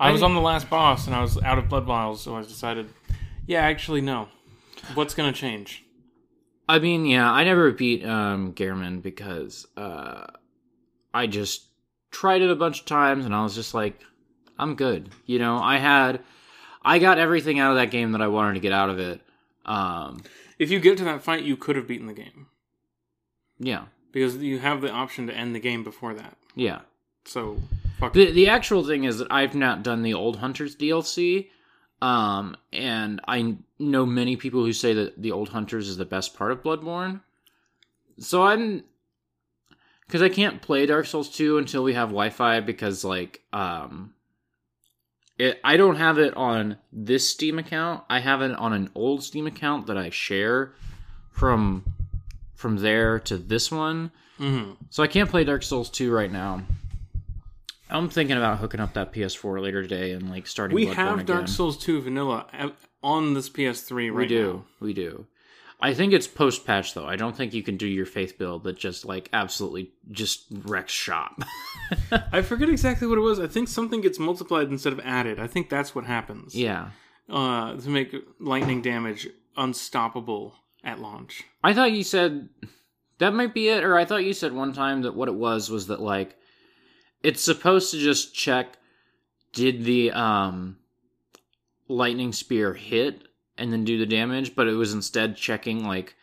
I, 0.00 0.08
I 0.08 0.12
was 0.12 0.22
on 0.22 0.34
the 0.34 0.40
last 0.40 0.68
boss 0.68 1.06
and 1.06 1.14
I 1.14 1.22
was 1.22 1.40
out 1.42 1.58
of 1.58 1.68
blood 1.68 1.84
vials, 1.84 2.22
so 2.22 2.36
I 2.36 2.42
decided, 2.42 2.88
yeah, 3.46 3.60
actually, 3.60 4.02
no. 4.02 4.28
What's 4.94 5.14
gonna 5.14 5.32
change? 5.32 5.84
I 6.68 6.78
mean, 6.78 7.06
yeah, 7.06 7.30
I 7.30 7.44
never 7.44 7.70
beat 7.72 8.04
um 8.04 8.52
Gehrman 8.54 9.02
because 9.02 9.66
uh 9.76 10.26
I 11.14 11.26
just 11.26 11.66
tried 12.10 12.42
it 12.42 12.50
a 12.50 12.56
bunch 12.56 12.80
of 12.80 12.86
times 12.86 13.24
and 13.24 13.34
I 13.34 13.42
was 13.42 13.54
just 13.54 13.74
like, 13.74 14.00
I'm 14.58 14.74
good. 14.74 15.10
You 15.26 15.38
know, 15.38 15.58
I 15.58 15.78
had 15.78 16.20
I 16.84 16.98
got 16.98 17.18
everything 17.18 17.58
out 17.58 17.70
of 17.72 17.76
that 17.76 17.90
game 17.90 18.12
that 18.12 18.22
I 18.22 18.28
wanted 18.28 18.54
to 18.54 18.60
get 18.60 18.72
out 18.72 18.90
of 18.90 18.98
it. 18.98 19.20
Um 19.64 20.22
If 20.58 20.70
you 20.70 20.80
get 20.80 20.98
to 20.98 21.04
that 21.04 21.22
fight, 21.22 21.42
you 21.44 21.56
could 21.56 21.76
have 21.76 21.86
beaten 21.86 22.06
the 22.06 22.12
game 22.14 22.46
yeah. 23.58 23.84
because 24.12 24.36
you 24.36 24.58
have 24.58 24.80
the 24.80 24.90
option 24.90 25.26
to 25.26 25.34
end 25.34 25.54
the 25.54 25.60
game 25.60 25.84
before 25.84 26.14
that. 26.14 26.36
Yeah. 26.54 26.80
So, 27.24 27.60
fuck. 27.98 28.12
The 28.12 28.30
the 28.30 28.48
actual 28.48 28.84
thing 28.84 29.04
is 29.04 29.18
that 29.18 29.28
I've 29.30 29.54
not 29.54 29.82
done 29.82 30.02
the 30.02 30.14
Old 30.14 30.36
Hunters 30.36 30.76
DLC. 30.76 31.48
Um 32.02 32.56
and 32.72 33.20
I 33.26 33.56
know 33.78 34.04
many 34.06 34.36
people 34.36 34.64
who 34.64 34.72
say 34.72 34.92
that 34.94 35.20
the 35.20 35.32
Old 35.32 35.50
Hunters 35.50 35.88
is 35.88 35.96
the 35.96 36.04
best 36.04 36.36
part 36.36 36.52
of 36.52 36.62
Bloodborne. 36.62 37.20
So 38.18 38.44
I'm 38.44 38.84
cuz 40.08 40.22
I 40.22 40.28
can't 40.28 40.62
play 40.62 40.86
Dark 40.86 41.06
Souls 41.06 41.28
2 41.34 41.58
until 41.58 41.82
we 41.82 41.94
have 41.94 42.08
Wi-Fi 42.08 42.60
because 42.60 43.04
like 43.04 43.42
um 43.52 44.12
it, 45.38 45.60
I 45.62 45.76
don't 45.76 45.96
have 45.96 46.18
it 46.18 46.34
on 46.34 46.78
this 46.90 47.28
Steam 47.28 47.58
account. 47.58 48.04
I 48.08 48.20
have 48.20 48.40
it 48.40 48.52
on 48.52 48.72
an 48.72 48.90
old 48.94 49.22
Steam 49.22 49.46
account 49.46 49.86
that 49.86 49.98
I 49.98 50.08
share 50.10 50.72
from 51.30 51.84
from 52.54 52.78
there 52.78 53.18
to 53.20 53.36
this 53.36 53.70
one. 53.70 54.10
hmm 54.38 54.72
So 54.90 55.02
I 55.02 55.06
can't 55.06 55.28
play 55.30 55.44
Dark 55.44 55.62
Souls 55.62 55.90
2 55.90 56.10
right 56.10 56.32
now. 56.32 56.62
I'm 57.88 58.08
thinking 58.08 58.36
about 58.36 58.58
hooking 58.58 58.80
up 58.80 58.94
that 58.94 59.12
PS4 59.12 59.62
later 59.62 59.82
today 59.82 60.12
and 60.12 60.28
like 60.30 60.46
starting. 60.46 60.74
We 60.74 60.86
Bloodborne 60.86 60.94
have 60.94 61.14
again. 61.20 61.36
Dark 61.36 61.48
Souls 61.48 61.78
2 61.78 62.02
vanilla 62.02 62.46
on 63.02 63.34
this 63.34 63.48
PS3 63.48 64.12
right 64.12 64.12
now. 64.12 64.18
We 64.18 64.26
do. 64.26 64.52
now. 64.52 64.64
We 64.80 64.92
do. 64.92 65.26
I 65.78 65.92
think 65.92 66.12
it's 66.14 66.26
post 66.26 66.66
patch 66.66 66.94
though. 66.94 67.06
I 67.06 67.16
don't 67.16 67.36
think 67.36 67.52
you 67.52 67.62
can 67.62 67.76
do 67.76 67.86
your 67.86 68.06
faith 68.06 68.38
build 68.38 68.64
that 68.64 68.78
just 68.78 69.04
like 69.04 69.28
absolutely 69.32 69.92
just 70.10 70.46
wrecks 70.50 70.92
shop. 70.92 71.42
I 72.32 72.42
forget 72.42 72.68
exactly 72.70 73.06
what 73.06 73.18
it 73.18 73.22
was. 73.22 73.38
I 73.38 73.46
think 73.46 73.68
something 73.68 74.00
gets 74.00 74.18
multiplied 74.18 74.68
instead 74.68 74.94
of 74.94 75.00
added. 75.00 75.38
I 75.38 75.46
think 75.46 75.68
that's 75.68 75.94
what 75.94 76.04
happens. 76.06 76.54
yeah. 76.54 76.90
Uh, 77.28 77.74
to 77.74 77.88
make 77.90 78.14
lightning 78.38 78.80
damage 78.80 79.26
unstoppable 79.56 80.54
at 80.84 81.00
launch. 81.00 81.42
I 81.64 81.74
thought 81.74 81.90
you 81.90 82.04
said 82.04 82.48
that 83.18 83.34
might 83.34 83.52
be 83.52 83.68
it, 83.68 83.82
or 83.82 83.96
I 83.96 84.04
thought 84.04 84.22
you 84.22 84.32
said 84.32 84.52
one 84.52 84.72
time 84.72 85.02
that 85.02 85.16
what 85.16 85.26
it 85.26 85.34
was 85.34 85.68
was 85.68 85.88
that 85.88 86.00
like 86.00 86.35
it's 87.26 87.42
supposed 87.42 87.90
to 87.90 87.98
just 87.98 88.34
check 88.34 88.66
did 89.52 89.84
the 89.84 90.10
um 90.12 90.76
lightning 91.88 92.32
spear 92.32 92.74
hit 92.74 93.22
and 93.58 93.72
then 93.72 93.84
do 93.84 93.98
the 93.98 94.06
damage, 94.06 94.54
but 94.54 94.66
it 94.68 94.74
was 94.74 94.92
instead 94.92 95.36
checking 95.36 95.84
like 95.84 96.14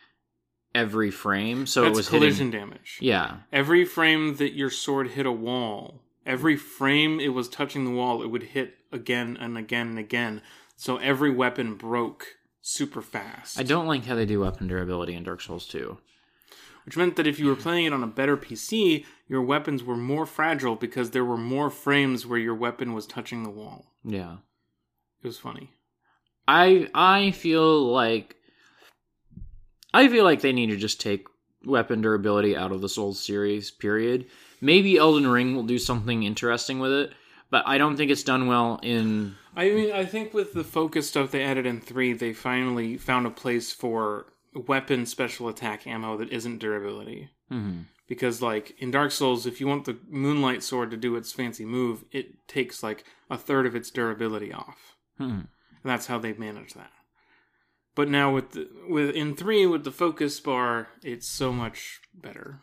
every 0.74 1.10
frame, 1.10 1.66
so 1.66 1.82
That's 1.82 1.92
it 1.92 1.96
was 1.96 2.08
collision 2.08 2.46
hitting. 2.52 2.60
damage. 2.68 2.98
Yeah, 3.00 3.38
Every 3.52 3.84
frame 3.84 4.36
that 4.36 4.54
your 4.54 4.70
sword 4.70 5.08
hit 5.10 5.26
a 5.26 5.32
wall, 5.32 6.00
every 6.26 6.56
frame 6.56 7.20
it 7.20 7.28
was 7.28 7.48
touching 7.48 7.84
the 7.84 7.90
wall, 7.90 8.22
it 8.22 8.28
would 8.28 8.42
hit 8.42 8.74
again 8.92 9.36
and 9.40 9.56
again 9.58 9.88
and 9.88 9.98
again. 9.98 10.42
So 10.76 10.96
every 10.98 11.30
weapon 11.30 11.74
broke 11.74 12.26
super 12.60 13.02
fast. 13.02 13.58
I 13.58 13.62
don't 13.62 13.86
like 13.86 14.04
how 14.04 14.14
they 14.16 14.26
do 14.26 14.40
weapon 14.40 14.66
durability 14.68 15.14
in 15.14 15.22
Dark 15.24 15.40
Souls 15.40 15.66
2. 15.68 15.96
Which 16.84 16.96
meant 16.96 17.16
that 17.16 17.26
if 17.26 17.38
you 17.38 17.46
were 17.46 17.56
playing 17.56 17.86
it 17.86 17.92
on 17.92 18.02
a 18.02 18.08
better 18.08 18.36
PC, 18.36 19.06
your 19.26 19.42
weapons 19.42 19.82
were 19.82 19.96
more 19.96 20.26
fragile 20.26 20.76
because 20.76 21.10
there 21.10 21.24
were 21.24 21.38
more 21.38 21.70
frames 21.70 22.26
where 22.26 22.38
your 22.38 22.54
weapon 22.54 22.92
was 22.92 23.06
touching 23.06 23.42
the 23.42 23.50
wall. 23.50 23.86
Yeah. 24.04 24.36
It 25.22 25.26
was 25.26 25.38
funny. 25.38 25.70
I 26.46 26.88
I 26.94 27.30
feel 27.30 27.86
like 27.90 28.36
I 29.94 30.08
feel 30.08 30.24
like 30.24 30.42
they 30.42 30.52
need 30.52 30.70
to 30.70 30.76
just 30.76 31.00
take 31.00 31.26
weapon 31.64 32.02
durability 32.02 32.56
out 32.56 32.72
of 32.72 32.82
the 32.82 32.88
Souls 32.88 33.18
series. 33.24 33.70
Period. 33.70 34.26
Maybe 34.60 34.98
Elden 34.98 35.26
Ring 35.26 35.54
will 35.54 35.62
do 35.62 35.78
something 35.78 36.22
interesting 36.22 36.78
with 36.80 36.92
it, 36.92 37.12
but 37.50 37.66
I 37.66 37.78
don't 37.78 37.96
think 37.96 38.10
it's 38.10 38.22
done 38.22 38.46
well 38.46 38.78
in. 38.82 39.36
I 39.56 39.70
mean, 39.70 39.92
I 39.92 40.04
think 40.04 40.34
with 40.34 40.52
the 40.52 40.64
focus 40.64 41.08
stuff 41.08 41.30
they 41.30 41.44
added 41.44 41.64
in 41.64 41.80
3, 41.80 42.12
they 42.14 42.32
finally 42.32 42.98
found 42.98 43.26
a 43.26 43.30
place 43.30 43.72
for 43.72 44.26
weapon 44.54 45.06
special 45.06 45.48
attack 45.48 45.86
ammo 45.86 46.16
that 46.16 46.30
isn't 46.32 46.58
durability. 46.58 47.30
hmm 47.48 47.82
Because, 48.08 48.42
like, 48.42 48.74
in 48.78 48.90
Dark 48.90 49.10
Souls, 49.10 49.46
if 49.46 49.60
you 49.60 49.66
want 49.66 49.84
the 49.84 49.98
Moonlight 50.08 50.62
Sword 50.62 50.90
to 50.90 50.96
do 50.96 51.16
its 51.16 51.32
fancy 51.32 51.64
move, 51.64 52.04
it 52.12 52.46
takes, 52.46 52.82
like, 52.82 53.04
a 53.30 53.38
third 53.38 53.66
of 53.66 53.74
its 53.74 53.90
durability 53.90 54.52
off. 54.52 54.96
hmm 55.18 55.24
And 55.24 55.48
that's 55.84 56.06
how 56.06 56.18
they 56.18 56.32
manage 56.34 56.74
that. 56.74 56.92
But 57.94 58.08
now 58.08 58.34
with 58.34 58.52
the, 58.52 58.68
with 58.88 59.14
in 59.14 59.36
3, 59.36 59.66
with 59.66 59.84
the 59.84 59.92
focus 59.92 60.40
bar, 60.40 60.88
it's 61.02 61.28
so 61.28 61.52
much 61.52 62.00
better. 62.12 62.60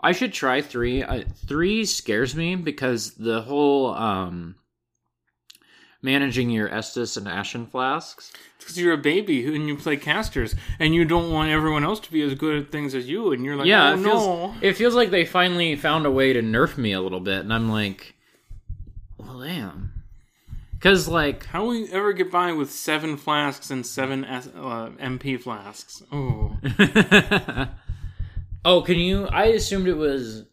I 0.00 0.12
should 0.12 0.32
try 0.32 0.60
three. 0.62 1.04
I, 1.04 1.24
three 1.46 1.84
scares 1.84 2.34
me 2.34 2.56
because 2.56 3.12
the 3.14 3.42
whole 3.42 3.94
um 3.94 4.56
managing 6.02 6.50
your 6.50 6.68
Estus 6.68 7.16
and 7.16 7.26
Ashen 7.26 7.66
flasks. 7.66 8.32
Because 8.58 8.78
you're 8.78 8.92
a 8.92 8.98
baby 8.98 9.54
and 9.54 9.66
you 9.66 9.76
play 9.76 9.96
casters, 9.96 10.54
and 10.78 10.94
you 10.94 11.04
don't 11.04 11.32
want 11.32 11.50
everyone 11.50 11.82
else 11.82 11.98
to 12.00 12.12
be 12.12 12.22
as 12.22 12.34
good 12.34 12.62
at 12.62 12.70
things 12.70 12.94
as 12.94 13.08
you, 13.08 13.32
and 13.32 13.44
you're 13.44 13.56
like, 13.56 13.66
yeah, 13.66 13.90
oh 13.90 13.94
it 13.94 14.02
feels 14.02 14.26
no. 14.26 14.54
it 14.60 14.72
feels 14.74 14.94
like 14.94 15.10
they 15.10 15.24
finally 15.24 15.74
found 15.74 16.06
a 16.06 16.10
way 16.10 16.32
to 16.32 16.42
nerf 16.42 16.76
me 16.76 16.92
a 16.92 17.00
little 17.00 17.18
bit, 17.18 17.40
and 17.40 17.52
I'm 17.52 17.70
like, 17.70 18.14
well, 19.18 19.40
damn. 19.40 19.92
Because 20.72 21.06
like, 21.06 21.46
How 21.46 21.64
will 21.64 21.76
you 21.76 21.88
ever 21.92 22.12
get 22.12 22.30
by 22.30 22.52
with 22.52 22.70
seven 22.72 23.16
flasks 23.16 23.70
and 23.70 23.86
seven 23.86 24.24
S, 24.24 24.48
uh, 24.48 24.90
MP 25.00 25.40
flasks? 25.40 26.02
Oh, 26.10 26.58
oh, 28.64 28.82
can 28.82 28.98
you? 28.98 29.26
I 29.28 29.44
assumed 29.46 29.86
it 29.86 29.96
was. 29.96 30.44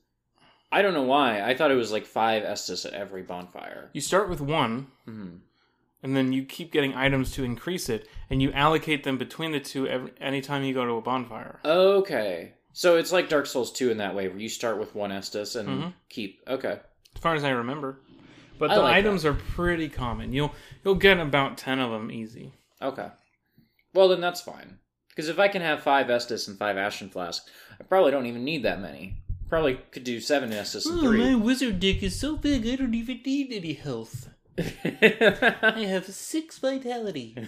I 0.71 0.81
don't 0.81 0.93
know 0.93 1.03
why. 1.03 1.41
I 1.41 1.55
thought 1.55 1.71
it 1.71 1.75
was 1.75 1.91
like 1.91 2.05
five 2.05 2.43
Estus 2.43 2.85
at 2.85 2.93
every 2.93 3.23
bonfire. 3.23 3.89
you 3.93 4.01
start 4.01 4.29
with 4.29 4.39
one, 4.41 4.87
Mhm. 5.07 5.39
and 6.03 6.15
then 6.15 6.31
you 6.31 6.43
keep 6.45 6.71
getting 6.71 6.93
items 6.93 7.31
to 7.33 7.43
increase 7.43 7.89
it, 7.89 8.07
and 8.29 8.41
you 8.41 8.51
allocate 8.51 9.03
them 9.03 9.17
between 9.17 9.51
the 9.51 9.59
two 9.59 9.87
every 9.87 10.11
anytime 10.21 10.63
you 10.63 10.73
go 10.73 10.85
to 10.85 10.93
a 10.93 11.01
bonfire. 11.01 11.59
Okay, 11.65 12.53
so 12.73 12.97
it's 12.97 13.11
like 13.11 13.29
Dark 13.29 13.47
Souls 13.47 13.71
two 13.71 13.89
in 13.89 13.97
that 13.97 14.13
way, 14.15 14.27
where 14.27 14.37
you 14.37 14.49
start 14.49 14.77
with 14.77 14.93
one 14.95 15.09
Estus 15.11 15.55
and 15.59 15.67
Mhm. 15.69 15.93
keep. 16.09 16.41
Okay. 16.47 16.79
as 17.15 17.21
far 17.21 17.33
as 17.33 17.43
I 17.43 17.49
remember. 17.49 17.99
But 18.59 18.69
I 18.71 18.75
the 18.75 18.81
like 18.81 18.95
items 18.97 19.25
are 19.25 19.33
pretty 19.33 19.89
common. 19.89 20.31
You'll 20.31 20.53
you'll 20.85 20.95
get 20.95 21.17
about 21.19 21.57
ten 21.57 21.79
of 21.79 21.89
them 21.91 22.11
easy. 22.11 22.53
Okay. 22.81 23.07
Well, 23.93 24.07
then 24.09 24.21
that's 24.21 24.41
fine. 24.41 24.77
Because 25.09 25.27
if 25.27 25.39
I 25.39 25.47
can 25.47 25.61
have 25.63 25.81
five 25.81 26.07
Estus 26.07 26.47
and 26.47 26.57
five 26.57 26.77
Ashen 26.77 27.09
Flasks, 27.09 27.49
I 27.79 27.83
probably 27.83 28.11
don't 28.11 28.27
even 28.27 28.43
need 28.45 28.63
that 28.63 28.79
many. 28.79 29.18
Probably 29.49 29.79
could 29.91 30.03
do 30.03 30.19
seven 30.19 30.51
Estus 30.51 30.85
and 30.85 30.99
three. 30.99 31.33
wizard 31.35 31.79
dick 31.79 32.03
is 32.03 32.19
so 32.19 32.35
big 32.37 32.67
I 32.67 32.75
don't 32.75 32.93
even 32.93 33.21
need 33.25 33.51
any 33.51 33.73
health. 33.73 34.29
I 34.59 35.85
have 35.87 36.05
six 36.05 36.59
vitality. 36.59 37.35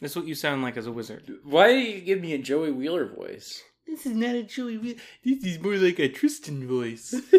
That's 0.00 0.14
what 0.14 0.26
you 0.26 0.34
sound 0.34 0.62
like 0.62 0.76
as 0.76 0.86
a 0.86 0.92
wizard. 0.92 1.28
Why 1.42 1.72
do 1.72 1.78
you 1.78 2.00
give 2.00 2.20
me 2.20 2.32
a 2.34 2.38
Joey 2.38 2.70
Wheeler 2.70 3.06
voice? 3.06 3.62
This 3.86 4.06
is 4.06 4.14
not 4.14 4.36
a 4.36 4.44
Joey. 4.44 4.78
Wheeler. 4.78 5.00
This 5.24 5.44
is 5.44 5.60
more 5.60 5.76
like 5.76 5.98
a 5.98 6.08
Tristan 6.08 6.66
voice. 6.66 7.14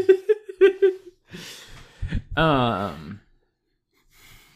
Um. 2.36 3.20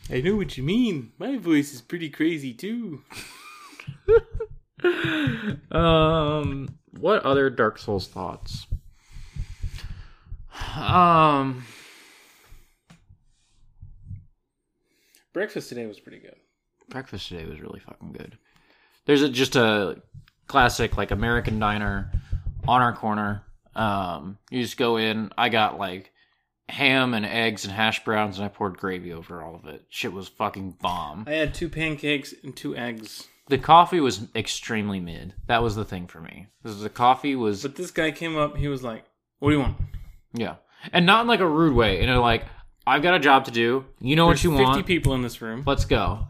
I 0.09 0.21
know 0.21 0.35
what 0.37 0.57
you 0.57 0.63
mean. 0.63 1.11
My 1.17 1.37
voice 1.37 1.73
is 1.73 1.81
pretty 1.81 2.09
crazy 2.09 2.53
too. 2.53 3.01
Um. 5.71 6.69
What 6.99 7.23
other 7.25 7.49
Dark 7.49 7.79
Souls 7.79 8.07
thoughts? 8.07 8.67
Um. 10.75 11.65
Breakfast 15.33 15.69
today 15.69 15.85
was 15.87 15.99
pretty 15.99 16.19
good. 16.19 16.35
breakfast 16.89 17.27
today 17.29 17.45
was 17.45 17.59
really 17.59 17.79
fucking 17.79 18.11
good. 18.11 18.37
There's 19.05 19.23
a, 19.23 19.29
just 19.29 19.55
a 19.55 20.01
classic 20.47 20.95
like 20.95 21.11
American 21.11 21.57
diner 21.59 22.11
on 22.67 22.81
our 22.81 22.95
corner. 22.95 23.43
Um, 23.75 24.37
you 24.51 24.61
just 24.61 24.77
go 24.77 24.97
in. 24.97 25.31
I 25.37 25.49
got 25.49 25.79
like 25.79 26.11
ham 26.69 27.13
and 27.15 27.25
eggs 27.25 27.65
and 27.65 27.73
hash 27.73 28.03
browns, 28.03 28.37
and 28.37 28.45
I 28.45 28.49
poured 28.49 28.77
gravy 28.77 29.11
over 29.11 29.41
all 29.41 29.55
of 29.55 29.65
it. 29.65 29.83
Shit 29.89 30.13
was 30.13 30.27
fucking 30.27 30.77
bomb. 30.79 31.25
I 31.27 31.33
had 31.33 31.53
two 31.53 31.67
pancakes 31.69 32.33
and 32.43 32.55
two 32.55 32.75
eggs. 32.75 33.27
The 33.47 33.57
coffee 33.57 33.99
was 33.99 34.27
extremely 34.35 34.99
mid. 34.99 35.33
That 35.47 35.61
was 35.61 35.75
the 35.75 35.83
thing 35.85 36.07
for 36.07 36.21
me. 36.21 36.47
The 36.63 36.89
coffee 36.89 37.35
was 37.35 37.61
But 37.61 37.75
this 37.75 37.91
guy 37.91 38.11
came 38.11 38.37
up. 38.37 38.55
He 38.57 38.67
was 38.67 38.83
like, 38.83 39.03
"What 39.39 39.49
do 39.49 39.55
you 39.55 39.61
want?" 39.61 39.77
yeah, 40.33 40.55
and 40.91 41.05
not 41.05 41.21
in 41.21 41.27
like 41.27 41.41
a 41.41 41.47
rude 41.47 41.75
way. 41.75 41.99
You 41.99 42.07
know, 42.07 42.21
like 42.21 42.45
I've 42.87 43.01
got 43.01 43.15
a 43.15 43.19
job 43.19 43.45
to 43.45 43.51
do. 43.51 43.85
You 43.99 44.15
know 44.15 44.25
what 44.25 44.43
you 44.43 44.51
50 44.51 44.63
want. 44.63 44.85
people 44.85 45.13
in 45.13 45.21
this 45.21 45.41
room. 45.41 45.63
Let's 45.65 45.85
go. 45.85 46.27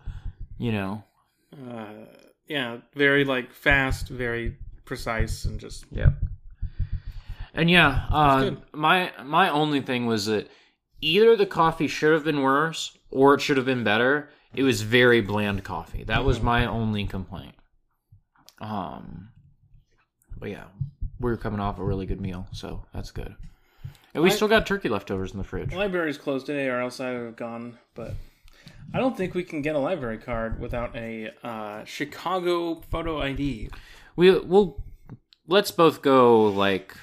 You 0.57 0.71
know. 0.71 1.03
Uh, 1.53 2.05
yeah, 2.47 2.77
very 2.95 3.25
like 3.25 3.53
fast, 3.53 4.09
very 4.09 4.57
precise, 4.85 5.45
and 5.45 5.59
just 5.59 5.85
Yeah. 5.91 6.09
And 7.53 7.69
yeah, 7.69 8.05
uh, 8.09 8.39
good. 8.41 8.61
my 8.73 9.11
my 9.23 9.49
only 9.49 9.81
thing 9.81 10.07
was 10.07 10.25
that 10.25 10.49
either 11.01 11.35
the 11.35 11.45
coffee 11.45 11.87
should 11.87 12.13
have 12.13 12.23
been 12.23 12.41
worse 12.41 12.97
or 13.11 13.35
it 13.35 13.41
should 13.41 13.57
have 13.57 13.65
been 13.65 13.83
better. 13.83 14.29
It 14.55 14.63
was 14.63 14.81
very 14.81 15.21
bland 15.21 15.63
coffee. 15.63 16.03
That 16.03 16.23
was 16.23 16.41
my 16.41 16.65
only 16.65 17.05
complaint. 17.05 17.55
Um, 18.61 19.29
but 20.37 20.49
yeah, 20.49 20.65
we 21.19 21.31
are 21.31 21.37
coming 21.37 21.59
off 21.59 21.79
a 21.79 21.83
really 21.83 22.05
good 22.05 22.21
meal, 22.21 22.47
so 22.51 22.85
that's 22.93 23.11
good. 23.11 23.35
And 24.13 24.23
we 24.23 24.29
I- 24.29 24.33
still 24.33 24.47
got 24.47 24.67
turkey 24.67 24.89
leftovers 24.89 25.31
in 25.31 25.37
the 25.37 25.43
fridge. 25.43 25.73
library's 25.73 26.17
closed 26.17 26.45
today, 26.45 26.67
or 26.67 26.79
else 26.79 26.99
I 26.99 27.13
would 27.13 27.25
have 27.25 27.35
gone. 27.35 27.79
But 27.95 28.13
I 28.93 28.99
don't 28.99 29.17
think 29.17 29.33
we 29.33 29.43
can 29.43 29.61
get 29.61 29.75
a 29.75 29.79
library 29.79 30.19
card 30.19 30.59
without 30.59 30.95
a 30.95 31.31
uh, 31.43 31.83
Chicago 31.85 32.81
photo 32.91 33.19
ID. 33.21 33.69
We 34.15 34.37
we'll 34.39 34.83
let's 35.47 35.71
both 35.71 36.01
go 36.03 36.45
like 36.45 36.95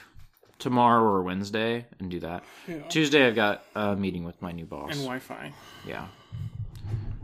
tomorrow 0.61 1.03
or 1.03 1.23
Wednesday 1.23 1.87
and 1.99 2.11
do 2.11 2.21
that. 2.21 2.45
Tuesday 2.89 3.27
I've 3.27 3.35
got 3.35 3.65
a 3.75 3.97
meeting 3.97 4.25
with 4.25 4.41
my 4.41 4.53
new 4.53 4.67
boss. 4.67 4.91
and 4.93 5.01
Wi-Fi. 5.01 5.53
Yeah. 5.87 6.07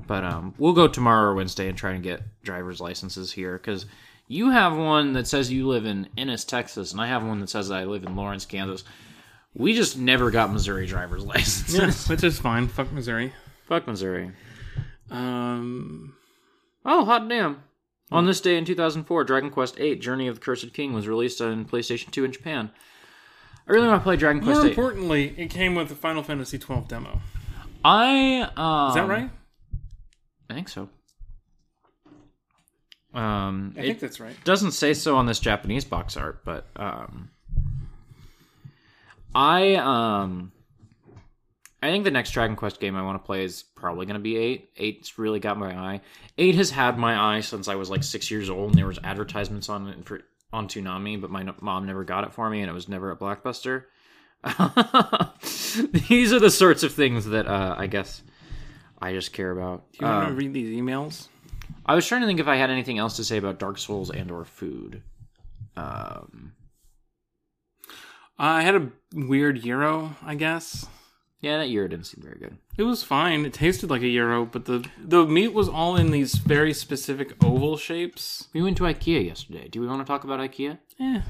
But 0.06 0.24
um, 0.24 0.54
we'll 0.58 0.72
go 0.72 0.88
tomorrow 0.88 1.30
or 1.30 1.34
Wednesday 1.34 1.68
and 1.68 1.76
try 1.76 1.92
and 1.92 2.02
get 2.02 2.22
driver's 2.42 2.80
licenses 2.80 3.32
here 3.32 3.58
because 3.58 3.86
you 4.28 4.50
have 4.50 4.76
one 4.76 5.12
that 5.14 5.26
says 5.26 5.52
you 5.52 5.66
live 5.68 5.84
in 5.86 6.08
Ennis, 6.16 6.44
Texas, 6.44 6.92
and 6.92 7.00
I 7.00 7.06
have 7.06 7.24
one 7.24 7.40
that 7.40 7.48
says 7.50 7.70
I 7.70 7.84
live 7.84 8.04
in 8.04 8.16
Lawrence, 8.16 8.46
Kansas. 8.46 8.84
We 9.54 9.74
just 9.74 9.96
never 9.98 10.30
got 10.30 10.52
Missouri 10.52 10.86
driver's 10.86 11.24
licenses. 11.26 11.74
Yeah, 12.08 12.12
which 12.12 12.22
is 12.24 12.38
fine. 12.38 12.68
Fuck 12.68 12.92
Missouri. 12.92 13.32
Fuck 13.66 13.86
Missouri. 13.86 14.32
Um, 15.10 16.14
Oh, 16.84 17.04
hot 17.04 17.28
damn. 17.28 17.62
On 18.12 18.26
this 18.26 18.40
day 18.40 18.56
in 18.56 18.64
2004, 18.64 19.24
Dragon 19.24 19.50
Quest 19.50 19.76
VIII 19.76 19.96
Journey 19.96 20.28
of 20.28 20.36
the 20.36 20.40
Cursed 20.40 20.72
King 20.72 20.92
was 20.92 21.08
released 21.08 21.40
on 21.40 21.64
PlayStation 21.64 22.12
2 22.12 22.24
in 22.24 22.30
Japan. 22.32 22.70
I 23.66 23.72
really 23.72 23.88
want 23.88 24.00
to 24.00 24.04
play 24.04 24.14
Dragon 24.16 24.40
Quest 24.40 24.60
more 24.60 24.68
importantly, 24.68 25.34
it 25.36 25.50
came 25.50 25.74
with 25.74 25.88
the 25.88 25.96
Final 25.96 26.22
Fantasy 26.22 26.56
twelve 26.56 26.86
demo. 26.86 27.20
I 27.84 28.48
um, 28.56 28.90
Is 28.90 28.94
that 28.94 29.08
right? 29.08 29.30
I 30.48 30.54
think 30.54 30.68
so. 30.68 30.88
Um, 33.14 33.74
I 33.78 33.82
think 33.82 34.00
that's 34.00 34.20
right. 34.20 34.36
doesn't 34.44 34.72
say 34.72 34.92
so 34.92 35.16
on 35.16 35.26
this 35.26 35.40
Japanese 35.40 35.84
box 35.84 36.16
art, 36.16 36.44
but 36.44 36.66
um, 36.76 37.30
I 39.34 39.74
um, 39.76 40.52
I 41.82 41.90
think 41.90 42.04
the 42.04 42.10
next 42.10 42.32
Dragon 42.32 42.56
Quest 42.56 42.78
game 42.78 42.94
I 42.94 43.02
want 43.02 43.22
to 43.22 43.26
play 43.26 43.44
is 43.44 43.62
probably 43.62 44.06
going 44.06 44.14
to 44.14 44.20
be 44.20 44.36
eight. 44.36 44.70
Eight's 44.76 45.18
really 45.18 45.40
got 45.40 45.56
my 45.56 45.74
eye. 45.74 46.00
Eight 46.36 46.56
has 46.56 46.70
had 46.70 46.98
my 46.98 47.36
eye 47.36 47.40
since 47.40 47.68
I 47.68 47.74
was 47.76 47.88
like 47.88 48.04
six 48.04 48.30
years 48.30 48.50
old, 48.50 48.70
and 48.70 48.78
there 48.78 48.86
was 48.86 48.98
advertisements 49.02 49.68
on 49.68 49.88
it 49.88 50.04
for 50.04 50.20
on 50.52 50.68
Toonami, 50.68 51.20
but 51.20 51.30
my 51.30 51.46
mom 51.60 51.86
never 51.86 52.04
got 52.04 52.24
it 52.24 52.32
for 52.32 52.48
me, 52.50 52.60
and 52.60 52.70
it 52.70 52.74
was 52.74 52.88
never 52.88 53.12
at 53.12 53.18
Blockbuster. 53.18 53.84
These 56.08 56.32
are 56.32 56.40
the 56.40 56.50
sorts 56.50 56.82
of 56.82 56.92
things 56.92 57.26
that 57.26 57.46
uh, 57.46 57.74
I 57.78 57.86
guess 57.86 58.22
I 59.00 59.12
just 59.12 59.32
care 59.32 59.50
about. 59.50 59.90
Do 59.92 59.98
you 60.00 60.06
want 60.06 60.24
Um, 60.28 60.30
to 60.32 60.36
read 60.36 60.52
these 60.54 60.74
emails? 60.76 61.28
I 61.84 61.94
was 61.94 62.06
trying 62.06 62.22
to 62.22 62.26
think 62.26 62.40
if 62.40 62.48
I 62.48 62.56
had 62.56 62.70
anything 62.70 62.98
else 62.98 63.16
to 63.16 63.24
say 63.24 63.36
about 63.36 63.58
Dark 63.58 63.78
Souls 63.78 64.10
and 64.10 64.30
or 64.30 64.44
food. 64.44 65.02
Um, 65.76 66.52
Uh, 68.38 68.42
I 68.60 68.62
had 68.62 68.74
a 68.74 68.90
weird 69.14 69.62
gyro, 69.62 70.14
I 70.22 70.34
guess. 70.34 70.86
yeah, 71.40 71.58
that 71.58 71.70
year 71.70 71.88
didn't 71.88 72.06
seem 72.06 72.22
very 72.22 72.38
good. 72.38 72.58
It 72.76 72.82
was 72.82 73.02
fine. 73.02 73.46
It 73.46 73.52
tasted 73.54 73.88
like 73.90 74.02
a 74.02 74.12
gyro, 74.12 74.44
but 74.44 74.64
the 74.66 74.86
the 74.98 75.24
meat 75.24 75.52
was 75.54 75.68
all 75.68 75.96
in 75.96 76.10
these 76.10 76.34
very 76.34 76.74
specific 76.74 77.32
oval 77.42 77.76
shapes. 77.78 78.48
We 78.52 78.62
went 78.62 78.76
to 78.78 78.84
IKEA 78.84 79.24
yesterday. 79.26 79.68
Do 79.68 79.80
we 79.80 79.86
want 79.86 80.00
to 80.00 80.04
talk 80.10 80.24
about 80.24 80.40
IKEA? 80.40 80.78
Eh, 81.00 81.20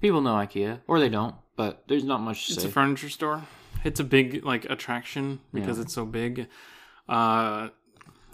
People 0.00 0.20
know 0.20 0.34
IKEA, 0.34 0.80
or 0.86 0.98
they 1.00 1.08
don't, 1.08 1.34
but 1.56 1.84
there's 1.88 2.04
not 2.04 2.20
much 2.20 2.46
to 2.48 2.52
it's 2.54 2.62
say. 2.62 2.68
a 2.68 2.72
furniture 2.72 3.08
store. 3.08 3.42
It's 3.84 3.98
a 4.00 4.04
big 4.04 4.44
like 4.44 4.64
attraction 4.70 5.40
because 5.52 5.78
Yeah. 5.78 5.82
it's 5.84 5.94
so 5.94 6.04
big. 6.06 6.46
Uh, 7.08 7.68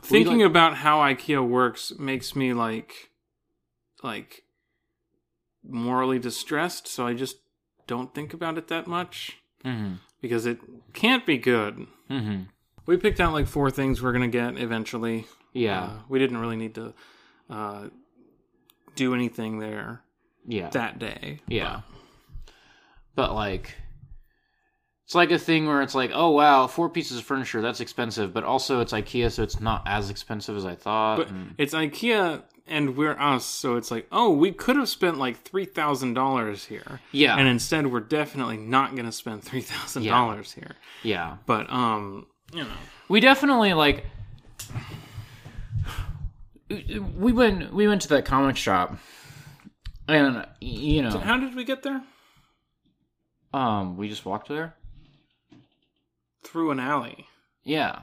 thinking 0.02 0.38
like- 0.38 0.46
about 0.46 0.76
how 0.76 0.98
IKEA 1.00 1.46
works 1.46 1.92
makes 1.98 2.36
me 2.36 2.52
like 2.52 3.10
like 4.02 4.42
morally 5.64 6.18
distressed. 6.18 6.86
So 6.86 7.06
I 7.06 7.14
just 7.14 7.36
don't 7.86 8.14
think 8.14 8.32
about 8.34 8.58
it 8.58 8.68
that 8.68 8.86
much 8.86 9.38
hmm 9.62 9.94
because 10.20 10.46
it 10.46 10.58
can't 10.92 11.24
be 11.26 11.38
good. 11.38 11.86
hmm 12.08 12.42
We 12.86 12.96
picked 12.96 13.20
out 13.20 13.32
like 13.32 13.46
four 13.46 13.70
things 13.70 14.00
we're 14.02 14.12
gonna 14.12 14.28
get 14.28 14.56
eventually. 14.58 15.26
Yeah, 15.52 15.82
Uh, 15.82 15.90
we 16.08 16.18
didn't 16.18 16.38
really 16.38 16.56
need 16.56 16.74
to 16.76 16.94
uh, 17.50 17.88
do 18.94 19.14
anything 19.14 19.58
there 19.58 20.02
yeah, 20.46 20.68
that 20.70 20.98
day. 20.98 21.40
yeah. 21.48 21.80
But 23.14 23.34
like, 23.34 23.74
it's 25.08 25.14
like 25.14 25.30
a 25.30 25.38
thing 25.38 25.66
where 25.66 25.80
it's 25.80 25.94
like, 25.94 26.10
oh 26.12 26.32
wow, 26.32 26.66
four 26.66 26.90
pieces 26.90 27.16
of 27.18 27.24
furniture 27.24 27.62
that's 27.62 27.80
expensive, 27.80 28.34
but 28.34 28.44
also 28.44 28.80
it's 28.80 28.92
IKEA, 28.92 29.32
so 29.32 29.42
it's 29.42 29.58
not 29.58 29.82
as 29.86 30.10
expensive 30.10 30.54
as 30.54 30.66
I 30.66 30.74
thought. 30.74 31.16
But 31.16 31.28
and- 31.30 31.54
it's 31.56 31.72
IKEA 31.72 32.42
and 32.66 32.94
we're 32.94 33.18
us, 33.18 33.46
so 33.46 33.76
it's 33.76 33.90
like, 33.90 34.06
oh, 34.12 34.28
we 34.30 34.52
could 34.52 34.76
have 34.76 34.90
spent 34.90 35.16
like 35.16 35.38
three 35.38 35.64
thousand 35.64 36.12
dollars 36.12 36.66
here, 36.66 37.00
yeah, 37.10 37.38
and 37.38 37.48
instead 37.48 37.86
we're 37.86 38.00
definitely 38.00 38.58
not 38.58 38.90
going 38.96 39.06
to 39.06 39.12
spend 39.12 39.42
three 39.42 39.62
thousand 39.62 40.04
dollars 40.04 40.52
here. 40.52 40.72
yeah. 41.02 41.38
But 41.46 41.72
um, 41.72 42.26
you 42.52 42.64
know, 42.64 42.68
we 43.08 43.20
definitely 43.20 43.72
like 43.72 44.04
we 47.16 47.32
went 47.32 47.72
we 47.72 47.88
went 47.88 48.02
to 48.02 48.08
that 48.08 48.26
comic 48.26 48.56
shop 48.56 48.98
and 50.06 50.46
you 50.60 51.00
know 51.00 51.18
how 51.18 51.38
did 51.38 51.54
we 51.54 51.64
get 51.64 51.82
there? 51.82 52.02
um 53.54 53.96
we 53.96 54.06
just 54.10 54.26
walked 54.26 54.48
there 54.48 54.74
Through 56.50 56.70
an 56.70 56.80
alley. 56.80 57.26
yeah 57.64 58.00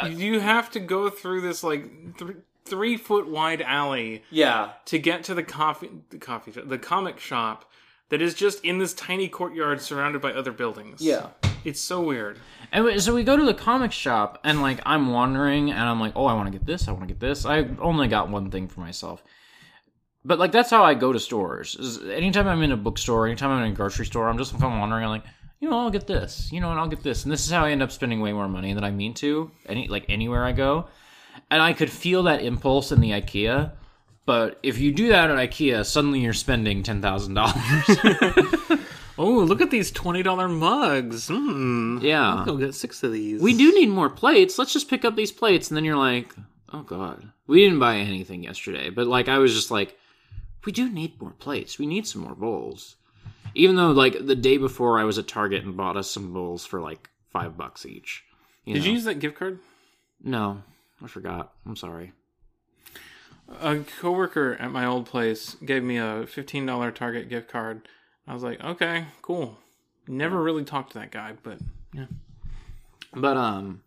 uh, 0.00 0.06
you 0.06 0.40
have 0.40 0.70
to 0.70 0.80
go 0.80 1.10
through 1.10 1.42
this 1.42 1.62
like 1.62 2.16
th- 2.18 2.36
three 2.64 2.96
foot 2.96 3.28
wide 3.28 3.60
alley 3.60 4.22
yeah 4.30 4.70
to 4.86 4.98
get 4.98 5.24
to 5.24 5.34
the 5.34 5.42
coffee 5.42 5.90
the 6.10 6.16
coffee 6.18 6.52
shop, 6.52 6.68
the 6.68 6.78
comic 6.78 7.18
shop 7.18 7.70
that 8.08 8.22
is 8.22 8.34
just 8.34 8.64
in 8.64 8.78
this 8.78 8.94
tiny 8.94 9.28
courtyard 9.28 9.80
surrounded 9.80 10.20
by 10.20 10.32
other 10.32 10.52
buildings. 10.52 11.00
Yeah. 11.00 11.28
It's 11.64 11.80
so 11.80 12.02
weird. 12.02 12.38
and 12.72 13.00
so 13.00 13.14
we 13.14 13.22
go 13.24 13.36
to 13.36 13.44
the 13.44 13.54
comic 13.54 13.92
shop 13.92 14.38
and 14.44 14.62
like 14.62 14.80
i'm 14.86 15.12
wandering 15.12 15.70
and 15.70 15.80
i'm 15.80 16.00
like 16.00 16.12
oh 16.16 16.26
i 16.26 16.34
want 16.34 16.50
to 16.50 16.58
get 16.58 16.66
this 16.66 16.88
i 16.88 16.90
want 16.92 17.02
to 17.02 17.06
get 17.14 17.20
this 17.20 17.44
i 17.46 17.68
only 17.78 18.08
got 18.08 18.28
one 18.30 18.50
thing 18.50 18.66
for 18.68 18.80
myself 18.80 19.22
but 20.24 20.38
like 20.38 20.50
that's 20.52 20.70
how 20.70 20.82
i 20.84 20.94
go 20.94 21.12
to 21.12 21.20
stores 21.20 21.76
is 21.76 22.02
anytime 22.10 22.48
i'm 22.48 22.62
in 22.62 22.72
a 22.72 22.76
bookstore 22.76 23.26
anytime 23.26 23.50
i'm 23.50 23.64
in 23.64 23.72
a 23.72 23.74
grocery 23.74 24.06
store 24.06 24.28
i'm 24.28 24.38
just 24.38 24.52
if 24.54 24.62
i'm 24.62 24.78
wandering 24.80 25.04
i'm 25.04 25.10
like 25.10 25.24
you 25.62 25.70
know 25.70 25.78
i'll 25.78 25.90
get 25.90 26.06
this 26.06 26.50
you 26.52 26.60
know 26.60 26.70
and 26.70 26.78
i'll 26.80 26.88
get 26.88 27.02
this 27.02 27.22
and 27.22 27.32
this 27.32 27.46
is 27.46 27.50
how 27.52 27.64
i 27.64 27.70
end 27.70 27.82
up 27.82 27.90
spending 27.92 28.20
way 28.20 28.32
more 28.32 28.48
money 28.48 28.74
than 28.74 28.84
i 28.84 28.90
mean 28.90 29.14
to 29.14 29.50
any 29.66 29.88
like 29.88 30.04
anywhere 30.08 30.44
i 30.44 30.52
go 30.52 30.86
and 31.50 31.62
i 31.62 31.72
could 31.72 31.90
feel 31.90 32.24
that 32.24 32.42
impulse 32.42 32.92
in 32.92 33.00
the 33.00 33.12
ikea 33.12 33.72
but 34.26 34.58
if 34.62 34.78
you 34.78 34.92
do 34.92 35.08
that 35.08 35.30
at 35.30 35.36
ikea 35.38 35.86
suddenly 35.86 36.20
you're 36.20 36.32
spending 36.34 36.82
$10000 36.82 38.78
Oh, 39.18 39.40
look 39.40 39.60
at 39.60 39.70
these 39.70 39.90
twenty 39.90 40.22
dollar 40.22 40.48
mugs. 40.48 41.28
Hmm. 41.28 41.98
Yeah. 42.00 42.34
I'll 42.36 42.44
go 42.46 42.56
get 42.56 42.74
six 42.74 43.02
of 43.02 43.12
these. 43.12 43.42
we 43.42 43.56
do 43.56 43.72
need 43.74 43.90
more 43.90 44.08
plates. 44.08 44.58
Let's 44.58 44.72
just 44.72 44.88
pick 44.88 45.04
up 45.04 45.16
these 45.16 45.30
plates. 45.30 45.68
And 45.70 45.76
then 45.76 45.84
you're 45.84 45.98
like, 45.98 46.34
oh 46.72 46.82
God. 46.82 47.30
We 47.46 47.62
didn't 47.62 47.78
buy 47.78 47.96
anything 47.96 48.42
yesterday. 48.42 48.88
But 48.88 49.06
like, 49.06 49.28
I 49.28 49.36
was 49.36 49.52
just 49.54 49.70
like, 49.70 49.98
we 50.64 50.72
do 50.72 50.90
need 50.90 51.20
more 51.20 51.32
plates. 51.32 51.78
We 51.78 51.86
need 51.86 52.06
some 52.06 52.22
more 52.22 52.34
bowls. 52.34 52.96
Even 53.54 53.76
though, 53.76 53.90
like, 53.90 54.26
the 54.26 54.34
day 54.36 54.56
before 54.56 54.98
I 54.98 55.04
was 55.04 55.18
at 55.18 55.28
Target 55.28 55.64
and 55.64 55.76
bought 55.76 55.96
us 55.96 56.10
some 56.10 56.32
bowls 56.32 56.64
for 56.64 56.80
like 56.80 57.10
five 57.30 57.56
bucks 57.56 57.84
each. 57.86 58.24
You 58.64 58.74
Did 58.74 58.80
know? 58.80 58.86
you 58.86 58.92
use 58.92 59.04
that 59.04 59.18
gift 59.18 59.38
card? 59.38 59.58
No, 60.22 60.62
I 61.02 61.08
forgot. 61.08 61.52
I'm 61.66 61.76
sorry. 61.76 62.12
A 63.60 63.78
coworker 64.00 64.56
at 64.58 64.70
my 64.70 64.86
old 64.86 65.06
place 65.06 65.56
gave 65.64 65.82
me 65.82 65.98
a 65.98 66.26
fifteen 66.26 66.64
dollar 66.64 66.90
Target 66.90 67.28
gift 67.28 67.50
card. 67.50 67.88
I 68.26 68.32
was 68.32 68.42
like, 68.42 68.62
okay, 68.62 69.06
cool. 69.20 69.58
Never 70.06 70.42
really 70.42 70.64
talked 70.64 70.92
to 70.92 70.98
that 71.00 71.10
guy, 71.10 71.34
but 71.42 71.58
yeah. 71.92 72.06
But, 73.14 73.36
um, 73.36 73.82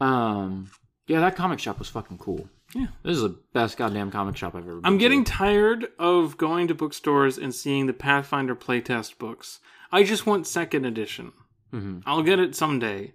um, 0.00 0.70
yeah, 1.06 1.20
that 1.20 1.36
comic 1.36 1.58
shop 1.58 1.78
was 1.78 1.88
fucking 1.88 2.18
cool. 2.18 2.48
Yeah. 2.78 2.88
This 3.02 3.16
is 3.16 3.22
the 3.22 3.38
best 3.54 3.78
goddamn 3.78 4.10
comic 4.10 4.36
shop 4.36 4.54
I've 4.54 4.64
ever 4.66 4.76
been 4.76 4.84
I'm 4.86 4.98
to. 4.98 5.02
getting 5.02 5.24
tired 5.24 5.88
of 5.98 6.36
going 6.36 6.68
to 6.68 6.74
bookstores 6.74 7.38
and 7.38 7.54
seeing 7.54 7.86
the 7.86 7.94
Pathfinder 7.94 8.54
playtest 8.54 9.16
books. 9.16 9.60
I 9.90 10.02
just 10.02 10.26
want 10.26 10.46
second 10.46 10.84
edition. 10.84 11.32
Mhm. 11.72 12.02
I'll 12.04 12.22
get 12.22 12.38
it 12.38 12.54
someday 12.54 13.14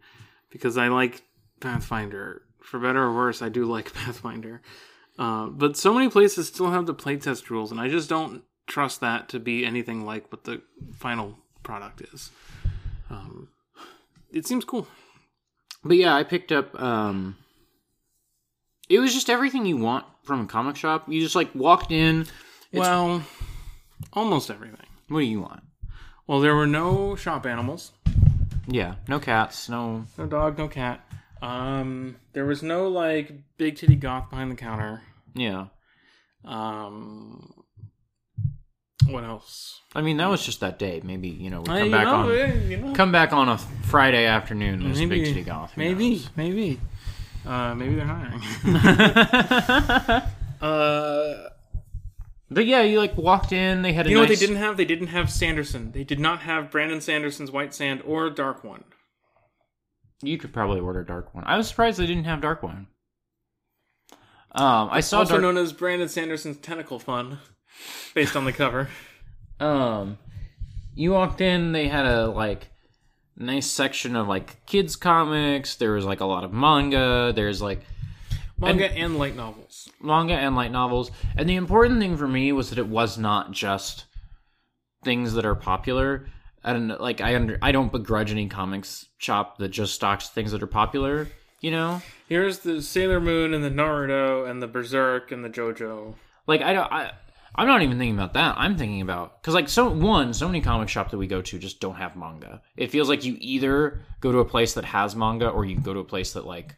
because 0.50 0.78
I 0.78 0.88
like 0.88 1.22
Pathfinder. 1.60 2.42
For 2.64 2.80
better 2.80 3.04
or 3.04 3.14
worse, 3.14 3.42
I 3.42 3.50
do 3.50 3.66
like 3.66 3.94
Pathfinder. 3.94 4.62
Uh, 5.20 5.48
but 5.48 5.78
so 5.78 5.94
many 5.94 6.10
places 6.10 6.48
still 6.48 6.72
have 6.72 6.86
the 6.88 6.96
playtest 6.96 7.50
rules, 7.52 7.70
and 7.72 7.80
I 7.80 7.88
just 7.90 8.10
don't 8.10 8.44
trust 8.66 9.00
that 9.02 9.30
to 9.30 9.40
be 9.40 9.64
anything 9.66 10.06
like 10.06 10.32
what 10.32 10.46
the 10.46 10.62
final 10.96 11.38
product 11.62 12.02
is. 12.14 12.32
Um, 13.12 13.50
it 14.32 14.48
seems 14.48 14.66
cool. 14.66 14.88
But 15.84 15.98
yeah, 15.98 16.16
I 16.16 16.24
picked 16.24 16.52
up. 16.52 16.80
um 16.82 17.36
It 18.92 19.00
was 19.00 19.14
just 19.14 19.30
everything 19.30 19.66
you 19.66 19.78
want 19.78 20.06
from 20.24 20.42
a 20.42 20.46
comic 20.46 20.76
shop. 20.76 21.06
You 21.08 21.22
just 21.22 21.36
like 21.36 21.56
walked 21.56 21.92
in. 21.92 22.28
well, 22.74 23.24
almost 24.12 24.52
everything. 24.52 24.86
What 25.08 25.22
do 25.22 25.26
you 25.26 25.40
want? 25.40 25.64
Well, 26.28 26.42
there 26.42 26.56
were 26.56 26.68
no 26.68 27.16
shop 27.16 27.46
animals. 27.46 27.94
Yeah, 28.68 28.96
no 29.08 29.20
cats, 29.20 29.70
no. 29.70 30.06
No 30.18 30.26
dog, 30.26 30.58
no 30.58 30.68
cat. 30.68 31.02
Um, 31.42 32.18
there 32.34 32.46
was 32.46 32.62
no 32.62 32.90
like 32.90 33.32
big 33.58 33.78
titty 33.78 33.96
goth 33.96 34.30
behind 34.30 34.52
the 34.52 34.56
counter. 34.56 35.02
Yeah, 35.34 35.68
Um, 36.44 37.64
what 39.08 39.24
else? 39.24 39.80
I 39.96 40.02
mean 40.02 40.18
that 40.18 40.30
was 40.30 40.46
just 40.46 40.60
that 40.60 40.78
day. 40.78 41.02
Maybe 41.04 41.30
you 41.30 41.50
know 41.50 41.62
we 41.62 41.68
come 41.68 41.92
back 41.92 42.08
on 42.08 42.94
come 42.94 43.12
back 43.12 43.34
on 43.34 43.50
a 43.50 43.58
Friday 43.58 44.26
afternoon. 44.26 44.84
There's 44.84 45.00
maybe, 45.00 45.20
big 45.20 45.26
titty 45.28 45.44
goth. 45.44 45.74
who 45.74 45.82
maybe, 45.82 46.10
knows? 46.12 46.30
maybe, 46.36 46.80
uh, 47.46 47.74
maybe 47.76 47.96
they're 47.96 48.06
hiring. 48.06 48.42
uh, 50.62 51.50
But 52.50 52.66
yeah, 52.66 52.82
you 52.82 53.00
like 53.00 53.18
walked 53.18 53.52
in. 53.52 53.82
They 53.82 53.94
had 53.94 54.08
a 54.08 54.10
you 54.10 54.16
know 54.16 54.22
what 54.22 54.30
they 54.30 54.36
didn't 54.36 54.58
have? 54.58 54.78
They 54.78 54.86
didn't 54.86 55.08
have 55.08 55.32
Sanderson. 55.32 55.92
They 55.92 56.04
did 56.04 56.20
not 56.20 56.42
have 56.42 56.70
Brandon 56.70 57.02
Sanderson's 57.02 57.52
White 57.52 57.74
Sand 57.74 58.02
or 58.06 58.30
Dark 58.30 58.64
One. 58.64 58.84
You 60.22 60.38
could 60.38 60.54
probably 60.54 60.80
order 60.80 61.04
dark 61.04 61.34
one. 61.34 61.44
I 61.46 61.58
was 61.58 61.68
surprised 61.68 61.98
they 61.98 62.06
didn't 62.06 62.26
have 62.26 62.42
dark 62.42 62.62
one. 62.62 62.88
Um, 64.54 64.90
I 64.92 65.00
saw 65.00 65.20
also 65.20 65.32
dark. 65.34 65.42
known 65.42 65.58
as 65.58 65.74
Brandon 65.74 66.10
Sanderson's 66.10 66.58
Tentacle 66.58 67.00
Fun, 67.00 67.40
based 68.14 68.36
on 68.36 68.46
the 68.46 68.54
cover. 68.54 68.90
Um, 69.60 70.18
you 70.96 71.12
walked 71.12 71.40
in. 71.40 71.72
They 71.72 71.88
had 71.88 72.08
a 72.08 72.26
like 72.26 72.70
nice 73.42 73.68
section 73.68 74.16
of 74.16 74.28
like 74.28 74.66
kids 74.66 74.96
comics. 74.96 75.76
There 75.76 75.94
was 75.94 76.06
like 76.06 76.20
a 76.22 76.26
lot 76.26 76.44
of 76.44 76.54
manga. 76.54 77.32
There's 77.36 77.62
like 77.62 77.82
Manga 78.58 78.92
and 78.92 79.18
light 79.18 79.36
novels. 79.36 79.90
manga 80.00 80.36
and 80.36 80.56
light 80.56 80.72
novels. 80.72 81.10
And 81.36 81.50
the 81.50 81.56
important 81.56 82.00
thing 82.00 82.16
for 82.16 82.28
me 82.28 82.52
was 82.52 82.70
that 82.70 82.78
it 82.78 82.88
was 82.88 83.18
not 83.18 83.52
just 83.52 84.06
things 85.04 85.34
that 85.34 85.46
are 85.46 85.56
popular. 85.56 86.28
And 86.64 86.90
like 86.90 87.22
I 87.22 87.36
under 87.36 87.58
I 87.62 87.72
don't 87.72 87.92
begrudge 87.92 88.32
any 88.32 88.48
comics 88.48 89.08
shop 89.18 89.58
that 89.58 89.70
just 89.70 89.96
stocks 89.96 90.30
things 90.30 90.52
that 90.52 90.62
are 90.62 90.68
popular. 90.68 91.28
You 91.60 91.72
know, 91.72 92.02
Here's 92.28 92.60
the 92.60 92.82
Sailor 92.82 93.20
Moon 93.20 93.54
and 93.54 93.64
the 93.64 93.70
Naruto 93.70 94.50
and 94.50 94.62
the 94.62 94.68
Berserk 94.68 95.32
and 95.32 95.44
the 95.44 95.50
JoJo. 95.50 96.16
like 96.48 96.62
I 96.62 96.74
don't 96.74 96.92
I. 96.92 97.12
I'm 97.56 97.68
not 97.68 97.82
even 97.82 97.98
thinking 97.98 98.16
about 98.16 98.34
that. 98.34 98.56
I'm 98.58 98.78
thinking 98.78 99.02
about 99.02 99.42
because 99.42 99.54
like 99.54 99.68
so 99.70 99.90
one, 99.90 100.34
so 100.34 100.48
many 100.48 100.62
comic 100.62 100.88
shops 100.90 101.12
that 101.12 101.18
we 101.18 101.28
go 101.28 101.42
to 101.42 101.60
just 101.60 101.80
don't 101.82 101.96
have 101.96 102.16
manga. 102.16 102.62
It 102.78 102.92
feels 102.92 103.10
like 103.10 103.26
you 103.26 103.36
either 103.40 104.02
go 104.22 104.32
to 104.32 104.40
a 104.40 104.46
place 104.46 104.74
that 104.76 104.86
has 104.86 105.16
manga 105.16 105.50
or 105.50 105.66
you 105.66 105.78
go 105.80 105.94
to 105.94 106.00
a 106.00 106.04
place 106.06 106.34
that 106.34 106.46
like 106.46 106.76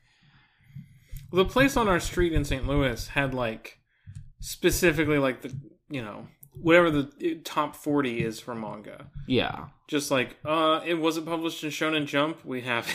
The 1.31 1.45
place 1.45 1.77
on 1.77 1.87
our 1.87 1.99
street 1.99 2.33
in 2.33 2.43
St. 2.43 2.67
Louis 2.67 3.07
had 3.09 3.33
like 3.33 3.77
specifically 4.39 5.17
like 5.19 5.41
the 5.41 5.53
you 5.89 6.01
know 6.01 6.27
whatever 6.61 6.91
the 6.91 7.39
top 7.43 7.75
40 7.75 8.23
is 8.23 8.39
for 8.39 8.53
manga. 8.55 9.07
yeah 9.27 9.65
Just 9.87 10.11
like 10.11 10.37
uh 10.43 10.81
it 10.85 10.95
wasn't 10.95 11.25
published 11.27 11.63
in 11.63 11.69
Shonen 11.69 12.05
Jump, 12.07 12.43
we 12.45 12.61
have 12.61 12.87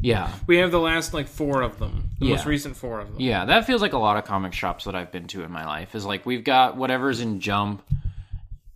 yeah 0.00 0.32
we 0.46 0.58
have 0.58 0.70
the 0.70 0.80
last 0.80 1.14
like 1.14 1.28
four 1.28 1.62
of 1.62 1.78
them. 1.78 2.10
The 2.20 2.30
most 2.30 2.46
recent 2.46 2.76
four 2.76 3.00
of 3.00 3.12
them. 3.12 3.20
Yeah, 3.20 3.44
that 3.44 3.66
feels 3.66 3.82
like 3.82 3.92
a 3.92 3.98
lot 3.98 4.16
of 4.16 4.24
comic 4.24 4.52
shops 4.52 4.84
that 4.84 4.94
I've 4.94 5.12
been 5.12 5.26
to 5.28 5.42
in 5.42 5.50
my 5.50 5.66
life. 5.66 5.94
Is 5.94 6.04
like 6.04 6.24
we've 6.26 6.44
got 6.44 6.76
whatever's 6.76 7.20
in 7.20 7.40
Jump, 7.40 7.82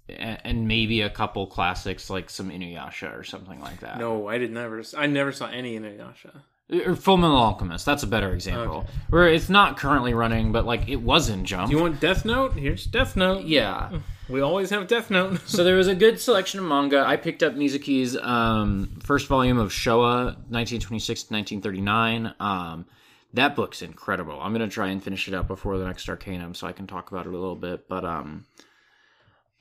and 0.08 0.68
maybe 0.68 1.02
a 1.02 1.10
couple 1.10 1.46
classics 1.46 2.10
like 2.10 2.30
some 2.30 2.50
Inuyasha 2.50 3.18
or 3.18 3.24
something 3.24 3.60
like 3.60 3.80
that. 3.80 3.98
No, 3.98 4.28
I 4.28 4.38
did 4.38 4.52
never 4.52 4.82
I 4.96 5.06
never 5.06 5.32
saw 5.32 5.46
any 5.46 5.78
Inuyasha. 5.78 6.42
Or 6.72 6.94
Full 6.96 7.16
Metal 7.16 7.36
Alchemist. 7.36 7.84
That's 7.86 8.02
a 8.02 8.06
better 8.06 8.32
example. 8.32 8.86
Where 9.08 9.28
it's 9.28 9.48
not 9.48 9.76
currently 9.76 10.14
running, 10.14 10.52
but 10.52 10.66
like 10.66 10.88
it 10.88 10.96
was 10.96 11.28
in 11.28 11.44
Jump. 11.44 11.70
You 11.70 11.80
want 11.80 12.00
Death 12.00 12.24
Note? 12.24 12.54
Here's 12.54 12.86
Death 12.86 13.16
Note. 13.16 13.44
yeah. 13.44 13.98
We 14.28 14.42
always 14.42 14.70
have 14.70 14.86
Death 14.86 15.10
Note. 15.10 15.40
so 15.46 15.64
there 15.64 15.74
was 15.74 15.88
a 15.88 15.94
good 15.94 16.20
selection 16.20 16.60
of 16.60 16.66
manga. 16.66 17.04
I 17.04 17.16
picked 17.16 17.42
up 17.42 17.54
Mizuki's 17.54 18.16
um, 18.16 19.00
first 19.02 19.26
volume 19.26 19.58
of 19.58 19.70
Showa, 19.70 20.36
1926 20.48 21.24
to 21.24 21.34
1939. 21.34 22.34
Um, 22.38 22.86
that 23.34 23.56
book's 23.56 23.82
incredible. 23.82 24.40
I'm 24.40 24.52
gonna 24.52 24.68
try 24.68 24.88
and 24.88 25.02
finish 25.02 25.26
it 25.26 25.34
up 25.34 25.48
before 25.48 25.78
the 25.78 25.84
next 25.84 26.08
Arcanum, 26.08 26.54
so 26.54 26.66
I 26.66 26.72
can 26.72 26.86
talk 26.86 27.10
about 27.10 27.26
it 27.26 27.30
a 27.30 27.36
little 27.38 27.56
bit. 27.56 27.88
But 27.88 28.04
um, 28.04 28.44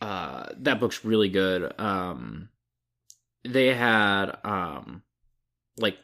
uh, 0.01 0.47
that 0.57 0.79
book's 0.79 1.03
really 1.03 1.29
good. 1.29 1.73
Um, 1.79 2.49
they 3.43 3.73
had 3.73 4.37
um, 4.43 5.01
like 5.77 5.97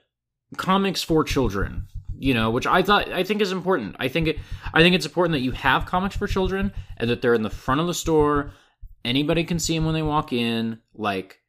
comics 0.57 1.01
for 1.01 1.23
children 1.23 1.87
you 2.17 2.33
know 2.33 2.49
which 2.49 2.65
i 2.65 2.81
thought 2.81 3.11
i 3.11 3.23
think 3.23 3.41
is 3.41 3.51
important. 3.51 3.95
I 3.99 4.07
think 4.07 4.27
it 4.27 4.39
i 4.73 4.81
think 4.81 4.95
it's 4.95 5.05
important 5.05 5.33
that 5.33 5.41
you 5.41 5.51
have 5.51 5.85
comics 5.85 6.15
for 6.15 6.27
children 6.27 6.73
and 6.97 7.09
that 7.09 7.21
they're 7.21 7.33
in 7.33 7.43
the 7.43 7.49
front 7.49 7.81
of 7.81 7.87
the 7.87 7.93
store. 7.93 8.51
Anybody 9.03 9.43
can 9.43 9.59
see 9.59 9.75
them 9.75 9.85
when 9.85 9.93
they 9.93 10.01
walk 10.01 10.33
in. 10.33 10.79
Like 10.93 11.39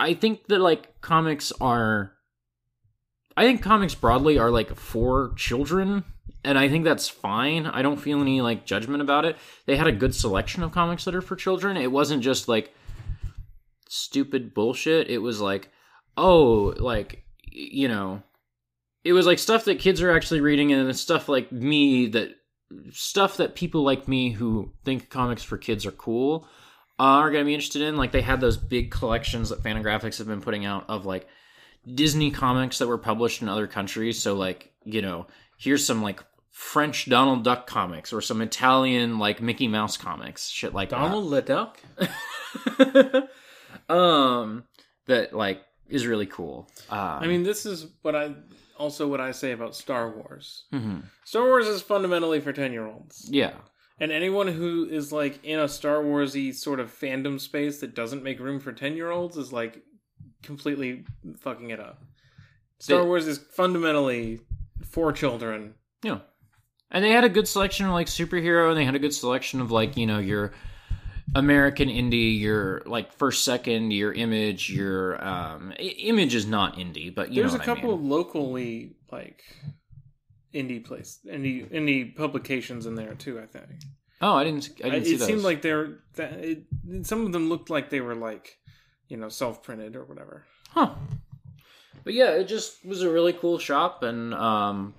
i 0.00 0.14
think 0.14 0.46
that 0.48 0.60
like 0.60 1.00
comics 1.00 1.52
are 1.60 2.12
i 3.36 3.44
think 3.44 3.62
comics 3.62 3.94
broadly 3.94 4.38
are 4.38 4.50
like 4.50 4.74
for 4.74 5.32
children 5.36 6.04
and 6.44 6.58
i 6.58 6.68
think 6.68 6.84
that's 6.84 7.08
fine. 7.08 7.66
I 7.66 7.82
don't 7.82 8.00
feel 8.00 8.20
any 8.20 8.40
like 8.40 8.66
judgment 8.66 9.02
about 9.02 9.24
it. 9.24 9.36
They 9.66 9.76
had 9.76 9.86
a 9.86 9.92
good 9.92 10.14
selection 10.14 10.62
of 10.62 10.72
comics 10.72 11.04
that 11.04 11.14
are 11.14 11.22
for 11.22 11.36
children. 11.36 11.76
It 11.76 11.92
wasn't 11.92 12.22
just 12.22 12.48
like 12.48 12.74
stupid 13.88 14.54
bullshit. 14.54 15.08
It 15.08 15.18
was 15.18 15.40
like 15.40 15.70
oh 16.16 16.74
like 16.78 17.25
you 17.56 17.88
know 17.88 18.22
it 19.04 19.12
was 19.12 19.26
like 19.26 19.38
stuff 19.38 19.64
that 19.64 19.78
kids 19.78 20.02
are 20.02 20.10
actually 20.10 20.40
reading 20.40 20.72
and 20.72 20.96
stuff 20.96 21.28
like 21.28 21.50
me 21.50 22.06
that 22.06 22.36
stuff 22.90 23.36
that 23.36 23.54
people 23.54 23.82
like 23.82 24.08
me 24.08 24.30
who 24.30 24.72
think 24.84 25.08
comics 25.08 25.42
for 25.42 25.56
kids 25.56 25.86
are 25.86 25.92
cool 25.92 26.46
uh, 26.98 27.02
are 27.02 27.30
going 27.30 27.42
to 27.44 27.46
be 27.46 27.54
interested 27.54 27.82
in. 27.82 27.96
Like 27.96 28.12
they 28.12 28.22
had 28.22 28.40
those 28.40 28.56
big 28.56 28.90
collections 28.90 29.50
that 29.50 29.62
fantagraphics 29.62 30.18
have 30.18 30.26
been 30.26 30.40
putting 30.40 30.64
out 30.64 30.86
of 30.88 31.06
like 31.06 31.28
disney 31.94 32.32
comics 32.32 32.78
that 32.78 32.88
were 32.88 32.98
published 32.98 33.42
in 33.42 33.48
other 33.48 33.66
countries. 33.66 34.20
So 34.20 34.34
like 34.34 34.72
you 34.84 35.02
know 35.02 35.26
here's 35.56 35.86
some 35.86 36.02
like 36.02 36.22
french 36.50 37.08
donald 37.10 37.44
duck 37.44 37.66
comics 37.66 38.14
or 38.14 38.22
some 38.22 38.40
italian 38.40 39.18
like 39.18 39.42
mickey 39.42 39.68
mouse 39.68 39.98
comics 39.98 40.48
shit 40.48 40.72
like 40.72 40.88
that. 40.88 40.96
Donald 40.96 41.30
the 41.30 41.42
Duck? 41.42 41.78
um 43.90 44.64
that 45.06 45.34
like 45.34 45.62
is 45.88 46.06
really 46.06 46.26
cool 46.26 46.68
um, 46.90 46.98
I 46.98 47.26
mean, 47.26 47.42
this 47.42 47.66
is 47.66 47.86
what 48.02 48.14
I 48.16 48.34
also 48.78 49.08
what 49.08 49.20
I 49.20 49.30
say 49.32 49.52
about 49.52 49.74
Star 49.74 50.10
Wars. 50.10 50.64
mhm. 50.72 51.02
Star 51.24 51.44
Wars 51.44 51.66
is 51.66 51.80
fundamentally 51.82 52.40
for 52.40 52.52
10-year-olds. 52.52 53.28
yeah 53.30 53.54
And 53.98 54.12
anyone 54.12 54.48
who 54.48 54.84
is 54.90 55.12
like 55.12 55.42
in 55.44 55.58
a 55.58 55.68
Star 55.68 56.02
Warsy 56.02 56.54
sort 56.54 56.80
of 56.80 56.90
fandom 56.92 57.40
space 57.40 57.80
that 57.80 57.94
doesn't 57.94 58.22
make 58.22 58.38
room 58.40 58.60
for 58.60 58.72
10-year-olds 58.72 59.36
is 59.38 59.52
like 59.52 59.82
completely 60.42 61.04
fucking 61.40 61.70
it 61.70 61.80
up. 61.80 62.02
Star 62.78 63.00
They- 63.00 63.06
Wars 63.06 63.26
is 63.26 63.38
fundamentally 63.38 64.40
for 64.84 65.12
children. 65.12 65.74
Yeah. 66.02 66.18
And 66.90 67.02
they 67.04 67.10
had 67.10 67.24
a 67.24 67.28
good 67.30 67.48
selection 67.48 67.86
of 67.86 67.92
like 67.92 68.06
superhero 68.06 68.68
and 68.68 68.76
they 68.78 68.84
had 68.84 68.94
a 68.94 68.98
good 69.00 69.14
selection 69.14 69.60
of 69.60 69.70
like, 69.70 69.96
you 69.96 70.06
know, 70.06 70.18
your 70.18 70.52
American 71.34 71.88
indie, 71.88 72.38
your 72.38 72.82
like 72.86 73.12
first 73.12 73.44
second, 73.44 73.90
your 73.90 74.12
image, 74.12 74.70
your 74.70 75.22
um 75.22 75.72
I- 75.78 75.82
image 75.82 76.34
is 76.34 76.46
not 76.46 76.76
indie, 76.76 77.14
but 77.14 77.32
you 77.32 77.42
There's 77.42 77.54
a 77.54 77.58
what 77.58 77.62
I 77.62 77.74
couple 77.74 77.90
mean. 77.90 77.98
of 77.98 78.04
locally 78.04 78.96
like 79.12 79.42
indie 80.54 80.82
place 80.84 81.18
indie 81.26 81.68
indie 81.70 82.14
publications 82.16 82.86
in 82.86 82.94
there 82.94 83.14
too, 83.14 83.38
I 83.40 83.46
think. 83.46 83.66
Oh, 84.22 84.34
I 84.34 84.44
didn't 84.44 84.70
I 84.82 84.88
didn't 84.90 85.02
it 85.02 85.06
see 85.06 85.16
those. 85.16 85.26
seemed 85.26 85.42
like 85.42 85.60
they're 85.62 85.98
that 86.14 86.32
it, 86.34 86.62
some 87.06 87.26
of 87.26 87.32
them 87.32 87.48
looked 87.50 87.68
like 87.68 87.90
they 87.90 88.00
were 88.00 88.14
like 88.14 88.56
you 89.08 89.16
know 89.18 89.28
self-printed 89.28 89.94
or 89.96 90.04
whatever 90.04 90.46
Huh. 90.70 90.94
But 92.04 92.14
yeah, 92.14 92.30
it 92.32 92.44
just 92.44 92.84
was 92.84 93.02
a 93.02 93.10
really 93.10 93.32
cool 93.32 93.58
shop 93.58 94.02
and 94.02 94.32
um 94.32 94.94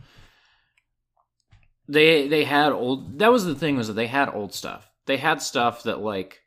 they 1.87 2.27
they 2.27 2.43
had 2.43 2.71
old 2.73 3.17
that 3.19 3.31
was 3.31 3.45
the 3.45 3.55
thing 3.55 3.77
was 3.77 3.87
that 3.87 3.93
they 3.93 4.07
had 4.07 4.29
old 4.29 4.53
stuff. 4.53 4.86
They 5.07 5.17
had 5.17 5.41
stuff 5.41 5.83
that 5.83 5.99
like, 5.99 6.41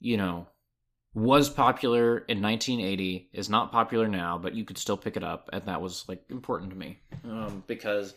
you 0.00 0.16
know, 0.16 0.48
was 1.14 1.48
popular 1.50 2.18
in 2.18 2.42
1980 2.42 3.30
is 3.32 3.48
not 3.48 3.72
popular 3.72 4.06
now, 4.08 4.38
but 4.38 4.54
you 4.54 4.64
could 4.64 4.78
still 4.78 4.96
pick 4.96 5.16
it 5.16 5.24
up 5.24 5.48
and 5.52 5.64
that 5.66 5.80
was 5.80 6.04
like 6.08 6.22
important 6.30 6.70
to 6.70 6.76
me. 6.76 7.00
Um 7.24 7.62
because 7.66 8.14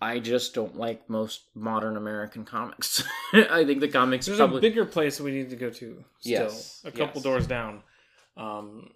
I 0.00 0.18
just 0.18 0.54
don't 0.54 0.76
like 0.76 1.08
most 1.10 1.42
modern 1.54 1.96
American 1.98 2.44
comics. 2.46 3.02
I 3.32 3.64
think 3.64 3.80
the 3.80 3.88
comics 3.88 4.26
there's 4.26 4.38
public 4.38 4.60
a 4.60 4.62
bigger 4.62 4.84
place 4.86 5.20
we 5.20 5.30
need 5.32 5.50
to 5.50 5.56
go 5.56 5.68
to 5.70 6.04
still 6.18 6.32
Yes, 6.32 6.80
a 6.84 6.90
couple 6.90 7.20
yes. 7.20 7.24
doors 7.24 7.46
down 7.46 7.82
um 8.36 8.90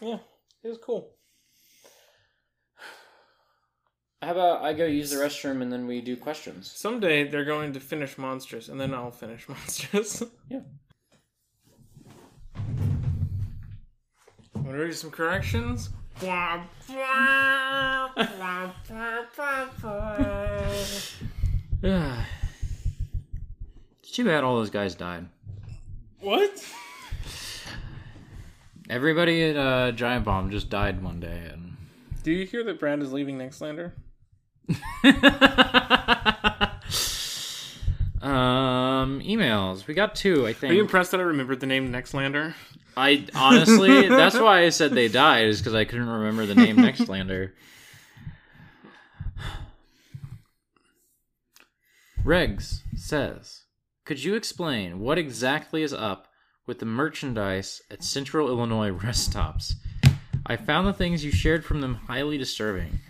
yeah 0.00 0.18
it 0.62 0.68
was 0.68 0.78
cool 0.78 1.14
How 4.22 4.32
about 4.32 4.62
I 4.64 4.72
go 4.72 4.84
use 4.84 5.10
the 5.10 5.16
restroom 5.16 5.62
and 5.62 5.72
then 5.72 5.86
we 5.86 6.00
do 6.00 6.16
questions? 6.16 6.70
someday 6.74 7.28
they're 7.28 7.44
going 7.44 7.72
to 7.74 7.80
finish 7.80 8.16
Monstress 8.16 8.68
and 8.68 8.80
then 8.80 8.92
i'll 8.92 9.10
finish 9.12 9.46
Monstress 9.48 10.28
Yeah. 10.48 10.60
Want 14.54 14.66
to 14.76 14.84
read 14.84 14.94
some 14.94 15.10
corrections? 15.10 15.90
it's 24.02 24.10
too 24.12 24.24
bad 24.24 24.42
all 24.42 24.56
those 24.56 24.70
guys 24.70 24.94
died. 24.96 25.28
What? 26.20 26.64
Everybody 28.90 29.50
at 29.50 29.56
uh, 29.56 29.92
Giant 29.92 30.24
Bomb 30.24 30.50
just 30.50 30.70
died 30.70 31.02
one 31.02 31.20
day, 31.20 31.50
and 31.52 31.76
Do 32.24 32.32
you 32.32 32.44
hear 32.46 32.64
that 32.64 32.80
Brad 32.80 33.00
is 33.00 33.12
leaving 33.12 33.38
Nextlander? 33.38 33.92
um, 38.22 39.20
emails. 39.20 39.86
We 39.86 39.94
got 39.94 40.14
two, 40.14 40.46
I 40.46 40.52
think. 40.52 40.72
Are 40.72 40.74
you 40.74 40.82
impressed 40.82 41.12
that 41.12 41.20
I 41.20 41.24
remembered 41.24 41.60
the 41.60 41.66
name 41.66 41.90
Nextlander? 41.90 42.54
I 42.96 43.26
honestly, 43.34 44.08
that's 44.08 44.38
why 44.38 44.64
I 44.64 44.68
said 44.70 44.92
they 44.92 45.08
died, 45.08 45.46
is 45.46 45.60
because 45.60 45.74
I 45.74 45.84
couldn't 45.84 46.08
remember 46.08 46.46
the 46.46 46.54
name 46.54 46.76
Nextlander. 46.76 47.52
Regs 52.24 52.82
says, 52.96 53.62
"Could 54.04 54.22
you 54.22 54.34
explain 54.34 54.98
what 54.98 55.16
exactly 55.16 55.82
is 55.82 55.94
up 55.94 56.28
with 56.66 56.80
the 56.80 56.86
merchandise 56.86 57.80
at 57.90 58.04
Central 58.04 58.48
Illinois 58.48 58.90
rest 58.90 59.30
stops? 59.30 59.76
I 60.44 60.56
found 60.56 60.86
the 60.86 60.92
things 60.92 61.24
you 61.24 61.30
shared 61.30 61.64
from 61.64 61.80
them 61.80 61.94
highly 61.94 62.36
disturbing. 62.36 63.00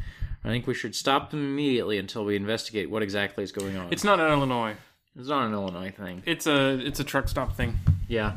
I 0.45 0.49
think 0.49 0.67
we 0.67 0.75
should 0.75 0.95
stop 0.95 1.31
them 1.31 1.41
immediately 1.41 1.99
until 1.99 2.25
we 2.25 2.37
investigate 2.37 2.91
what 2.91 3.03
exactly 3.03 3.43
is 3.45 3.53
going 3.53 3.77
on. 3.77 3.93
It's 3.93 4.05
not 4.05 4.21
in 4.21 4.27
Illinois. 4.27 4.77
It's 5.19 5.29
not 5.29 5.47
an 5.47 5.53
Illinois 5.53 5.91
thing. 5.91 6.23
It's 6.27 6.47
a 6.47 6.79
it's 6.79 7.01
a 7.01 7.05
truck 7.05 7.29
stop 7.29 7.57
thing. 7.57 7.79
Yeah, 8.09 8.35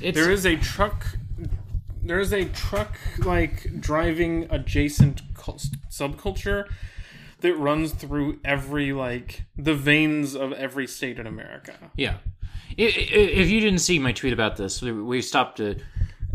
it's 0.00 0.16
There 0.16 0.30
is 0.30 0.46
a 0.46 0.56
truck. 0.56 1.04
There 2.02 2.20
is 2.20 2.32
a 2.32 2.44
truck 2.44 2.96
like 3.18 3.80
driving 3.80 4.46
adjacent 4.50 5.22
cul- 5.34 5.60
subculture 5.90 6.68
that 7.40 7.54
runs 7.56 7.92
through 7.92 8.38
every 8.44 8.92
like 8.92 9.42
the 9.56 9.74
veins 9.74 10.36
of 10.36 10.52
every 10.52 10.86
state 10.86 11.18
in 11.18 11.26
America. 11.26 11.74
Yeah. 11.96 12.18
If 12.78 13.48
you 13.50 13.60
didn't 13.60 13.80
see 13.80 13.98
my 13.98 14.12
tweet 14.12 14.32
about 14.32 14.56
this, 14.56 14.80
we- 14.82 14.92
we 14.92 15.22
stopped 15.22 15.58
at 15.60 15.78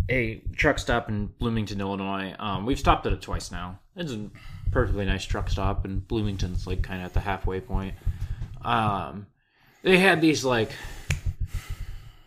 a 0.10 0.42
truck 0.56 0.80
stop 0.80 1.08
in 1.08 1.28
Bloomington, 1.28 1.80
Illinois. 1.80 2.36
Um, 2.40 2.66
we've 2.66 2.80
stopped 2.80 3.06
at 3.06 3.14
it 3.14 3.22
twice 3.22 3.52
now. 3.52 3.80
It's 3.96 4.12
a 4.12 4.30
perfectly 4.72 5.06
nice 5.06 5.26
truck 5.26 5.50
stop, 5.50 5.86
and 5.86 6.08
Bloomington's 6.08 6.66
like 6.66 6.82
kind 6.82 7.02
of 7.02 7.08
at 7.08 7.14
the 7.14 7.20
halfway 7.20 7.60
point. 7.60 7.96
Um, 8.64 9.28
they 9.84 9.98
had 9.98 10.22
these 10.22 10.46
like 10.46 10.72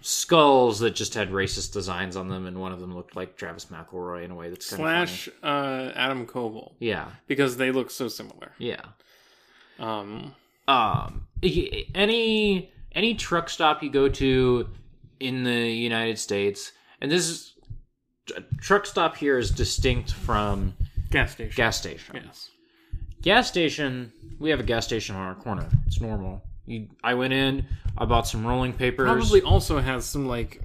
skulls 0.01 0.81
that 0.81 0.95
just 0.95 1.15
had 1.15 1.31
racist 1.31 1.73
designs 1.73 2.17
on 2.17 2.29
them, 2.29 2.47
and 2.47 2.61
one 2.61 2.73
of 2.73 2.81
them 2.81 2.95
looked 2.95 3.17
like 3.17 3.37
Travis 3.37 3.67
McElroy 3.67 4.25
in 4.25 4.31
a 4.31 4.35
way 4.35 4.51
that's 4.51 4.69
kind 4.69 4.83
of 4.83 5.09
Slash 5.09 5.29
uh, 5.43 5.93
Adam 5.95 6.27
Koval 6.27 6.73
yeah, 6.79 7.09
because 7.27 7.57
they 7.57 7.71
look 7.71 7.91
so 7.91 8.09
similar. 8.09 8.53
yeah. 8.59 8.83
Um, 9.79 10.37
um 10.69 11.27
any 11.43 12.73
any 12.93 13.15
truck 13.15 13.51
stop 13.51 13.83
you 13.83 13.91
go 13.91 14.09
to 14.09 14.69
in 15.19 15.43
the 15.43 15.69
United 15.69 16.19
States 16.19 16.73
and 17.01 17.11
this 17.11 17.29
is 17.29 17.55
a 18.37 18.41
truck 18.61 18.87
stop 18.87 19.17
here 19.17 19.37
is 19.37 19.51
distinct 19.51 20.13
from 20.13 20.75
gas 21.15 21.33
station. 21.33 21.57
gas 21.57 21.77
station. 21.79 22.21
Yes. 22.25 22.51
Gas 23.23 23.49
station, 23.49 24.13
we 24.39 24.51
have 24.51 24.61
a 24.61 24.65
gas 24.65 24.85
station 24.85 25.17
on 25.17 25.23
our 25.23 25.35
corner. 25.35 25.67
It's 25.87 26.01
normal. 26.01 26.43
You, 26.67 26.89
I 27.03 27.15
went 27.15 27.33
in, 27.33 27.67
I 27.97 28.05
bought 28.05 28.27
some 28.27 28.47
rolling 28.47 28.73
papers. 28.73 29.11
Probably 29.11 29.43
also 29.43 29.81
has 29.81 30.05
some 30.05 30.27
like 30.27 30.61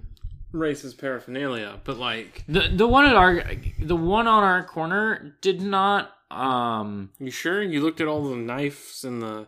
racist 0.54 0.98
paraphernalia, 0.98 1.80
but 1.84 1.98
like 1.98 2.44
the 2.48 2.70
the 2.74 2.88
one 2.88 3.06
at 3.06 3.16
our 3.16 3.44
the 3.80 3.96
one 3.96 4.28
on 4.28 4.44
our 4.44 4.64
corner 4.64 5.36
did 5.42 5.62
not 5.62 6.12
um 6.32 7.12
you 7.20 7.32
sure 7.32 7.62
you 7.62 7.82
looked 7.82 8.02
at 8.02 8.08
all 8.08 8.30
the 8.30 8.36
knives 8.36 9.04
and 9.04 9.22
the 9.22 9.48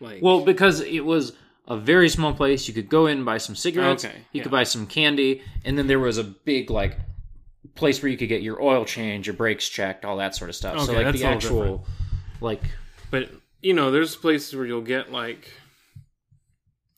like 0.00 0.20
Well, 0.22 0.44
because 0.44 0.80
it 0.80 1.04
was 1.04 1.32
a 1.68 1.76
very 1.76 2.08
small 2.08 2.34
place, 2.34 2.66
you 2.68 2.74
could 2.74 2.88
go 2.88 3.06
in 3.06 3.18
and 3.18 3.26
buy 3.26 3.38
some 3.38 3.54
cigarettes. 3.54 4.04
Okay, 4.04 4.16
you 4.32 4.38
yeah. 4.38 4.42
could 4.42 4.52
buy 4.52 4.64
some 4.64 4.86
candy, 4.86 5.42
and 5.64 5.78
then 5.78 5.86
there 5.86 6.00
was 6.00 6.18
a 6.18 6.24
big 6.24 6.70
like 6.70 6.98
place 7.74 8.02
where 8.02 8.10
you 8.10 8.16
could 8.18 8.28
get 8.28 8.42
your 8.42 8.62
oil 8.62 8.84
change, 8.84 9.26
your 9.26 9.34
brakes 9.34 9.68
checked, 9.68 10.04
all 10.04 10.16
that 10.18 10.34
sort 10.34 10.50
of 10.50 10.56
stuff. 10.56 10.80
so 10.80 10.92
like 10.92 11.12
the 11.12 11.24
actual, 11.24 11.86
like 12.40 12.62
But 13.10 13.30
you 13.60 13.74
know, 13.74 13.90
there's 13.90 14.16
places 14.16 14.54
where 14.56 14.66
you'll 14.66 14.80
get 14.82 15.10
like, 15.12 15.50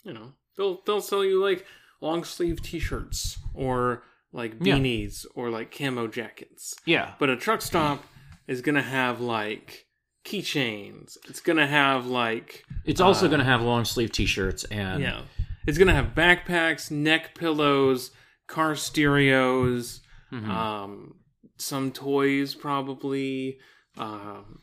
you 0.02 0.12
know, 0.12 0.32
they'll 0.56 0.80
they'll 0.86 1.00
sell 1.00 1.24
you 1.24 1.42
like 1.42 1.64
long 2.00 2.24
sleeve 2.24 2.60
T-shirts 2.62 3.38
or 3.54 4.02
like 4.32 4.54
Yeah. 4.60 4.76
beanies 4.76 5.24
or 5.34 5.50
like 5.50 5.76
camo 5.76 6.06
jackets. 6.08 6.74
yeah, 6.84 7.12
But 7.18 7.30
a 7.30 7.36
truck 7.36 7.62
stop 7.62 8.04
is 8.46 8.60
gonna 8.60 8.82
have 8.82 9.20
like 9.20 9.86
keychains. 10.24 11.16
It's 11.28 11.40
gonna 11.40 11.66
have 11.66 12.06
like 12.06 12.64
it's 12.84 13.00
also 13.00 13.26
uh, 13.26 13.28
going 13.28 13.40
to 13.40 13.44
have 13.46 13.62
long 13.62 13.84
sleeve 13.84 14.10
T-shirts 14.12 14.64
and 14.64 15.02
yeah, 15.02 15.22
it's 15.66 15.78
gonna 15.78 15.94
have 15.94 16.14
backpacks, 16.14 16.90
neck 16.90 17.34
pillows, 17.34 18.10
car 18.46 18.74
stereos, 18.74 20.00
Mhm. 20.32 20.48
um, 20.48 21.14
some 21.56 21.92
toys 21.92 22.54
probably, 22.54 23.58
um, 23.96 24.58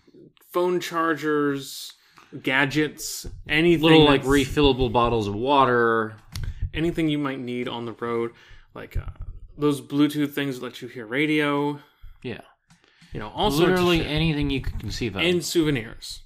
phone 0.51 0.79
chargers, 0.79 1.93
gadgets, 2.43 3.25
anything 3.47 3.83
little 3.83 4.05
like 4.05 4.23
refillable 4.23 4.91
bottles 4.91 5.27
of 5.27 5.35
water. 5.35 6.15
anything 6.73 7.09
you 7.09 7.17
might 7.17 7.39
need 7.39 7.67
on 7.67 7.85
the 7.85 7.91
road, 7.93 8.31
like 8.73 8.95
uh, 8.95 9.05
those 9.57 9.81
Bluetooth 9.81 10.31
things 10.33 10.59
that 10.59 10.65
let 10.65 10.81
you 10.81 10.87
hear 10.87 11.05
radio. 11.05 11.79
Yeah, 12.23 12.41
You 13.13 13.19
know, 13.19 13.29
all 13.29 13.49
literally 13.51 14.05
anything 14.05 14.49
you 14.49 14.61
could 14.61 14.79
conceive 14.79 15.15
of. 15.15 15.21
and 15.21 15.43
souvenirs, 15.43 16.21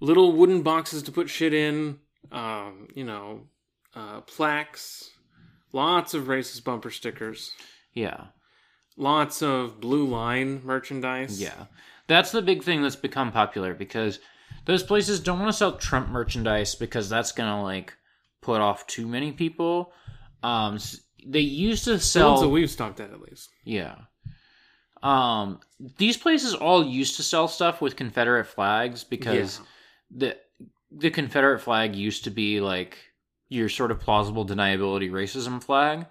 little 0.00 0.32
wooden 0.32 0.62
boxes 0.62 1.02
to 1.04 1.12
put 1.12 1.28
shit 1.28 1.52
in. 1.52 1.98
Um, 2.32 2.88
you 2.94 3.04
know, 3.04 3.48
uh, 3.94 4.20
plaques, 4.22 5.10
lots 5.72 6.12
of 6.14 6.24
racist 6.24 6.64
bumper 6.64 6.90
stickers, 6.90 7.52
yeah, 7.92 8.28
lots 8.96 9.42
of 9.42 9.80
blue 9.80 10.06
line 10.06 10.62
merchandise. 10.64 11.40
yeah. 11.40 11.66
That's 12.08 12.30
the 12.30 12.42
big 12.42 12.62
thing 12.62 12.82
that's 12.82 12.96
become 12.96 13.32
popular 13.32 13.74
because 13.74 14.20
those 14.64 14.82
places 14.82 15.18
don't 15.20 15.40
want 15.40 15.50
to 15.50 15.56
sell 15.56 15.72
Trump 15.72 16.08
merchandise 16.08 16.74
because 16.74 17.08
that's 17.08 17.32
gonna 17.32 17.62
like 17.62 17.94
put 18.42 18.60
off 18.60 18.86
too 18.86 19.06
many 19.06 19.32
people. 19.32 19.92
Um, 20.42 20.78
they 21.26 21.40
used 21.40 21.84
to 21.84 21.98
sell 21.98 22.26
the 22.26 22.30
ones 22.32 22.40
that 22.42 22.48
we've 22.48 22.70
stopped 22.70 23.00
at 23.00 23.10
at 23.10 23.20
least. 23.20 23.50
Yeah. 23.64 23.96
Um, 25.02 25.60
these 25.98 26.16
places 26.16 26.54
all 26.54 26.84
used 26.84 27.16
to 27.16 27.22
sell 27.22 27.48
stuff 27.48 27.80
with 27.80 27.96
Confederate 27.96 28.46
flags 28.46 29.04
because 29.04 29.60
the 30.10 30.36
the 30.90 31.10
Confederate 31.10 31.60
flag 31.60 31.94
used 31.94 32.24
to 32.24 32.30
be 32.30 32.60
like 32.60 32.98
your 33.48 33.68
sort 33.68 33.90
of 33.90 34.00
plausible 34.00 34.46
deniability 34.46 35.10
racism 35.10 35.62
flag. 35.62 36.06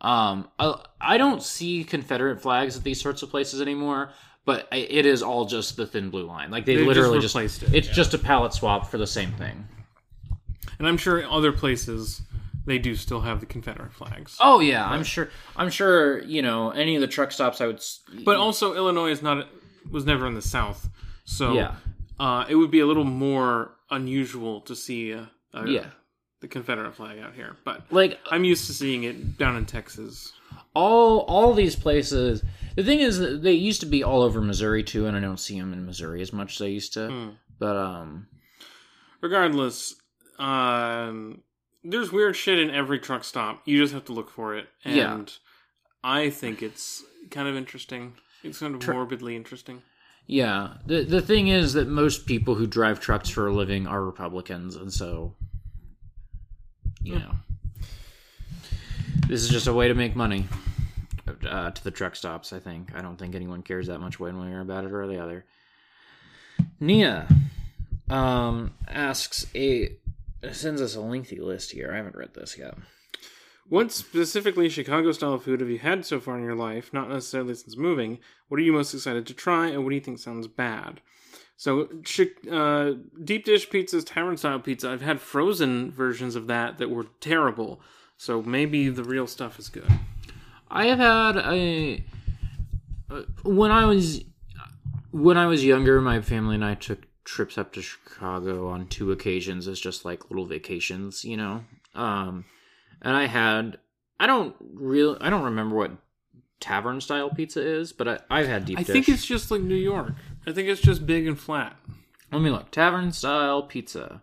Um, 0.00 0.48
I, 0.58 0.74
I 1.00 1.18
don't 1.18 1.42
see 1.42 1.82
Confederate 1.84 2.40
flags 2.40 2.76
at 2.76 2.84
these 2.84 3.00
sorts 3.00 3.22
of 3.22 3.30
places 3.30 3.60
anymore, 3.60 4.10
but 4.44 4.68
I, 4.70 4.76
it 4.76 5.06
is 5.06 5.22
all 5.22 5.44
just 5.44 5.76
the 5.76 5.86
thin 5.86 6.10
blue 6.10 6.24
line. 6.26 6.50
Like 6.50 6.64
they 6.66 6.74
just 6.76 6.86
literally 6.86 7.20
just, 7.20 7.34
replaced 7.34 7.62
it, 7.64 7.74
It's 7.74 7.88
yeah. 7.88 7.94
just 7.94 8.14
a 8.14 8.18
palette 8.18 8.52
swap 8.54 8.88
for 8.90 8.98
the 8.98 9.06
same 9.06 9.32
thing. 9.32 9.66
And 10.78 10.86
I'm 10.86 10.96
sure 10.96 11.28
other 11.28 11.50
places 11.52 12.22
they 12.64 12.78
do 12.78 12.94
still 12.94 13.22
have 13.22 13.40
the 13.40 13.46
Confederate 13.46 13.92
flags. 13.92 14.36
Oh 14.40 14.60
yeah, 14.60 14.86
I'm 14.86 15.02
sure. 15.02 15.30
I'm 15.56 15.70
sure. 15.70 16.22
You 16.22 16.42
know, 16.42 16.70
any 16.70 16.94
of 16.94 17.00
the 17.00 17.06
truck 17.08 17.32
stops, 17.32 17.60
I 17.60 17.66
would. 17.66 17.82
But 18.24 18.36
also 18.36 18.74
Illinois 18.74 19.10
is 19.10 19.22
not 19.22 19.48
was 19.90 20.04
never 20.04 20.26
in 20.26 20.34
the 20.34 20.42
South, 20.42 20.88
so 21.24 21.54
Yeah. 21.54 21.74
uh, 22.20 22.44
it 22.48 22.54
would 22.56 22.70
be 22.70 22.80
a 22.80 22.86
little 22.86 23.04
more 23.04 23.72
unusual 23.90 24.60
to 24.62 24.76
see 24.76 25.14
uh, 25.14 25.24
uh, 25.54 25.64
Yeah. 25.66 25.86
The 26.40 26.48
Confederate 26.48 26.94
flag 26.94 27.18
out 27.18 27.34
here. 27.34 27.56
But 27.64 27.82
like 27.90 28.18
I'm 28.30 28.44
used 28.44 28.66
to 28.66 28.72
seeing 28.72 29.04
it 29.04 29.36
down 29.38 29.56
in 29.56 29.66
Texas. 29.66 30.32
all 30.74 31.20
all 31.20 31.52
these 31.54 31.74
places 31.76 32.42
the 32.76 32.84
thing 32.84 33.00
is 33.00 33.18
that 33.18 33.42
they 33.42 33.52
used 33.52 33.80
to 33.80 33.86
be 33.86 34.02
all 34.04 34.22
over 34.22 34.40
missouri 34.40 34.82
too 34.84 35.06
and 35.06 35.16
i 35.16 35.20
don't 35.20 35.40
see 35.40 35.58
them 35.58 35.72
in 35.72 35.84
missouri 35.84 36.20
as 36.22 36.32
much 36.32 36.54
as 36.56 36.62
i 36.62 36.66
used 36.66 36.92
to 36.92 37.08
Hmm. 37.08 37.28
but 37.58 37.76
um 37.76 38.26
Regardless, 39.20 39.96
um, 40.38 41.42
there's 41.82 42.12
weird 42.12 42.36
shit 42.36 42.58
in 42.58 42.70
every 42.70 42.98
truck 43.00 43.24
stop. 43.24 43.62
You 43.66 43.80
just 43.82 43.92
have 43.92 44.04
to 44.04 44.12
look 44.12 44.30
for 44.30 44.54
it, 44.56 44.68
and 44.84 44.96
Yeah. 44.96 45.18
I 46.04 46.30
think 46.30 46.62
it's 46.62 47.02
kind 47.30 47.48
of 47.48 47.56
interesting. 47.56 48.14
It's 48.44 48.60
kind 48.60 48.74
of 48.76 48.86
morbidly 48.86 49.34
interesting. 49.34 49.82
yeah 50.26 50.74
the 50.86 51.02
the 51.02 51.20
thing 51.22 51.48
is 51.48 51.72
that 51.72 51.88
most 51.88 52.26
people 52.26 52.54
who 52.54 52.66
drive 52.66 53.00
trucks 53.00 53.28
for 53.28 53.46
a 53.48 53.52
living 53.52 53.86
are 53.88 54.04
republicans 54.04 54.76
and 54.76 54.92
so 54.92 55.34
you 57.08 57.18
know 57.18 57.34
this 59.28 59.42
is 59.42 59.48
just 59.48 59.66
a 59.66 59.72
way 59.72 59.88
to 59.88 59.94
make 59.94 60.14
money 60.14 60.46
uh, 61.48 61.70
to 61.70 61.84
the 61.84 61.90
truck 61.90 62.14
stops 62.14 62.52
i 62.52 62.58
think 62.58 62.94
i 62.94 63.00
don't 63.00 63.18
think 63.18 63.34
anyone 63.34 63.62
cares 63.62 63.86
that 63.86 63.98
much 63.98 64.20
one 64.20 64.38
way 64.40 64.54
about 64.60 64.84
it 64.84 64.92
or 64.92 65.06
the 65.06 65.22
other 65.22 65.44
nia 66.80 67.26
um 68.10 68.72
asks 68.88 69.46
a 69.54 69.90
sends 70.52 70.80
us 70.80 70.94
a 70.96 71.00
lengthy 71.00 71.40
list 71.40 71.72
here 71.72 71.90
i 71.92 71.96
haven't 71.96 72.16
read 72.16 72.32
this 72.34 72.56
yet 72.58 72.74
What 73.68 73.92
specifically 73.92 74.70
Chicago 74.70 75.12
style 75.12 75.38
food 75.38 75.60
have 75.60 75.68
you 75.68 75.78
had 75.78 76.06
so 76.06 76.20
far 76.20 76.38
in 76.38 76.42
your 76.42 76.54
life? 76.54 76.90
Not 76.94 77.10
necessarily 77.10 77.54
since 77.54 77.76
moving. 77.76 78.18
What 78.48 78.58
are 78.58 78.62
you 78.62 78.72
most 78.72 78.94
excited 78.94 79.26
to 79.26 79.34
try, 79.34 79.66
and 79.68 79.84
what 79.84 79.90
do 79.90 79.94
you 79.94 80.00
think 80.00 80.18
sounds 80.18 80.46
bad? 80.46 81.02
So, 81.58 81.88
uh, 82.48 82.92
deep 83.24 83.44
dish 83.44 83.68
pizzas, 83.68 84.04
tavern 84.06 84.36
style 84.36 84.60
pizza. 84.60 84.90
I've 84.90 85.02
had 85.02 85.20
frozen 85.20 85.90
versions 85.90 86.36
of 86.36 86.46
that 86.46 86.78
that 86.78 86.88
were 86.88 87.06
terrible. 87.18 87.80
So 88.16 88.40
maybe 88.42 88.88
the 88.90 89.02
real 89.02 89.26
stuff 89.26 89.58
is 89.58 89.68
good. 89.68 89.90
I 90.70 90.86
have 90.86 91.00
had 91.00 91.36
a 91.36 92.04
uh, 93.10 93.22
when 93.42 93.72
I 93.72 93.86
was 93.86 94.22
when 95.10 95.36
I 95.36 95.46
was 95.46 95.64
younger, 95.64 96.00
my 96.00 96.20
family 96.20 96.54
and 96.54 96.64
I 96.64 96.76
took 96.76 97.00
trips 97.24 97.58
up 97.58 97.72
to 97.72 97.82
Chicago 97.82 98.68
on 98.68 98.86
two 98.86 99.10
occasions 99.10 99.66
as 99.66 99.80
just 99.80 100.04
like 100.04 100.30
little 100.30 100.46
vacations, 100.46 101.24
you 101.24 101.36
know. 101.36 101.64
Um, 101.96 102.44
and 103.02 103.16
I 103.16 103.26
had 103.26 103.78
I 104.20 104.28
don't 104.28 104.54
real 104.60 105.16
I 105.20 105.28
don't 105.28 105.42
remember 105.44 105.74
what 105.74 105.90
tavern 106.60 107.00
style 107.00 107.30
pizza 107.30 107.60
is, 107.60 107.92
but 107.92 108.08
I, 108.08 108.18
I've 108.30 108.46
had 108.46 108.64
deep 108.64 108.78
I 108.78 108.82
dish. 108.82 108.92
think 108.92 109.08
it's 109.08 109.26
just 109.26 109.50
like 109.50 109.60
New 109.60 109.74
York. 109.74 110.12
I 110.48 110.52
think 110.52 110.68
it's 110.68 110.80
just 110.80 111.06
big 111.06 111.26
and 111.26 111.38
flat. 111.38 111.76
Let 112.32 112.40
me 112.40 112.48
look. 112.48 112.70
Tavern 112.70 113.12
style 113.12 113.62
pizza. 113.62 114.22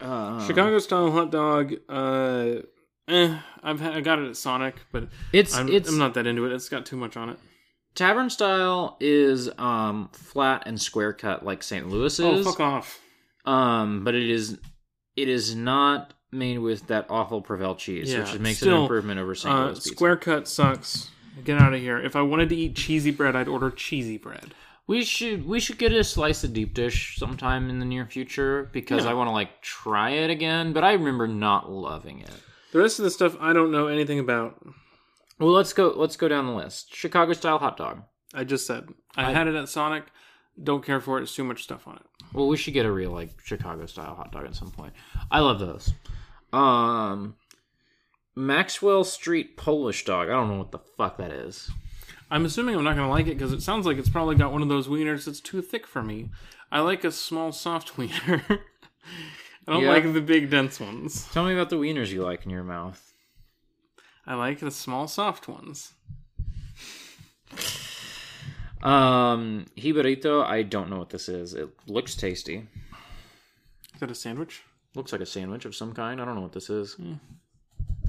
Uh, 0.00 0.46
Chicago 0.46 0.78
style 0.78 1.10
hot 1.10 1.30
dog. 1.30 1.74
Uh, 1.88 2.56
eh, 3.08 3.38
I've 3.62 3.80
had, 3.80 3.94
I 3.94 4.00
got 4.02 4.18
it 4.18 4.28
at 4.28 4.36
Sonic, 4.36 4.74
but 4.92 5.08
It's 5.32 5.56
I'm, 5.56 5.68
it's 5.70 5.88
I'm 5.88 5.96
not 5.96 6.12
that 6.14 6.26
into 6.26 6.44
it. 6.44 6.52
It's 6.52 6.68
got 6.68 6.84
too 6.84 6.96
much 6.96 7.16
on 7.16 7.30
it. 7.30 7.38
tavern 7.94 8.28
style 8.28 8.98
is 9.00 9.48
um 9.58 10.10
flat 10.12 10.64
and 10.66 10.78
square 10.78 11.14
cut 11.14 11.44
like 11.44 11.62
St. 11.62 11.88
Louis 11.88 12.20
Oh, 12.20 12.44
fuck 12.44 12.60
off! 12.60 13.00
Um, 13.46 14.04
but 14.04 14.14
it 14.14 14.28
is 14.28 14.58
it 15.16 15.28
is 15.28 15.56
not 15.56 16.12
made 16.30 16.58
with 16.58 16.88
that 16.88 17.06
awful 17.08 17.40
Provel 17.40 17.78
cheese, 17.78 18.12
Yeah, 18.12 18.30
which 18.30 18.38
makes 18.38 18.58
it 18.58 18.66
still, 18.66 18.76
an 18.76 18.82
improvement 18.82 19.18
over 19.18 19.34
St. 19.34 19.54
Uh, 19.54 19.64
Louis 19.66 19.74
pizza. 19.76 19.88
square 19.88 20.16
cut 20.18 20.46
sucks. 20.46 21.10
Get 21.44 21.60
out 21.60 21.74
of 21.74 21.80
here. 21.80 21.98
If 21.98 22.16
I 22.16 22.22
wanted 22.22 22.48
to 22.50 22.56
eat 22.56 22.74
cheesy 22.76 23.10
bread, 23.10 23.36
I'd 23.36 23.48
order 23.48 23.70
cheesy 23.70 24.16
bread. 24.18 24.54
We 24.86 25.04
should 25.04 25.46
we 25.46 25.58
should 25.60 25.78
get 25.78 25.92
a 25.92 26.04
slice 26.04 26.44
of 26.44 26.52
deep 26.52 26.72
dish 26.72 27.16
sometime 27.18 27.68
in 27.68 27.78
the 27.80 27.84
near 27.84 28.06
future 28.06 28.68
because 28.72 29.04
Yeah. 29.04 29.10
I 29.10 29.14
want 29.14 29.28
to 29.28 29.32
like 29.32 29.60
try 29.60 30.10
it 30.10 30.30
again. 30.30 30.72
But 30.72 30.84
I 30.84 30.92
remember 30.92 31.26
not 31.26 31.70
loving 31.70 32.20
it. 32.20 32.30
The 32.72 32.78
rest 32.78 32.98
of 32.98 33.04
the 33.04 33.10
stuff 33.10 33.36
I 33.40 33.52
don't 33.52 33.72
know 33.72 33.88
anything 33.88 34.18
about. 34.18 34.64
Well, 35.38 35.50
let's 35.52 35.72
go. 35.72 35.92
Let's 35.96 36.16
go 36.16 36.28
down 36.28 36.46
the 36.46 36.52
list. 36.52 36.94
Chicago 36.94 37.32
style 37.32 37.58
hot 37.58 37.76
dog. 37.76 38.02
I 38.32 38.44
just 38.44 38.66
said 38.66 38.88
I, 39.16 39.30
I- 39.30 39.32
had 39.32 39.48
it 39.48 39.54
at 39.54 39.68
Sonic. 39.68 40.04
Don't 40.62 40.84
care 40.84 41.00
for 41.00 41.18
it. 41.18 41.22
It's 41.22 41.34
too 41.34 41.44
much 41.44 41.62
stuff 41.64 41.86
on 41.86 41.96
it. 41.96 42.02
Well, 42.32 42.48
we 42.48 42.56
should 42.56 42.72
get 42.72 42.86
a 42.86 42.92
real 42.92 43.10
like 43.10 43.30
Chicago 43.44 43.84
style 43.86 44.14
hot 44.14 44.32
dog 44.32 44.46
at 44.46 44.54
some 44.54 44.70
point. 44.70 44.94
I 45.30 45.40
love 45.40 45.58
those. 45.58 45.92
Um, 46.52 47.34
Maxwell 48.36 49.02
Street 49.04 49.56
Polish 49.56 50.04
dog. 50.04 50.28
I 50.28 50.32
don't 50.32 50.48
know 50.50 50.58
what 50.58 50.70
the 50.72 50.78
fuck 50.78 51.16
that 51.18 51.30
is. 51.30 51.70
I'm 52.30 52.44
assuming 52.44 52.74
I'm 52.76 52.84
not 52.84 52.96
going 52.96 53.06
to 53.06 53.10
like 53.12 53.26
it 53.26 53.38
because 53.38 53.52
it 53.52 53.62
sounds 53.62 53.86
like 53.86 53.96
it's 53.98 54.08
probably 54.08 54.34
got 54.36 54.52
one 54.52 54.62
of 54.62 54.68
those 54.68 54.88
wieners 54.88 55.24
that's 55.24 55.40
too 55.40 55.62
thick 55.62 55.86
for 55.86 56.02
me. 56.02 56.30
I 56.70 56.80
like 56.80 57.02
a 57.04 57.12
small, 57.12 57.52
soft 57.52 57.96
wiener. 57.98 58.42
I 59.68 59.72
don't 59.72 59.82
Yeah. 59.82 59.88
like 59.90 60.12
the 60.12 60.20
big, 60.20 60.50
dense 60.50 60.78
ones. 60.80 61.28
Tell 61.32 61.44
me 61.46 61.52
about 61.54 61.70
the 61.70 61.76
wieners 61.76 62.08
you 62.10 62.22
like 62.22 62.44
in 62.44 62.50
your 62.50 62.64
mouth. 62.64 63.14
I 64.26 64.34
like 64.34 64.58
the 64.60 64.70
small, 64.72 65.06
soft 65.08 65.46
ones. 65.48 65.92
Um, 68.82 69.66
Jibarito, 69.76 70.44
I 70.44 70.62
don't 70.62 70.90
know 70.90 70.98
what 70.98 71.10
this 71.10 71.28
is. 71.28 71.54
It 71.54 71.68
looks 71.86 72.14
tasty. 72.14 72.66
Is 73.94 74.00
that 74.00 74.10
a 74.10 74.14
sandwich? 74.14 74.62
Looks 74.94 75.12
like 75.12 75.20
a 75.20 75.26
sandwich 75.26 75.64
of 75.64 75.74
some 75.74 75.92
kind. 75.92 76.20
I 76.20 76.24
don't 76.24 76.34
know 76.34 76.40
what 76.42 76.52
this 76.52 76.70
is. 76.70 76.96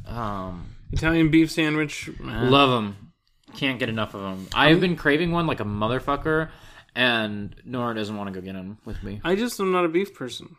Um, 0.07 0.75
Italian 0.91 1.29
beef 1.29 1.51
sandwich. 1.51 2.09
eh. 2.09 2.49
love 2.49 2.69
them. 2.69 3.11
Can't 3.55 3.79
get 3.79 3.89
enough 3.89 4.13
of 4.13 4.21
them. 4.21 4.47
I've 4.53 4.79
been 4.79 4.95
craving 4.95 5.31
one 5.31 5.47
like 5.47 5.59
a 5.59 5.65
motherfucker, 5.65 6.49
and 6.95 7.55
Nora 7.65 7.95
doesn't 7.95 8.15
want 8.15 8.33
to 8.33 8.39
go 8.39 8.43
get 8.45 8.53
them 8.53 8.77
with 8.85 9.01
me. 9.03 9.19
I 9.23 9.35
just 9.35 9.59
am 9.59 9.71
not 9.71 9.85
a 9.85 9.89
beef 9.89 10.13
person 10.13 10.55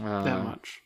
Uh, 0.00 0.22
that 0.24 0.44
much. 0.44 0.80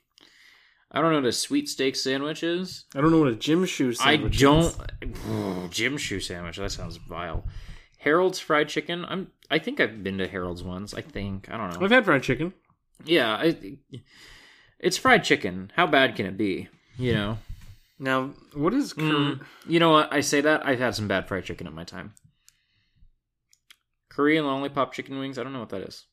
I 0.91 1.01
don't 1.03 1.11
know 1.13 1.19
what 1.21 1.27
a 1.29 1.33
sweet 1.33 1.69
steak 1.69 1.97
sandwich 1.97 2.43
is. 2.43 2.87
I 2.95 3.01
don't 3.03 3.11
know 3.11 3.19
what 3.19 3.29
a 3.29 3.35
gym 3.37 3.67
shoe 3.67 3.93
sandwich 3.93 4.37
is. 4.37 4.43
I 4.43 4.45
don't. 4.45 4.75
is. 5.03 5.27
Ooh, 5.31 5.69
gym 5.69 5.99
shoe 5.99 6.21
sandwich. 6.21 6.57
That 6.57 6.73
sounds 6.73 6.97
vile. 6.97 7.45
Harold's 7.99 8.39
fried 8.39 8.69
chicken. 8.69 9.05
I'm. 9.07 9.31
I 9.51 9.59
think 9.59 9.81
I've 9.81 10.03
been 10.03 10.19
to 10.19 10.27
Harold's 10.29 10.63
once. 10.63 10.95
I 10.95 11.03
think. 11.03 11.49
I 11.51 11.57
don't 11.59 11.75
know. 11.75 11.85
I've 11.85 11.91
had 11.91 12.05
fried 12.07 12.23
chicken. 12.23 12.55
Yeah, 13.05 13.35
I, 13.35 13.77
it's 14.81 14.97
fried 14.97 15.25
chicken. 15.25 15.71
How 15.77 15.87
bad 15.87 16.17
can 16.17 16.25
it 16.27 16.37
be? 16.39 16.69
You 16.99 17.15
know. 17.15 17.39
Now, 17.99 18.31
what 18.55 18.75
is 18.75 18.93
cur- 18.93 19.01
Mm. 19.03 19.45
You 19.67 19.81
know 19.81 19.91
what? 19.91 20.13
I 20.13 20.21
say 20.21 20.41
that 20.41 20.67
I've 20.67 20.79
had 20.79 20.95
some 20.95 21.09
bad 21.09 21.27
fried 21.29 21.45
chicken 21.45 21.67
in 21.67 21.75
my 21.75 21.85
time. 21.85 22.13
Korean 24.11 24.45
lollipop 24.47 24.93
chicken 24.93 25.19
wings. 25.19 25.39
I 25.39 25.43
don't 25.45 25.53
know 25.53 25.61
what 25.61 25.69
that 25.71 25.83
is. 25.83 26.05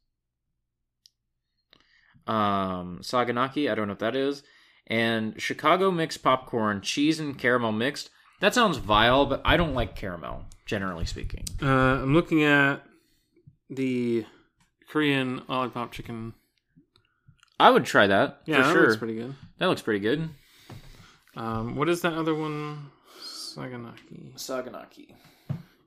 Um, 2.27 2.99
saganaki. 3.01 3.69
I 3.71 3.75
don't 3.75 3.87
know 3.87 3.91
what 3.93 3.99
that 3.99 4.15
is. 4.15 4.43
And 4.87 5.39
Chicago 5.41 5.91
mixed 5.91 6.23
popcorn, 6.23 6.81
cheese 6.81 7.19
and 7.19 7.37
caramel 7.37 7.71
mixed. 7.71 8.09
That 8.41 8.53
sounds 8.53 8.77
vile, 8.77 9.25
but 9.25 9.41
I 9.45 9.57
don't 9.57 9.73
like 9.73 9.95
caramel, 9.95 10.45
generally 10.65 11.05
speaking. 11.05 11.45
Uh, 11.61 11.67
I'm 11.67 12.13
looking 12.13 12.43
at 12.43 12.83
the 13.69 14.25
Korean 14.89 15.41
lollipop 15.47 15.91
chicken. 15.91 16.33
I 17.59 17.69
would 17.71 17.85
try 17.85 18.07
that 18.07 18.41
Yeah, 18.45 18.57
for 18.57 18.61
that 18.63 18.73
sure. 18.73 18.81
looks 18.87 18.97
pretty 18.97 19.15
good. 19.15 19.35
that 19.59 19.67
looks 19.67 19.81
pretty 19.81 19.99
good. 20.01 20.29
Um, 21.35 21.75
what 21.75 21.89
is 21.89 22.01
that 22.01 22.13
other 22.13 22.33
one? 22.33 22.91
Saganaki. 23.21 24.33
Saganaki. 24.35 25.13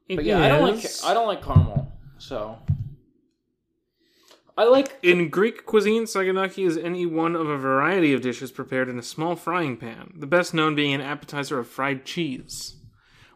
It 0.08 0.16
But 0.16 0.24
yeah, 0.24 0.40
I 0.40 0.48
don't 0.48 0.74
like 0.74 0.84
I 1.04 1.14
don't 1.14 1.26
like 1.26 1.42
caramel. 1.42 1.92
So 2.18 2.58
I 4.56 4.64
like 4.64 4.98
In 5.02 5.28
Greek 5.28 5.66
cuisine, 5.66 6.04
saganaki 6.04 6.66
is 6.66 6.76
any 6.76 7.06
one 7.06 7.36
of 7.36 7.48
a 7.48 7.56
variety 7.56 8.12
of 8.12 8.22
dishes 8.22 8.50
prepared 8.50 8.88
in 8.88 8.98
a 8.98 9.02
small 9.02 9.36
frying 9.36 9.76
pan. 9.76 10.14
The 10.16 10.26
best 10.26 10.52
known 10.52 10.74
being 10.74 10.94
an 10.94 11.00
appetizer 11.00 11.58
of 11.58 11.68
fried 11.68 12.04
cheese, 12.04 12.76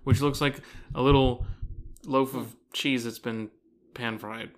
which 0.03 0.21
looks 0.21 0.41
like 0.41 0.61
a 0.95 1.03
little 1.03 1.47
loaf 2.05 2.35
of 2.35 2.57
cheese 2.73 3.05
that's 3.05 3.19
been 3.19 3.51
pan 3.95 4.19
fried. 4.19 4.51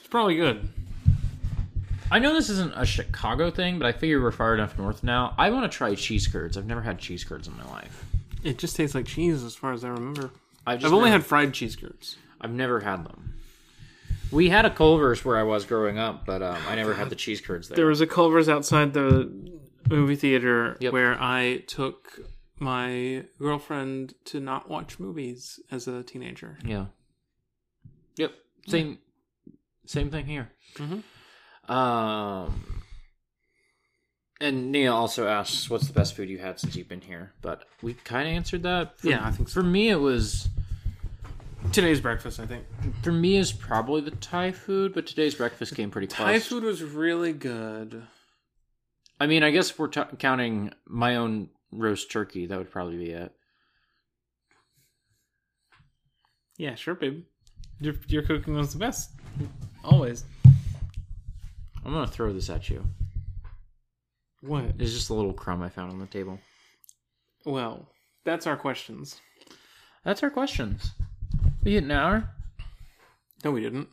It's 0.00 0.08
probably 0.08 0.36
good. 0.36 0.68
I 2.10 2.18
know 2.18 2.34
this 2.34 2.48
isn't 2.50 2.72
a 2.76 2.84
Chicago 2.86 3.50
thing, 3.50 3.78
but 3.78 3.86
I 3.86 3.92
figure 3.92 4.20
we're 4.22 4.30
far 4.30 4.54
enough 4.54 4.78
north 4.78 5.02
now. 5.02 5.34
I 5.38 5.50
want 5.50 5.70
to 5.70 5.76
try 5.76 5.94
cheese 5.94 6.26
curds. 6.28 6.56
I've 6.56 6.66
never 6.66 6.82
had 6.82 6.98
cheese 6.98 7.24
curds 7.24 7.48
in 7.48 7.56
my 7.56 7.64
life. 7.64 8.04
It 8.42 8.58
just 8.58 8.76
tastes 8.76 8.94
like 8.94 9.06
cheese, 9.06 9.42
as 9.42 9.54
far 9.54 9.72
as 9.72 9.84
I 9.84 9.88
remember. 9.88 10.30
I've, 10.66 10.80
just 10.80 10.86
I've 10.86 10.92
only 10.96 11.10
never, 11.10 11.20
had 11.22 11.26
fried 11.26 11.54
cheese 11.54 11.76
curds. 11.76 12.16
I've 12.40 12.52
never 12.52 12.80
had 12.80 13.04
them. 13.04 13.34
We 14.30 14.48
had 14.50 14.64
a 14.64 14.70
Culver's 14.70 15.24
where 15.24 15.36
I 15.38 15.42
was 15.42 15.64
growing 15.64 15.98
up, 15.98 16.26
but 16.26 16.42
um, 16.42 16.60
I 16.68 16.74
never 16.74 16.94
had 16.94 17.08
the 17.10 17.16
cheese 17.16 17.40
curds 17.40 17.68
there. 17.68 17.76
There 17.76 17.86
was 17.86 18.00
a 18.00 18.06
Culver's 18.06 18.48
outside 18.48 18.92
the 18.92 19.30
movie 19.88 20.16
theater 20.16 20.76
Yep. 20.80 20.92
where 20.92 21.20
I 21.20 21.62
took 21.66 22.18
my 22.58 23.24
girlfriend 23.38 24.14
to 24.26 24.40
not 24.40 24.68
watch 24.68 24.98
movies 24.98 25.58
as 25.70 25.88
a 25.88 26.02
teenager. 26.02 26.58
Yeah. 26.64 26.86
Yep. 28.16 28.32
Same. 28.68 28.98
Same 29.86 30.10
thing 30.10 30.26
here. 30.26 30.50
Mhm. 30.76 31.02
Um. 31.68 32.82
And 34.40 34.72
Nia 34.72 34.92
also 34.92 35.26
asks, 35.26 35.70
"What's 35.70 35.86
the 35.86 35.92
best 35.92 36.14
food 36.14 36.28
you 36.28 36.38
had 36.38 36.58
since 36.60 36.76
you've 36.76 36.88
been 36.88 37.00
here?" 37.00 37.32
But 37.40 37.64
we 37.82 37.94
kind 37.94 38.28
of 38.28 38.34
answered 38.34 38.62
that. 38.64 38.98
For, 38.98 39.08
Yeah, 39.08 39.26
I 39.26 39.30
think 39.30 39.48
so. 39.48 39.54
For 39.54 39.62
me, 39.62 39.88
it 39.88 39.96
was. 40.00 40.48
Today's 41.72 42.00
breakfast, 42.00 42.40
I 42.40 42.46
think. 42.46 42.64
For 43.02 43.12
me, 43.12 43.36
is 43.36 43.50
probably 43.52 44.02
the 44.02 44.10
Thai 44.10 44.52
food, 44.52 44.92
but 44.92 45.06
today's 45.06 45.34
breakfast 45.34 45.74
came 45.74 45.90
pretty 45.90 46.08
close. 46.08 46.26
Thai 46.26 46.38
food 46.40 46.62
was 46.62 46.82
really 46.82 47.32
good. 47.32 48.02
I 49.18 49.26
mean, 49.26 49.42
I 49.42 49.50
guess 49.50 49.70
if 49.70 49.78
we're 49.78 49.88
t- 49.88 50.02
counting 50.18 50.72
my 50.86 51.16
own 51.16 51.48
roast 51.72 52.10
turkey. 52.10 52.46
That 52.46 52.58
would 52.58 52.70
probably 52.70 52.96
be 52.98 53.10
it. 53.10 53.32
Yeah, 56.56 56.74
sure, 56.74 56.94
babe. 56.94 57.24
Your 57.80 57.94
your 58.06 58.22
cooking 58.22 58.54
was 58.54 58.72
the 58.72 58.78
best. 58.78 59.10
Always. 59.82 60.24
I'm 61.84 61.92
gonna 61.92 62.06
throw 62.06 62.32
this 62.32 62.50
at 62.50 62.68
you. 62.70 62.84
What? 64.40 64.64
It's 64.78 64.92
just 64.92 65.10
a 65.10 65.14
little 65.14 65.32
crumb 65.32 65.62
I 65.62 65.68
found 65.68 65.92
on 65.92 65.98
the 65.98 66.06
table. 66.06 66.38
Well, 67.44 67.88
that's 68.24 68.46
our 68.46 68.56
questions. 68.56 69.20
That's 70.04 70.22
our 70.22 70.30
questions. 70.30 70.92
We 71.62 71.74
hit 71.74 71.84
an 71.84 71.90
hour. 71.90 72.30
No, 73.44 73.50
we 73.50 73.60
didn't. 73.60 73.88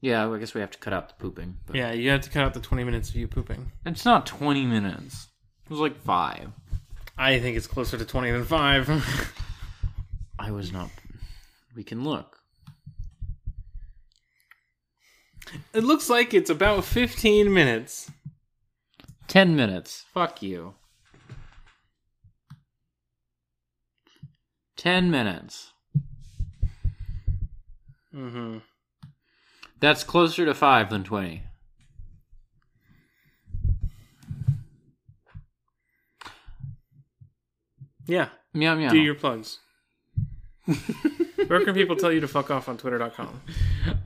Yeah, 0.00 0.28
I 0.28 0.38
guess 0.38 0.54
we 0.54 0.60
have 0.60 0.70
to 0.72 0.78
cut 0.78 0.92
out 0.92 1.08
the 1.08 1.14
pooping. 1.14 1.58
But 1.66 1.76
Yeah, 1.76 1.92
you 1.92 2.10
had 2.10 2.22
to 2.24 2.30
cut 2.30 2.42
out 2.44 2.54
the 2.54 2.60
20 2.60 2.82
minutes 2.82 3.08
of 3.10 3.16
you 3.16 3.28
pooping. 3.28 3.70
It's 3.86 4.04
not 4.04 4.26
20 4.26 4.66
minutes. 4.66 5.28
It 5.64 5.70
was 5.70 5.78
like 5.78 5.96
five. 5.96 6.48
I 7.16 7.38
think 7.38 7.56
it's 7.56 7.68
closer 7.68 7.96
to 7.96 8.04
20 8.04 8.32
than 8.32 8.44
5. 8.44 9.34
I 10.38 10.50
was 10.50 10.72
not. 10.72 10.90
We 11.76 11.84
can 11.84 12.02
look. 12.02 12.38
It 15.72 15.84
looks 15.84 16.10
like 16.10 16.34
it's 16.34 16.50
about 16.50 16.84
15 16.84 17.52
minutes. 17.52 18.10
10 19.28 19.56
minutes. 19.56 20.04
Fuck 20.12 20.42
you. 20.42 20.74
10 24.76 25.10
minutes. 25.10 25.72
Mm-hmm. 28.14 28.58
That's 29.80 30.04
closer 30.04 30.44
to 30.44 30.54
5 30.54 30.90
than 30.90 31.04
20. 31.04 31.42
Yeah. 38.06 38.28
Meow 38.52 38.74
meow. 38.74 38.90
Do 38.90 38.98
your 38.98 39.14
plugs. 39.14 39.60
Where 41.46 41.64
can 41.64 41.74
people 41.74 41.96
tell 41.96 42.12
you 42.12 42.20
to 42.20 42.28
fuck 42.28 42.50
off 42.50 42.68
on 42.68 42.76
twitter.com? 42.76 43.40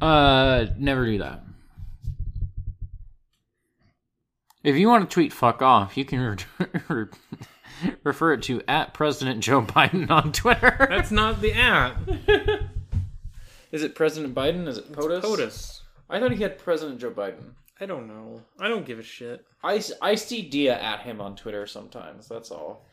Uh, 0.00 0.66
never 0.78 1.04
do 1.04 1.18
that. 1.18 1.42
If 4.62 4.76
you 4.76 4.88
want 4.88 5.08
to 5.08 5.14
tweet 5.14 5.32
fuck 5.32 5.62
off, 5.62 5.96
you 5.96 6.04
can 6.04 6.38
re- 6.88 7.06
refer 8.04 8.32
it 8.32 8.42
to 8.44 8.62
at 8.66 8.94
President 8.94 9.40
Joe 9.40 9.62
Biden 9.62 10.10
on 10.10 10.32
Twitter. 10.32 10.86
That's 10.90 11.12
not 11.12 11.40
the 11.40 11.52
at. 11.52 11.96
Is 13.70 13.82
it 13.82 13.94
President 13.94 14.34
Biden? 14.34 14.66
Is 14.66 14.78
it 14.78 14.90
POTUS? 14.92 15.22
POTUS. 15.22 15.80
I 16.08 16.18
thought 16.18 16.32
he 16.32 16.42
had 16.42 16.58
President 16.58 17.00
Joe 17.00 17.10
Biden. 17.10 17.52
I 17.80 17.86
don't 17.86 18.08
know. 18.08 18.42
I 18.58 18.68
don't 18.68 18.86
give 18.86 18.98
a 18.98 19.02
shit. 19.02 19.44
I, 19.62 19.82
I 20.00 20.14
see 20.14 20.42
Dia 20.42 20.78
at 20.80 21.00
him 21.00 21.20
on 21.20 21.36
Twitter 21.36 21.66
sometimes. 21.66 22.26
That's 22.26 22.50
all. 22.50 22.86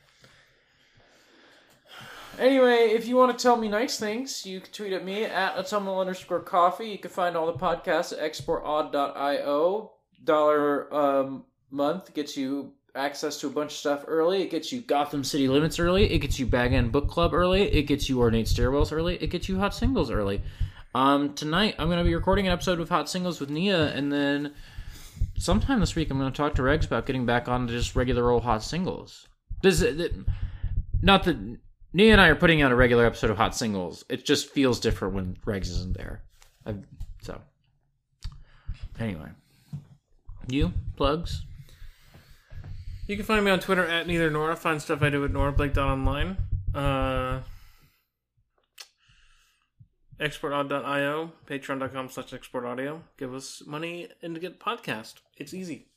Anyway, 2.40 2.92
if 2.94 3.08
you 3.08 3.16
want 3.16 3.38
to 3.38 3.42
tell 3.42 3.56
me 3.56 3.68
nice 3.68 4.00
things, 4.00 4.46
you 4.46 4.60
can 4.60 4.72
tweet 4.72 4.94
at 4.94 5.06
me 5.06 5.26
at 5.26 5.56
autumnal 5.56 6.00
underscore 6.00 6.40
coffee. 6.40 6.90
You 6.90 6.98
can 6.98 7.12
find 7.12 7.36
all 7.36 7.46
the 7.46 7.54
podcasts 7.54 8.12
at 8.12 8.20
exportodd.io. 8.20 9.92
Dollar 10.24 10.94
um, 10.94 11.46
month 11.70 12.14
gets 12.14 12.36
you 12.36 12.74
access 12.96 13.40
to 13.40 13.48
a 13.48 13.50
bunch 13.50 13.72
of 13.72 13.78
stuff 13.78 14.06
early. 14.08 14.42
It 14.42 14.52
gets 14.52 14.72
you 14.72 14.82
Gotham 14.82 15.24
City 15.24 15.48
Limits 15.48 15.80
early. 15.80 16.12
It 16.12 16.20
gets 16.20 16.40
you 16.40 16.46
Bag 16.46 16.74
End 16.74 16.92
Book 16.92 17.08
Club 17.08 17.34
early. 17.34 17.64
It 17.64 17.84
gets 17.84 18.10
you 18.10 18.20
Ornate 18.20 18.48
Stairwells 18.48 18.92
early. 18.92 19.16
It 19.16 19.30
gets 19.30 19.50
you 19.50 19.60
Hot 19.60 19.76
Singles 19.76 20.10
early. 20.10 20.42
Um, 20.96 21.34
tonight 21.34 21.76
I'm 21.80 21.88
going 21.88 21.98
to 21.98 22.04
be 22.04 22.16
recording 22.16 22.48
an 22.48 22.54
episode 22.54 22.80
of 22.80 22.90
Hot 22.90 23.10
Singles 23.10 23.40
with 23.40 23.50
Nia, 23.50 23.94
and 23.94 24.12
then 24.12 24.54
sometime 25.38 25.80
this 25.80 25.96
week 25.96 26.12
I'm 26.12 26.20
going 26.20 26.32
to 26.32 26.38
talk 26.38 26.56
to 26.56 26.62
Regs 26.62 26.86
about 26.86 27.06
getting 27.06 27.26
back 27.26 27.48
on 27.48 27.68
to 27.68 27.74
just 27.74 27.96
regular 27.96 28.30
old 28.30 28.44
Hot 28.44 28.64
Singles. 28.64 29.28
This, 29.64 29.80
th- 29.80 30.12
not 31.02 31.24
that 31.24 31.58
Nia 31.94 32.12
and 32.12 32.20
I 32.20 32.28
are 32.28 32.36
putting 32.36 32.62
out 32.62 32.72
a 32.72 32.76
regular 32.76 33.06
episode 33.06 33.30
of 33.30 33.38
Hot 33.38 33.56
Singles. 33.56 34.04
It 34.10 34.26
just 34.26 34.50
feels 34.50 34.80
different 34.80 35.14
when 35.14 35.36
Regs 35.46 35.70
isn't 35.70 35.96
there. 35.96 36.24
i 36.66 36.76
so, 37.22 37.40
anyway, 39.00 39.30
you 40.48 40.74
plugs. 40.98 41.44
You 43.08 43.16
can 43.16 43.26
find 43.26 43.46
me 43.46 43.52
on 43.52 43.60
Twitter 43.60 43.86
at 43.86 44.08
neither 44.08 44.30
nor. 44.30 44.56
Find 44.56 44.82
stuff 44.82 45.02
I 45.02 45.10
do 45.10 45.24
at 45.24 45.32
norablake.online. 45.32 46.38
Uh, 46.74 47.42
exportodd.io, 50.20 51.32
patreon.com 51.48 52.10
slash 52.10 52.32
exportaudio. 52.32 53.02
Give 53.18 53.34
us 53.34 53.62
money 53.66 54.08
and 54.22 54.40
get 54.42 54.60
podcast. 54.60 55.16
It's 55.38 55.54
easy. 55.54 55.93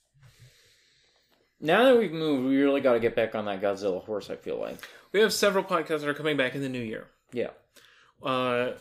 Now 1.61 1.85
that 1.85 1.99
we've 1.99 2.13
moved, 2.13 2.49
we 2.49 2.61
really 2.61 2.81
got 2.81 2.93
to 2.95 3.01
get 3.01 3.17
back 3.17 3.35
on 3.35 3.47
that 3.47 3.63
Godzilla 3.63 4.05
horse. 4.05 4.31
I 4.31 4.37
feel 4.37 4.59
like. 4.59 4.79
We 5.13 5.21
have 5.21 5.33
several 5.33 5.65
podcasts 5.65 6.01
that 6.01 6.09
are 6.09 6.15
coming 6.15 6.37
back 6.37 6.55
in 6.55 6.61
the 6.61 6.69
new 6.69 6.83
year. 6.83 7.07
Yeah. 7.33 7.51
Uh, 8.23 8.73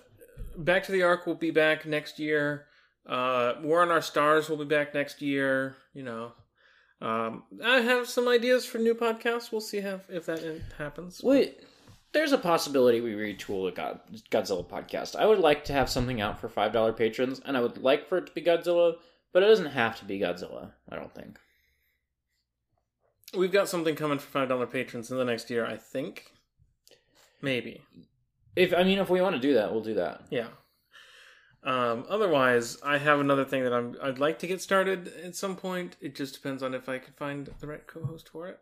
back 0.57 0.84
to 0.84 0.91
the 0.91 1.03
Ark 1.03 1.26
will 1.26 1.36
be 1.36 1.51
back 1.51 1.86
next 1.86 2.19
year. 2.19 2.65
Uh, 3.07 3.53
War 3.61 3.82
on 3.82 3.91
Our 3.91 4.01
Stars 4.01 4.49
will 4.49 4.57
be 4.57 4.65
back 4.65 4.93
next 4.93 5.21
year. 5.21 5.78
You 5.93 6.03
know, 6.03 6.32
um, 7.01 7.43
I 7.63 7.82
have 7.82 8.09
some 8.09 8.28
ideas 8.28 8.65
for 8.65 8.80
new 8.80 8.95
podcasts. 8.95 9.51
We'll 9.51 9.61
see 9.61 9.80
how, 9.82 10.01
if 10.09 10.26
that 10.26 10.61
happens. 10.78 11.21
Wait, 11.23 11.61
there's 12.13 12.32
a 12.32 12.38
possibility 12.38 13.01
we 13.01 13.13
retool 13.13 13.69
the 13.69 13.76
God, 13.76 13.99
Godzilla 14.32 14.67
podcast. 14.67 15.15
I 15.15 15.26
would 15.26 15.39
like 15.39 15.65
to 15.65 15.73
have 15.73 15.89
something 15.89 16.19
out 16.19 16.39
for 16.39 16.49
five 16.49 16.73
dollar 16.73 16.93
patrons, 16.93 17.41
and 17.45 17.55
I 17.55 17.61
would 17.61 17.78
like 17.78 18.09
for 18.09 18.17
it 18.17 18.28
to 18.28 18.34
be 18.34 18.41
Godzilla, 18.41 18.95
but 19.32 19.43
it 19.43 19.47
doesn't 19.47 19.67
have 19.67 19.99
to 19.99 20.05
be 20.05 20.19
Godzilla. 20.19 20.71
I 20.89 20.95
don't 20.95 21.13
think. 21.13 21.39
We've 23.36 23.51
got 23.51 23.69
something 23.69 23.95
coming 23.95 24.19
for 24.19 24.27
five 24.27 24.49
dollar 24.49 24.67
patrons 24.67 25.11
in 25.11 25.17
the 25.17 25.25
next 25.25 25.49
year. 25.49 25.65
I 25.65 25.77
think, 25.77 26.31
maybe. 27.41 27.81
If 28.55 28.73
I 28.73 28.83
mean, 28.83 28.99
if 28.99 29.09
we 29.09 29.21
want 29.21 29.36
to 29.36 29.41
do 29.41 29.55
that, 29.55 29.71
we'll 29.71 29.83
do 29.83 29.95
that. 29.95 30.21
Yeah. 30.29 30.47
Um, 31.63 32.05
otherwise, 32.07 32.77
I 32.83 32.99
have 32.99 33.19
another 33.19 33.43
thing 33.43 33.63
that 33.63 33.73
I'm 33.73 33.95
I'd 34.01 34.19
like 34.19 34.39
to 34.39 34.47
get 34.47 34.61
started 34.61 35.11
at 35.23 35.36
some 35.36 35.55
point. 35.55 35.97
It 35.99 36.15
just 36.15 36.36
depends 36.36 36.61
on 36.61 36.73
if 36.73 36.88
I 36.88 36.99
can 36.99 37.13
find 37.13 37.49
the 37.59 37.67
right 37.67 37.86
co-host 37.86 38.29
for 38.29 38.47
it. 38.47 38.59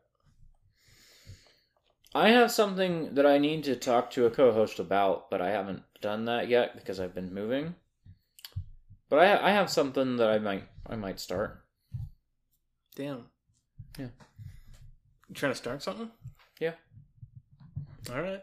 I 2.15 2.29
have 2.29 2.51
something 2.51 3.15
that 3.15 3.25
I 3.25 3.39
need 3.39 3.63
to 3.65 3.75
talk 3.75 4.11
to 4.11 4.25
a 4.25 4.29
co-host 4.29 4.79
about, 4.79 5.29
but 5.29 5.41
I 5.41 5.49
haven't 5.49 5.81
done 5.99 6.25
that 6.25 6.47
yet 6.47 6.75
because 6.75 6.99
I've 6.99 7.15
been 7.15 7.33
moving. 7.33 7.75
But 9.09 9.19
I 9.19 9.49
I 9.49 9.51
have 9.51 9.69
something 9.69 10.15
that 10.17 10.29
I 10.29 10.39
might 10.39 10.63
I 10.87 10.95
might 10.95 11.19
start. 11.19 11.61
Damn. 12.95 13.25
Yeah. 13.99 14.07
You 15.29 15.35
trying 15.35 15.51
to 15.51 15.57
start 15.57 15.81
something? 15.81 16.09
Yeah. 16.59 16.73
All 18.13 18.21
right. 18.21 18.41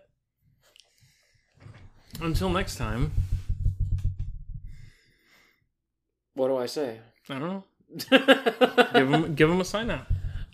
Until 2.20 2.50
next 2.50 2.76
time. 2.76 3.12
What 6.34 6.48
do 6.48 6.56
I 6.56 6.66
say? 6.66 6.98
I 7.28 7.38
don't 7.38 7.48
know. 7.48 7.64
give 8.94 9.10
him 9.12 9.34
give 9.34 9.50
him 9.50 9.60
a 9.60 9.64
sign 9.64 9.90
out. 9.90 10.06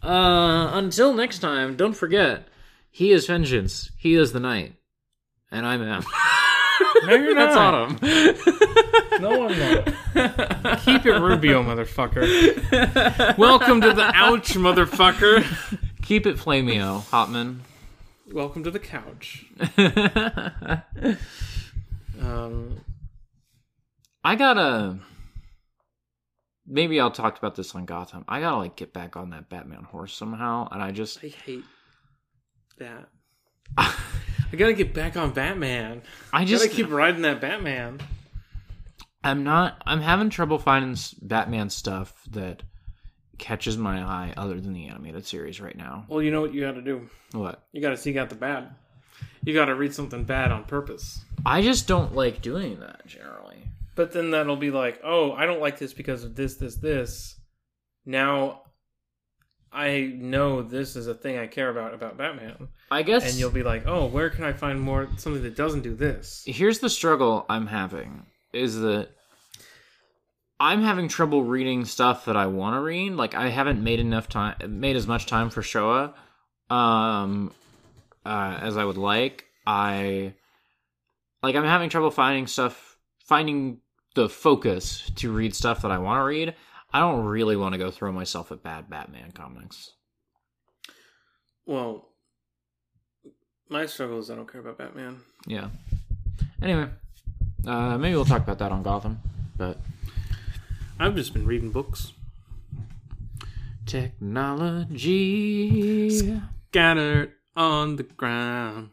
Uh, 0.02 0.70
until 0.78 1.12
next 1.14 1.38
time, 1.40 1.76
don't 1.76 1.92
forget, 1.94 2.48
he 2.90 3.12
is 3.12 3.26
vengeance, 3.26 3.90
he 3.96 4.14
is 4.14 4.32
the 4.32 4.40
night, 4.40 4.74
and 5.50 5.66
I'm 5.66 5.82
Em. 5.82 6.02
No, 7.04 7.14
you're 7.14 7.34
not. 7.34 7.52
That's 7.54 7.56
autumn. 7.56 8.42
No, 9.20 9.48
I'm 9.48 9.58
not. 9.58 10.80
Keep 10.80 11.06
it 11.06 11.18
Rubio, 11.18 11.62
motherfucker. 11.62 13.38
Welcome 13.38 13.80
to 13.80 13.94
the 13.94 14.10
ouch, 14.14 14.52
motherfucker. 14.52 15.42
Keep 16.06 16.26
it 16.26 16.36
Flamio, 16.36 17.02
Hotman. 17.10 17.58
Welcome 18.32 18.62
to 18.62 18.70
the 18.70 18.78
couch. 18.78 19.44
Um, 22.18 22.80
I 24.24 24.36
gotta. 24.36 24.98
Maybe 26.66 26.98
I'll 26.98 27.10
talk 27.10 27.36
about 27.36 27.54
this 27.54 27.74
on 27.74 27.84
Gotham. 27.84 28.24
I 28.26 28.40
gotta 28.40 28.56
like 28.56 28.74
get 28.74 28.94
back 28.94 29.16
on 29.16 29.30
that 29.30 29.50
Batman 29.50 29.84
horse 29.84 30.14
somehow, 30.14 30.66
and 30.72 30.82
I 30.82 30.92
just 30.92 31.22
I 31.22 31.28
hate 31.28 31.64
that. 32.78 33.08
I 33.76 34.56
gotta 34.56 34.72
get 34.72 34.94
back 34.94 35.16
on 35.16 35.32
Batman. 35.32 36.00
I 36.32 36.40
I 36.40 36.44
just 36.46 36.64
gotta 36.64 36.74
keep 36.74 36.90
riding 36.90 37.22
that 37.22 37.42
Batman. 37.42 38.00
I'm 39.22 39.44
not. 39.44 39.82
I'm 39.84 40.00
having 40.00 40.30
trouble 40.30 40.58
finding 40.58 40.96
Batman 41.20 41.68
stuff 41.68 42.14
that 42.30 42.62
catches 43.38 43.76
my 43.76 44.00
eye 44.00 44.34
other 44.36 44.60
than 44.60 44.72
the 44.72 44.86
animated 44.86 45.26
series 45.26 45.60
right 45.60 45.76
now. 45.76 46.06
Well, 46.08 46.22
you 46.22 46.30
know 46.30 46.40
what 46.40 46.54
you 46.54 46.60
gotta 46.62 46.82
do? 46.82 47.08
What? 47.32 47.62
You 47.72 47.80
gotta 47.80 47.96
seek 47.96 48.16
out 48.16 48.28
the 48.28 48.36
bad. 48.36 48.74
You 49.44 49.54
gotta 49.54 49.74
read 49.74 49.94
something 49.94 50.24
bad 50.24 50.52
on 50.52 50.64
purpose. 50.64 51.24
I 51.44 51.62
just 51.62 51.86
don't 51.86 52.14
like 52.14 52.42
doing 52.42 52.80
that 52.80 53.06
generally. 53.06 53.64
But 53.94 54.12
then 54.12 54.30
that'll 54.30 54.56
be 54.56 54.70
like, 54.70 55.00
oh, 55.04 55.32
I 55.32 55.46
don't 55.46 55.60
like 55.60 55.78
this 55.78 55.92
because 55.94 56.24
of 56.24 56.34
this, 56.34 56.56
this, 56.56 56.76
this. 56.76 57.40
Now 58.04 58.62
I 59.72 60.12
know 60.16 60.62
this 60.62 60.96
is 60.96 61.06
a 61.06 61.14
thing 61.14 61.38
I 61.38 61.46
care 61.46 61.68
about 61.68 61.92
about 61.92 62.16
Batman. 62.16 62.68
I 62.90 63.02
guess. 63.02 63.28
And 63.28 63.34
you'll 63.34 63.50
be 63.50 63.62
like, 63.62 63.86
oh, 63.86 64.06
where 64.06 64.30
can 64.30 64.44
I 64.44 64.52
find 64.52 64.80
more 64.80 65.08
something 65.18 65.42
that 65.42 65.56
doesn't 65.56 65.82
do 65.82 65.94
this? 65.94 66.44
here's 66.46 66.78
the 66.78 66.88
struggle 66.88 67.44
I'm 67.48 67.66
having 67.66 68.24
is 68.52 68.80
that 68.80 69.10
I'm 70.58 70.82
having 70.82 71.08
trouble 71.08 71.44
reading 71.44 71.84
stuff 71.84 72.24
that 72.24 72.36
I 72.36 72.46
want 72.46 72.76
to 72.76 72.80
read. 72.80 73.12
Like 73.12 73.34
I 73.34 73.48
haven't 73.48 73.82
made 73.82 74.00
enough 74.00 74.28
time, 74.28 74.56
made 74.80 74.96
as 74.96 75.06
much 75.06 75.26
time 75.26 75.50
for 75.50 75.60
Showa, 75.60 76.14
um, 76.70 77.52
uh, 78.24 78.58
as 78.62 78.76
I 78.76 78.84
would 78.84 78.96
like. 78.96 79.44
I 79.66 80.32
like 81.42 81.56
I'm 81.56 81.64
having 81.64 81.90
trouble 81.90 82.10
finding 82.10 82.46
stuff, 82.46 82.96
finding 83.26 83.80
the 84.14 84.28
focus 84.28 85.10
to 85.16 85.30
read 85.32 85.54
stuff 85.54 85.82
that 85.82 85.90
I 85.90 85.98
want 85.98 86.20
to 86.20 86.24
read. 86.24 86.54
I 86.92 87.00
don't 87.00 87.26
really 87.26 87.56
want 87.56 87.74
to 87.74 87.78
go 87.78 87.90
throw 87.90 88.10
myself 88.10 88.50
at 88.50 88.62
bad 88.62 88.88
Batman 88.88 89.32
comics. 89.32 89.92
Well, 91.66 92.08
my 93.68 93.84
struggle 93.86 94.20
is 94.20 94.30
I 94.30 94.36
don't 94.36 94.50
care 94.50 94.60
about 94.62 94.78
Batman. 94.78 95.18
Yeah. 95.46 95.68
Anyway, 96.62 96.88
uh, 97.66 97.98
maybe 97.98 98.14
we'll 98.14 98.24
talk 98.24 98.42
about 98.42 98.58
that 98.60 98.72
on 98.72 98.82
Gotham, 98.82 99.20
but. 99.58 99.76
I've 100.98 101.14
just 101.14 101.34
been 101.34 101.46
reading 101.46 101.70
books. 101.70 102.14
Technology. 103.84 104.88
Scattered 106.70 107.32
on 107.54 107.96
the 107.96 108.02
ground. 108.04 108.88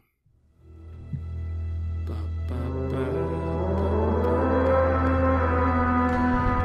Ba, 2.06 2.14
ba, 2.46 2.54
ba. 2.90 3.00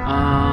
Um, 0.06 0.49